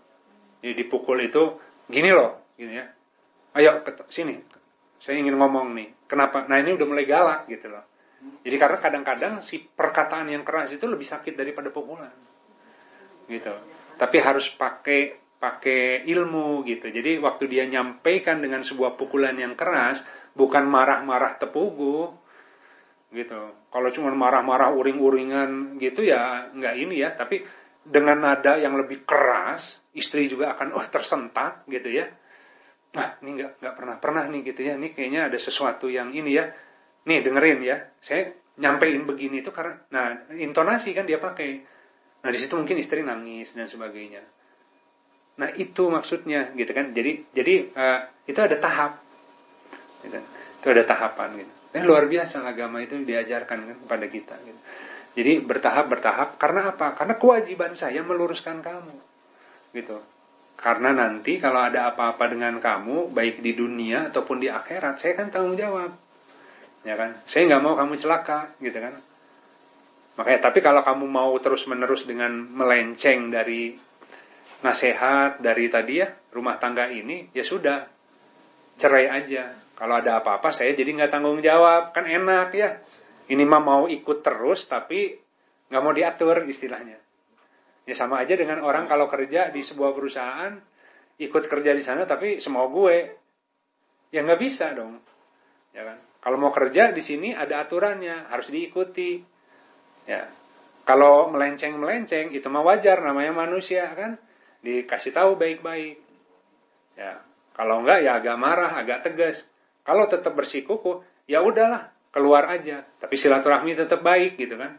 Jadi 0.64 0.74
dipukul 0.78 1.20
itu 1.20 1.60
gini 1.92 2.10
loh, 2.16 2.56
gini 2.56 2.74
ya. 2.80 2.86
Ayo 3.52 3.84
sini, 4.08 4.40
saya 5.02 5.20
ingin 5.20 5.36
ngomong 5.36 5.76
nih. 5.76 6.08
Kenapa? 6.08 6.48
Nah 6.48 6.56
ini 6.64 6.72
udah 6.72 6.88
mulai 6.88 7.04
galak 7.04 7.52
gitu 7.52 7.68
loh. 7.68 7.84
Jadi 8.46 8.56
karena 8.56 8.78
kadang-kadang 8.78 9.34
si 9.42 9.60
perkataan 9.60 10.30
yang 10.30 10.46
keras 10.46 10.70
itu 10.72 10.86
lebih 10.86 11.04
sakit 11.04 11.34
daripada 11.34 11.74
pukulan. 11.74 12.14
Gitu. 13.26 13.81
Tapi 13.98 14.18
harus 14.20 14.52
pakai 14.54 15.22
pakai 15.42 16.06
ilmu 16.06 16.62
gitu. 16.70 16.94
Jadi 16.94 17.18
waktu 17.18 17.50
dia 17.50 17.66
nyampaikan 17.66 18.46
dengan 18.46 18.62
sebuah 18.62 18.94
pukulan 18.94 19.34
yang 19.34 19.58
keras, 19.58 20.06
bukan 20.38 20.70
marah-marah 20.70 21.42
tepugu 21.42 22.14
gitu. 23.10 23.42
Kalau 23.74 23.90
cuma 23.90 24.14
marah-marah 24.14 24.70
uring-uringan 24.72 25.82
gitu 25.82 26.06
ya 26.06 26.54
nggak 26.54 26.76
ini 26.78 27.02
ya, 27.02 27.18
tapi 27.18 27.42
dengan 27.82 28.22
nada 28.22 28.62
yang 28.62 28.78
lebih 28.78 29.02
keras, 29.02 29.82
istri 29.98 30.30
juga 30.30 30.54
akan 30.54 30.78
oh 30.78 30.86
tersentak 30.86 31.66
gitu 31.66 31.90
ya. 31.90 32.06
Nah 32.94 33.18
ini 33.26 33.42
nggak 33.42 33.52
nggak 33.66 33.76
pernah 33.76 33.96
pernah 33.98 34.24
nih 34.30 34.42
gitu 34.46 34.62
ya. 34.62 34.78
Ini 34.78 34.94
kayaknya 34.94 35.22
ada 35.34 35.38
sesuatu 35.42 35.90
yang 35.90 36.14
ini 36.14 36.38
ya. 36.38 36.46
Nih 37.10 37.20
dengerin 37.26 37.60
ya. 37.66 37.82
Saya 37.98 38.30
nyampein 38.62 39.10
begini 39.10 39.42
itu 39.42 39.50
karena 39.50 39.74
nah 39.90 40.30
intonasi 40.38 40.94
kan 40.94 41.10
dia 41.10 41.18
pakai 41.18 41.66
nah 42.22 42.30
di 42.30 42.38
situ 42.38 42.54
mungkin 42.54 42.78
istri 42.78 43.02
nangis 43.02 43.54
dan 43.58 43.66
sebagainya 43.66 44.22
nah 45.42 45.50
itu 45.58 45.90
maksudnya 45.90 46.54
gitu 46.54 46.72
kan 46.72 46.94
jadi 46.94 47.12
jadi 47.34 47.54
uh, 47.74 48.00
itu 48.30 48.40
ada 48.40 48.58
tahap 48.62 49.02
gitu. 50.06 50.20
itu 50.62 50.68
ada 50.70 50.84
tahapan 50.86 51.30
gitu 51.42 51.52
dan 51.72 51.82
luar 51.88 52.06
biasa 52.06 52.44
agama 52.44 52.84
itu 52.84 53.00
diajarkan 53.02 53.58
kan 53.66 53.78
kepada 53.88 54.06
kita 54.12 54.36
gitu. 54.44 54.60
jadi 55.18 55.42
bertahap 55.42 55.86
bertahap 55.90 56.30
karena 56.38 56.76
apa 56.76 56.94
karena 56.94 57.16
kewajiban 57.18 57.74
saya 57.74 58.06
meluruskan 58.06 58.62
kamu 58.62 58.94
gitu 59.72 59.98
karena 60.62 60.94
nanti 60.94 61.42
kalau 61.42 61.58
ada 61.58 61.90
apa-apa 61.90 62.30
dengan 62.30 62.62
kamu, 62.62 63.10
baik 63.10 63.42
di 63.42 63.58
dunia 63.58 64.14
ataupun 64.14 64.38
di 64.38 64.46
akhirat, 64.46 65.02
saya 65.02 65.18
kan 65.18 65.34
tanggung 65.34 65.58
jawab. 65.58 65.90
Ya 66.86 66.94
kan? 66.94 67.18
Saya 67.26 67.50
nggak 67.50 67.64
mau 67.66 67.74
kamu 67.74 67.98
celaka, 67.98 68.54
gitu 68.62 68.78
kan? 68.78 68.94
Makanya, 70.20 70.40
tapi 70.44 70.60
kalau 70.60 70.84
kamu 70.84 71.06
mau 71.08 71.32
terus-menerus 71.40 72.04
dengan 72.04 72.32
melenceng 72.32 73.32
dari 73.32 73.76
nasihat 74.62 75.42
dari 75.42 75.72
tadi 75.72 76.04
ya 76.04 76.08
rumah 76.36 76.60
tangga 76.60 76.92
ini, 76.92 77.32
ya 77.32 77.46
sudah. 77.46 77.88
Cerai 78.76 79.08
aja. 79.08 79.56
Kalau 79.78 79.98
ada 79.98 80.22
apa-apa, 80.22 80.54
saya 80.54 80.74
jadi 80.74 80.90
nggak 80.94 81.12
tanggung 81.14 81.42
jawab, 81.42 81.94
kan 81.94 82.06
enak 82.06 82.50
ya. 82.54 82.82
Ini 83.32 83.44
mah 83.46 83.62
mau 83.62 83.84
ikut 83.88 84.22
terus, 84.22 84.68
tapi 84.68 85.16
nggak 85.72 85.82
mau 85.82 85.94
diatur 85.96 86.44
istilahnya. 86.46 87.00
Ya 87.88 87.96
sama 87.98 88.22
aja 88.22 88.38
dengan 88.38 88.62
orang 88.62 88.86
kalau 88.86 89.10
kerja 89.10 89.50
di 89.50 89.66
sebuah 89.66 89.98
perusahaan 89.98 90.54
ikut 91.22 91.44
kerja 91.46 91.72
di 91.78 91.84
sana 91.86 92.06
tapi 92.10 92.42
semua 92.42 92.66
gue. 92.70 92.98
Ya 94.12 94.22
nggak 94.26 94.42
bisa 94.42 94.74
dong. 94.76 95.02
Ya 95.72 95.88
kan? 95.88 95.98
Kalau 96.22 96.38
mau 96.38 96.52
kerja 96.54 96.92
di 96.92 97.02
sini 97.02 97.34
ada 97.34 97.64
aturannya. 97.64 98.30
Harus 98.30 98.52
diikuti 98.54 99.22
ya. 100.12 100.28
Kalau 100.84 101.32
melenceng 101.32 101.80
melenceng 101.80 102.36
itu 102.36 102.52
mah 102.52 102.68
wajar 102.68 103.00
namanya 103.00 103.32
manusia 103.32 103.88
kan? 103.96 104.20
Dikasih 104.60 105.16
tahu 105.16 105.40
baik-baik. 105.40 106.04
Ya. 107.00 107.24
Kalau 107.56 107.80
enggak 107.80 108.04
ya 108.04 108.20
agak 108.20 108.36
marah 108.36 108.76
agak 108.76 109.08
tegas. 109.08 109.48
Kalau 109.88 110.12
tetap 110.12 110.36
bersikukuh 110.36 111.00
ya 111.32 111.40
udahlah 111.40 111.88
keluar 112.12 112.52
aja. 112.52 112.84
Tapi 112.84 113.16
silaturahmi 113.16 113.80
tetap 113.80 114.04
baik 114.04 114.36
gitu 114.36 114.60
kan? 114.60 114.76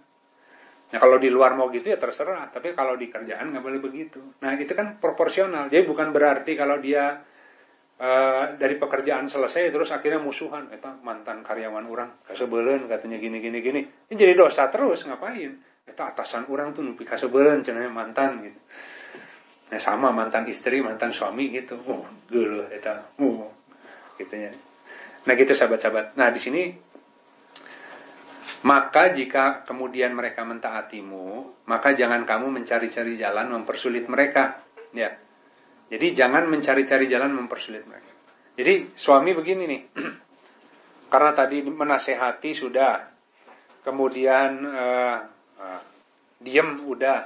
Nah 0.92 0.98
kalau 1.00 1.16
di 1.16 1.32
luar 1.32 1.56
mau 1.56 1.72
gitu 1.72 1.88
ya 1.88 1.96
terserah, 1.96 2.52
tapi 2.52 2.76
kalau 2.76 3.00
di 3.00 3.08
kerjaan 3.08 3.48
nggak 3.48 3.64
boleh 3.64 3.80
begitu. 3.80 4.20
Nah 4.44 4.52
itu 4.60 4.76
kan 4.76 5.00
proporsional, 5.00 5.72
jadi 5.72 5.88
bukan 5.88 6.12
berarti 6.12 6.52
kalau 6.52 6.76
dia 6.84 7.16
uh, 8.00 8.56
dari 8.56 8.80
pekerjaan 8.80 9.28
selesai 9.28 9.68
terus 9.74 9.90
akhirnya 9.92 10.22
musuhan, 10.22 10.70
itu 10.72 10.88
mantan 11.04 11.44
karyawan 11.44 11.84
orang, 11.84 12.08
kasebelen 12.24 12.88
katanya 12.88 13.18
gini 13.20 13.42
gini 13.42 13.58
gini, 13.60 13.80
ini 13.84 14.14
jadi 14.16 14.32
dosa 14.32 14.70
terus 14.72 15.04
ngapain? 15.04 15.52
Itu 15.82 16.02
atasan 16.02 16.46
orang 16.48 16.72
tuh 16.72 16.86
nupi 16.86 17.02
kasebelen, 17.02 17.60
cenanya 17.60 17.90
mantan 17.90 18.46
gitu. 18.46 18.60
Nah 19.72 19.80
sama 19.80 20.12
mantan 20.12 20.46
istri, 20.48 20.80
mantan 20.80 21.10
suami 21.10 21.50
gitu, 21.50 21.76
oh 21.88 22.04
dulu 22.28 22.68
itu, 22.70 22.94
oh 23.20 23.50
gitu 24.16 24.34
ya. 24.36 24.52
Nah 25.26 25.32
gitu 25.34 25.52
sahabat-sahabat. 25.52 26.14
Nah 26.14 26.28
di 26.30 26.40
sini 26.40 26.62
maka 28.62 29.10
jika 29.10 29.66
kemudian 29.66 30.14
mereka 30.14 30.46
mentaatimu, 30.46 31.66
maka 31.66 31.98
jangan 31.98 32.22
kamu 32.22 32.46
mencari-cari 32.62 33.18
jalan 33.18 33.50
mempersulit 33.50 34.06
mereka. 34.06 34.62
Ya. 34.94 35.18
Jadi 35.92 36.16
jangan 36.16 36.48
mencari-cari 36.48 37.04
jalan 37.04 37.36
mempersulit 37.36 37.84
mereka. 37.84 38.08
Jadi 38.56 38.96
suami 38.96 39.36
begini 39.36 39.68
nih. 39.68 39.82
Karena 41.12 41.36
tadi 41.36 41.60
menasehati 41.60 42.50
sudah. 42.56 42.96
Kemudian 43.84 44.50
uh, 44.64 45.18
uh, 45.60 45.82
diem 46.40 46.80
udah. 46.80 47.20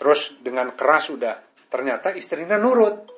Terus 0.00 0.40
dengan 0.40 0.72
keras 0.72 1.12
udah. 1.12 1.36
Ternyata 1.68 2.16
istrinya 2.16 2.56
nurut. 2.56 3.12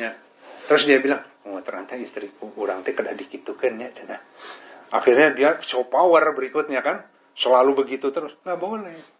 Ya. 0.00 0.16
Terus 0.64 0.88
dia 0.88 0.96
bilang, 0.96 1.20
oh 1.44 1.60
ternyata 1.60 2.00
istriku 2.00 2.48
orang 2.56 2.80
teh 2.80 2.96
kada 2.96 3.12
dikitukan 3.12 3.76
ya. 3.76 3.92
Cina. 3.92 4.16
Akhirnya 4.88 5.36
dia 5.36 5.50
show 5.60 5.84
power 5.84 6.32
berikutnya 6.32 6.80
kan. 6.80 7.04
Selalu 7.36 7.84
begitu 7.84 8.08
terus. 8.08 8.32
Nggak 8.40 8.56
boleh. 8.56 9.13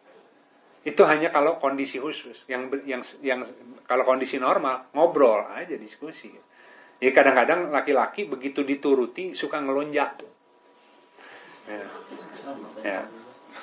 Itu 0.85 1.03
hanya 1.09 1.33
kalau 1.33 1.57
kondisi 1.57 1.97
khusus. 1.97 2.45
Yang 2.45 2.85
yang 2.85 3.03
yang 3.25 3.41
kalau 3.89 4.05
kondisi 4.05 4.37
normal 4.37 4.93
ngobrol 4.93 5.49
aja 5.49 5.75
diskusi. 5.81 6.29
Jadi 7.01 7.11
kadang-kadang 7.11 7.73
laki-laki 7.73 8.29
begitu 8.29 8.63
dituruti 8.63 9.35
suka 9.35 9.61
ngelonjak 9.61 10.21
ya. 11.69 11.85
ya. 12.85 13.01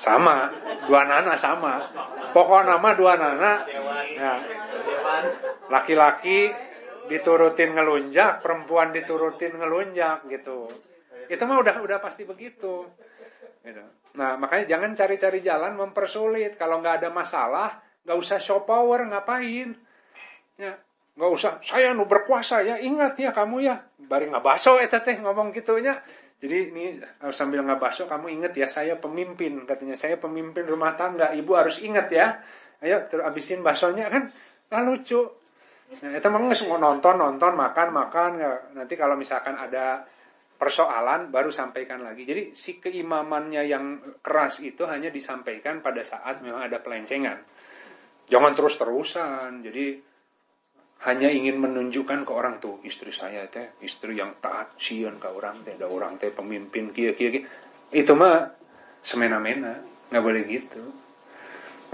Sama. 0.01 0.49
Dua 0.89 1.05
nana 1.05 1.37
sama. 1.37 1.93
Pokok 2.33 2.65
nama 2.65 2.89
dua 2.97 3.13
nana. 3.17 3.53
Ya. 4.17 4.33
laki-laki 5.69 6.51
diturutin 7.07 7.77
ngelunjak 7.77 8.41
perempuan 8.41 8.89
diturutin 8.91 9.55
ngelunjak 9.61 10.25
gitu. 10.25 10.67
Itu 11.29 11.43
mah 11.45 11.61
udah 11.61 11.75
udah 11.85 11.97
pasti 12.01 12.25
begitu 12.25 12.89
gitu. 13.61 13.83
Nah, 14.17 14.35
makanya 14.35 14.75
jangan 14.77 14.91
cari-cari 14.97 15.39
jalan 15.39 15.77
mempersulit. 15.77 16.59
Kalau 16.59 16.83
nggak 16.83 17.05
ada 17.05 17.09
masalah, 17.09 17.79
nggak 18.03 18.17
usah 18.17 18.37
show 18.41 18.67
power, 18.67 19.07
ngapain? 19.07 19.77
Ya, 20.59 20.75
nggak 21.15 21.31
usah. 21.31 21.51
Saya 21.63 21.95
nu 21.95 22.09
berkuasa 22.09 22.65
ya, 22.65 22.81
ingat 22.81 23.15
ya 23.21 23.31
kamu 23.31 23.63
ya. 23.63 23.79
Bari 24.01 24.27
nggak 24.27 24.43
baso 24.43 24.81
eta 24.81 24.99
teh 24.99 25.15
ngomong 25.21 25.55
gitunya. 25.55 26.01
Jadi 26.41 26.57
ini 26.73 26.85
sambil 27.29 27.61
nggak 27.61 27.77
baso 27.77 28.09
kamu 28.09 28.33
ingat 28.41 28.57
ya 28.57 28.65
saya 28.65 28.97
pemimpin 28.97 29.61
katanya 29.69 29.93
saya 29.93 30.17
pemimpin 30.17 30.65
rumah 30.65 30.97
tangga 30.97 31.29
ibu 31.37 31.53
harus 31.53 31.77
ingat 31.85 32.09
ya 32.09 32.41
ayo 32.81 33.05
terus 33.07 33.21
abisin 33.21 33.61
basonya 33.61 34.09
kan 34.09 34.25
nah, 34.73 34.81
lucu 34.81 35.21
nah, 36.01 36.17
itu 36.17 36.27
semua 36.57 36.81
nonton 36.81 37.13
nonton 37.13 37.53
makan 37.53 37.87
makan 37.93 38.31
nanti 38.73 38.97
kalau 38.97 39.13
misalkan 39.13 39.53
ada 39.53 40.01
persoalan 40.61 41.33
baru 41.33 41.49
sampaikan 41.49 42.05
lagi. 42.05 42.21
Jadi 42.21 42.53
si 42.53 42.77
keimamannya 42.77 43.65
yang 43.65 43.85
keras 44.21 44.61
itu 44.61 44.85
hanya 44.85 45.09
disampaikan 45.09 45.81
pada 45.81 46.05
saat 46.05 46.45
memang 46.45 46.69
ada 46.69 46.77
pelencengan. 46.77 47.41
Jangan 48.29 48.53
terus-terusan. 48.53 49.65
Jadi 49.65 49.97
hanya 51.01 51.33
ingin 51.33 51.57
menunjukkan 51.57 52.21
ke 52.21 52.31
orang 52.31 52.61
tuh 52.61 52.77
istri 52.85 53.09
saya 53.09 53.49
teh 53.49 53.81
istri 53.81 54.21
yang 54.21 54.37
taat 54.37 54.77
sian 54.77 55.17
ke 55.17 55.33
orang 55.33 55.65
teh 55.65 55.73
ada 55.73 55.89
orang 55.89 56.21
teh 56.21 56.29
pemimpin 56.29 56.93
kia 56.93 57.17
kia, 57.17 57.33
kia. 57.33 57.43
itu 57.89 58.13
mah 58.13 58.53
semena-mena 59.01 59.81
nggak 60.13 60.21
boleh 60.21 60.45
gitu 60.45 60.83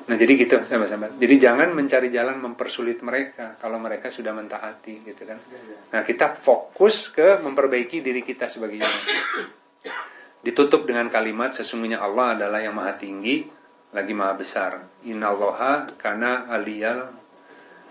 Nah 0.05 0.15
jadi 0.15 0.31
gitu 0.37 0.61
sahabat-sahabat. 0.61 1.17
Jadi 1.17 1.35
jangan 1.41 1.73
mencari 1.73 2.13
jalan 2.13 2.37
mempersulit 2.37 3.01
mereka 3.01 3.57
kalau 3.57 3.81
mereka 3.81 4.13
sudah 4.13 4.31
mentaati 4.31 5.01
gitu 5.01 5.25
kan. 5.25 5.41
Nah 5.91 6.01
kita 6.05 6.37
fokus 6.37 7.09
ke 7.09 7.41
memperbaiki 7.41 8.05
diri 8.05 8.21
kita 8.21 8.45
sebagai 8.45 8.77
jamaah. 8.77 9.17
Ditutup 10.45 10.85
dengan 10.85 11.09
kalimat 11.09 11.51
sesungguhnya 11.51 11.99
Allah 11.99 12.37
adalah 12.37 12.61
yang 12.61 12.77
maha 12.77 12.95
tinggi 12.95 13.49
lagi 13.91 14.13
maha 14.13 14.33
besar. 14.37 14.71
Innallaha 15.09 15.97
karena 15.97 16.45
aliyal 16.45 17.11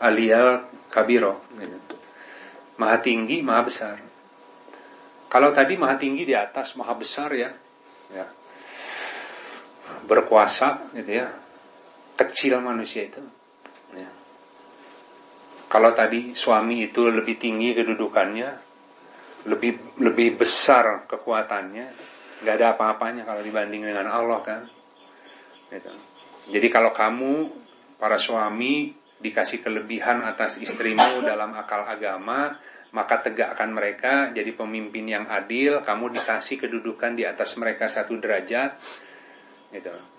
aliyal 0.00 0.70
kabiro. 0.88 1.44
Gitu. 1.58 1.96
Maha 2.80 2.96
tinggi, 3.02 3.40
maha 3.40 3.62
besar. 3.66 3.96
Kalau 5.26 5.50
tadi 5.50 5.74
maha 5.74 5.96
tinggi 5.98 6.22
di 6.22 6.36
atas, 6.36 6.76
maha 6.76 6.92
besar 6.96 7.32
ya, 7.34 7.50
ya 8.12 8.26
berkuasa 10.06 10.92
gitu 10.94 11.22
ya 11.22 11.26
kecil 12.16 12.58
manusia 12.64 13.06
itu. 13.06 13.20
Ya. 13.94 14.10
Kalau 15.68 15.92
tadi 15.92 16.32
suami 16.32 16.88
itu 16.88 17.06
lebih 17.12 17.36
tinggi 17.36 17.76
kedudukannya, 17.76 18.48
lebih 19.46 20.00
lebih 20.00 20.40
besar 20.40 21.04
kekuatannya, 21.06 21.86
nggak 22.42 22.54
ada 22.56 22.66
apa-apanya 22.74 23.22
kalau 23.28 23.44
dibanding 23.44 23.84
dengan 23.84 24.08
Allah 24.08 24.40
kan. 24.42 24.62
Gitu. 25.70 25.92
Jadi 26.56 26.68
kalau 26.72 26.90
kamu 26.96 27.32
para 28.00 28.16
suami 28.16 28.94
dikasih 29.20 29.64
kelebihan 29.64 30.22
atas 30.24 30.60
istrimu 30.60 31.20
dalam 31.30 31.52
akal 31.56 31.84
agama, 31.84 32.56
maka 32.94 33.20
tegakkan 33.26 33.74
mereka 33.74 34.30
jadi 34.32 34.54
pemimpin 34.56 35.04
yang 35.04 35.26
adil, 35.28 35.84
kamu 35.84 36.16
dikasih 36.16 36.56
kedudukan 36.62 37.12
di 37.18 37.26
atas 37.26 37.58
mereka 37.60 37.90
satu 37.90 38.16
derajat, 38.16 38.78
gitu. 39.74 40.15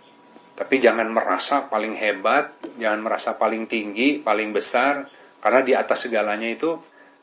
Tapi 0.57 0.81
jangan 0.81 1.05
merasa 1.13 1.69
paling 1.69 1.93
hebat, 2.01 2.57
jangan 2.81 3.05
merasa 3.05 3.37
paling 3.37 3.69
tinggi, 3.69 4.17
paling 4.17 4.49
besar, 4.49 5.05
karena 5.37 5.61
di 5.61 5.77
atas 5.77 6.09
segalanya 6.09 6.49
itu 6.49 6.73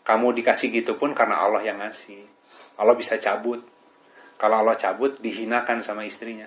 kamu 0.06 0.38
dikasih 0.38 0.70
gitu 0.70 0.94
pun 0.94 1.10
karena 1.18 1.42
Allah 1.42 1.66
yang 1.66 1.82
ngasih. 1.82 2.22
Allah 2.78 2.94
bisa 2.94 3.18
cabut. 3.18 3.58
Kalau 4.38 4.62
Allah 4.62 4.78
cabut 4.78 5.18
dihinakan 5.18 5.82
sama 5.82 6.06
istrinya. 6.06 6.46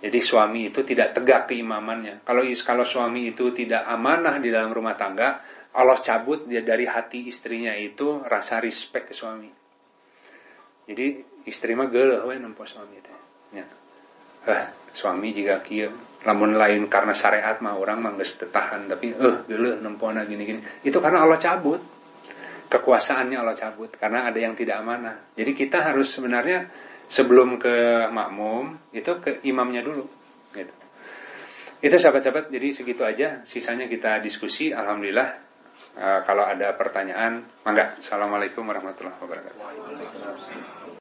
Jadi 0.00 0.18
suami 0.18 0.72
itu 0.72 0.82
tidak 0.82 1.14
tegak 1.14 1.46
keimamannya. 1.52 2.24
Kalau 2.26 2.42
kalau 2.64 2.82
suami 2.88 3.30
itu 3.30 3.52
tidak 3.52 3.86
amanah 3.86 4.40
di 4.40 4.48
dalam 4.48 4.72
rumah 4.72 4.96
tangga, 4.96 5.44
Allah 5.76 5.98
cabut 6.02 6.48
dia 6.50 6.64
dari 6.66 6.88
hati 6.90 7.30
istrinya 7.30 7.70
itu 7.76 8.24
rasa 8.26 8.58
respect 8.58 9.12
ke 9.12 9.14
suami. 9.14 9.50
Jadi 10.90 11.06
istri 11.46 11.76
mah 11.78 11.86
geuleuh 11.86 12.26
we 12.26 12.34
nempo 12.40 12.66
suami 12.66 12.98
teh. 12.98 13.18
Ya 13.54 13.68
eh, 14.48 14.66
suami 14.90 15.30
jika 15.34 15.62
kia 15.62 15.90
namun 16.20 16.52
lain 16.60 16.84
karena 16.92 17.16
syariat 17.16 17.56
mah 17.64 17.80
orang 17.80 18.04
mah 18.04 18.12
geus 18.20 18.36
tahan 18.36 18.92
tapi 18.92 19.16
eh 19.16 19.36
geuleuh 19.48 19.80
nempona 19.80 20.28
gini-gini. 20.28 20.60
Itu 20.84 21.00
karena 21.00 21.24
Allah 21.24 21.40
cabut. 21.40 21.80
Kekuasaannya 22.70 23.34
Allah 23.40 23.56
cabut 23.58 23.90
karena 23.98 24.30
ada 24.30 24.38
yang 24.38 24.54
tidak 24.54 24.78
amanah. 24.78 25.34
Jadi 25.34 25.56
kita 25.56 25.90
harus 25.90 26.12
sebenarnya 26.12 26.70
sebelum 27.10 27.58
ke 27.58 28.06
makmum 28.14 28.78
itu 28.94 29.10
ke 29.18 29.42
imamnya 29.42 29.82
dulu 29.82 30.06
gitu. 30.54 30.74
Itu 31.80 31.96
sahabat-sahabat 31.96 32.52
jadi 32.52 32.68
segitu 32.70 33.02
aja. 33.02 33.42
Sisanya 33.48 33.88
kita 33.90 34.20
diskusi 34.22 34.70
alhamdulillah. 34.70 35.50
Uh, 35.96 36.20
kalau 36.28 36.44
ada 36.44 36.76
pertanyaan 36.76 37.42
mangga. 37.64 37.96
Assalamualaikum 37.98 38.62
warahmatullahi 38.62 39.16
wabarakatuh 39.18 40.79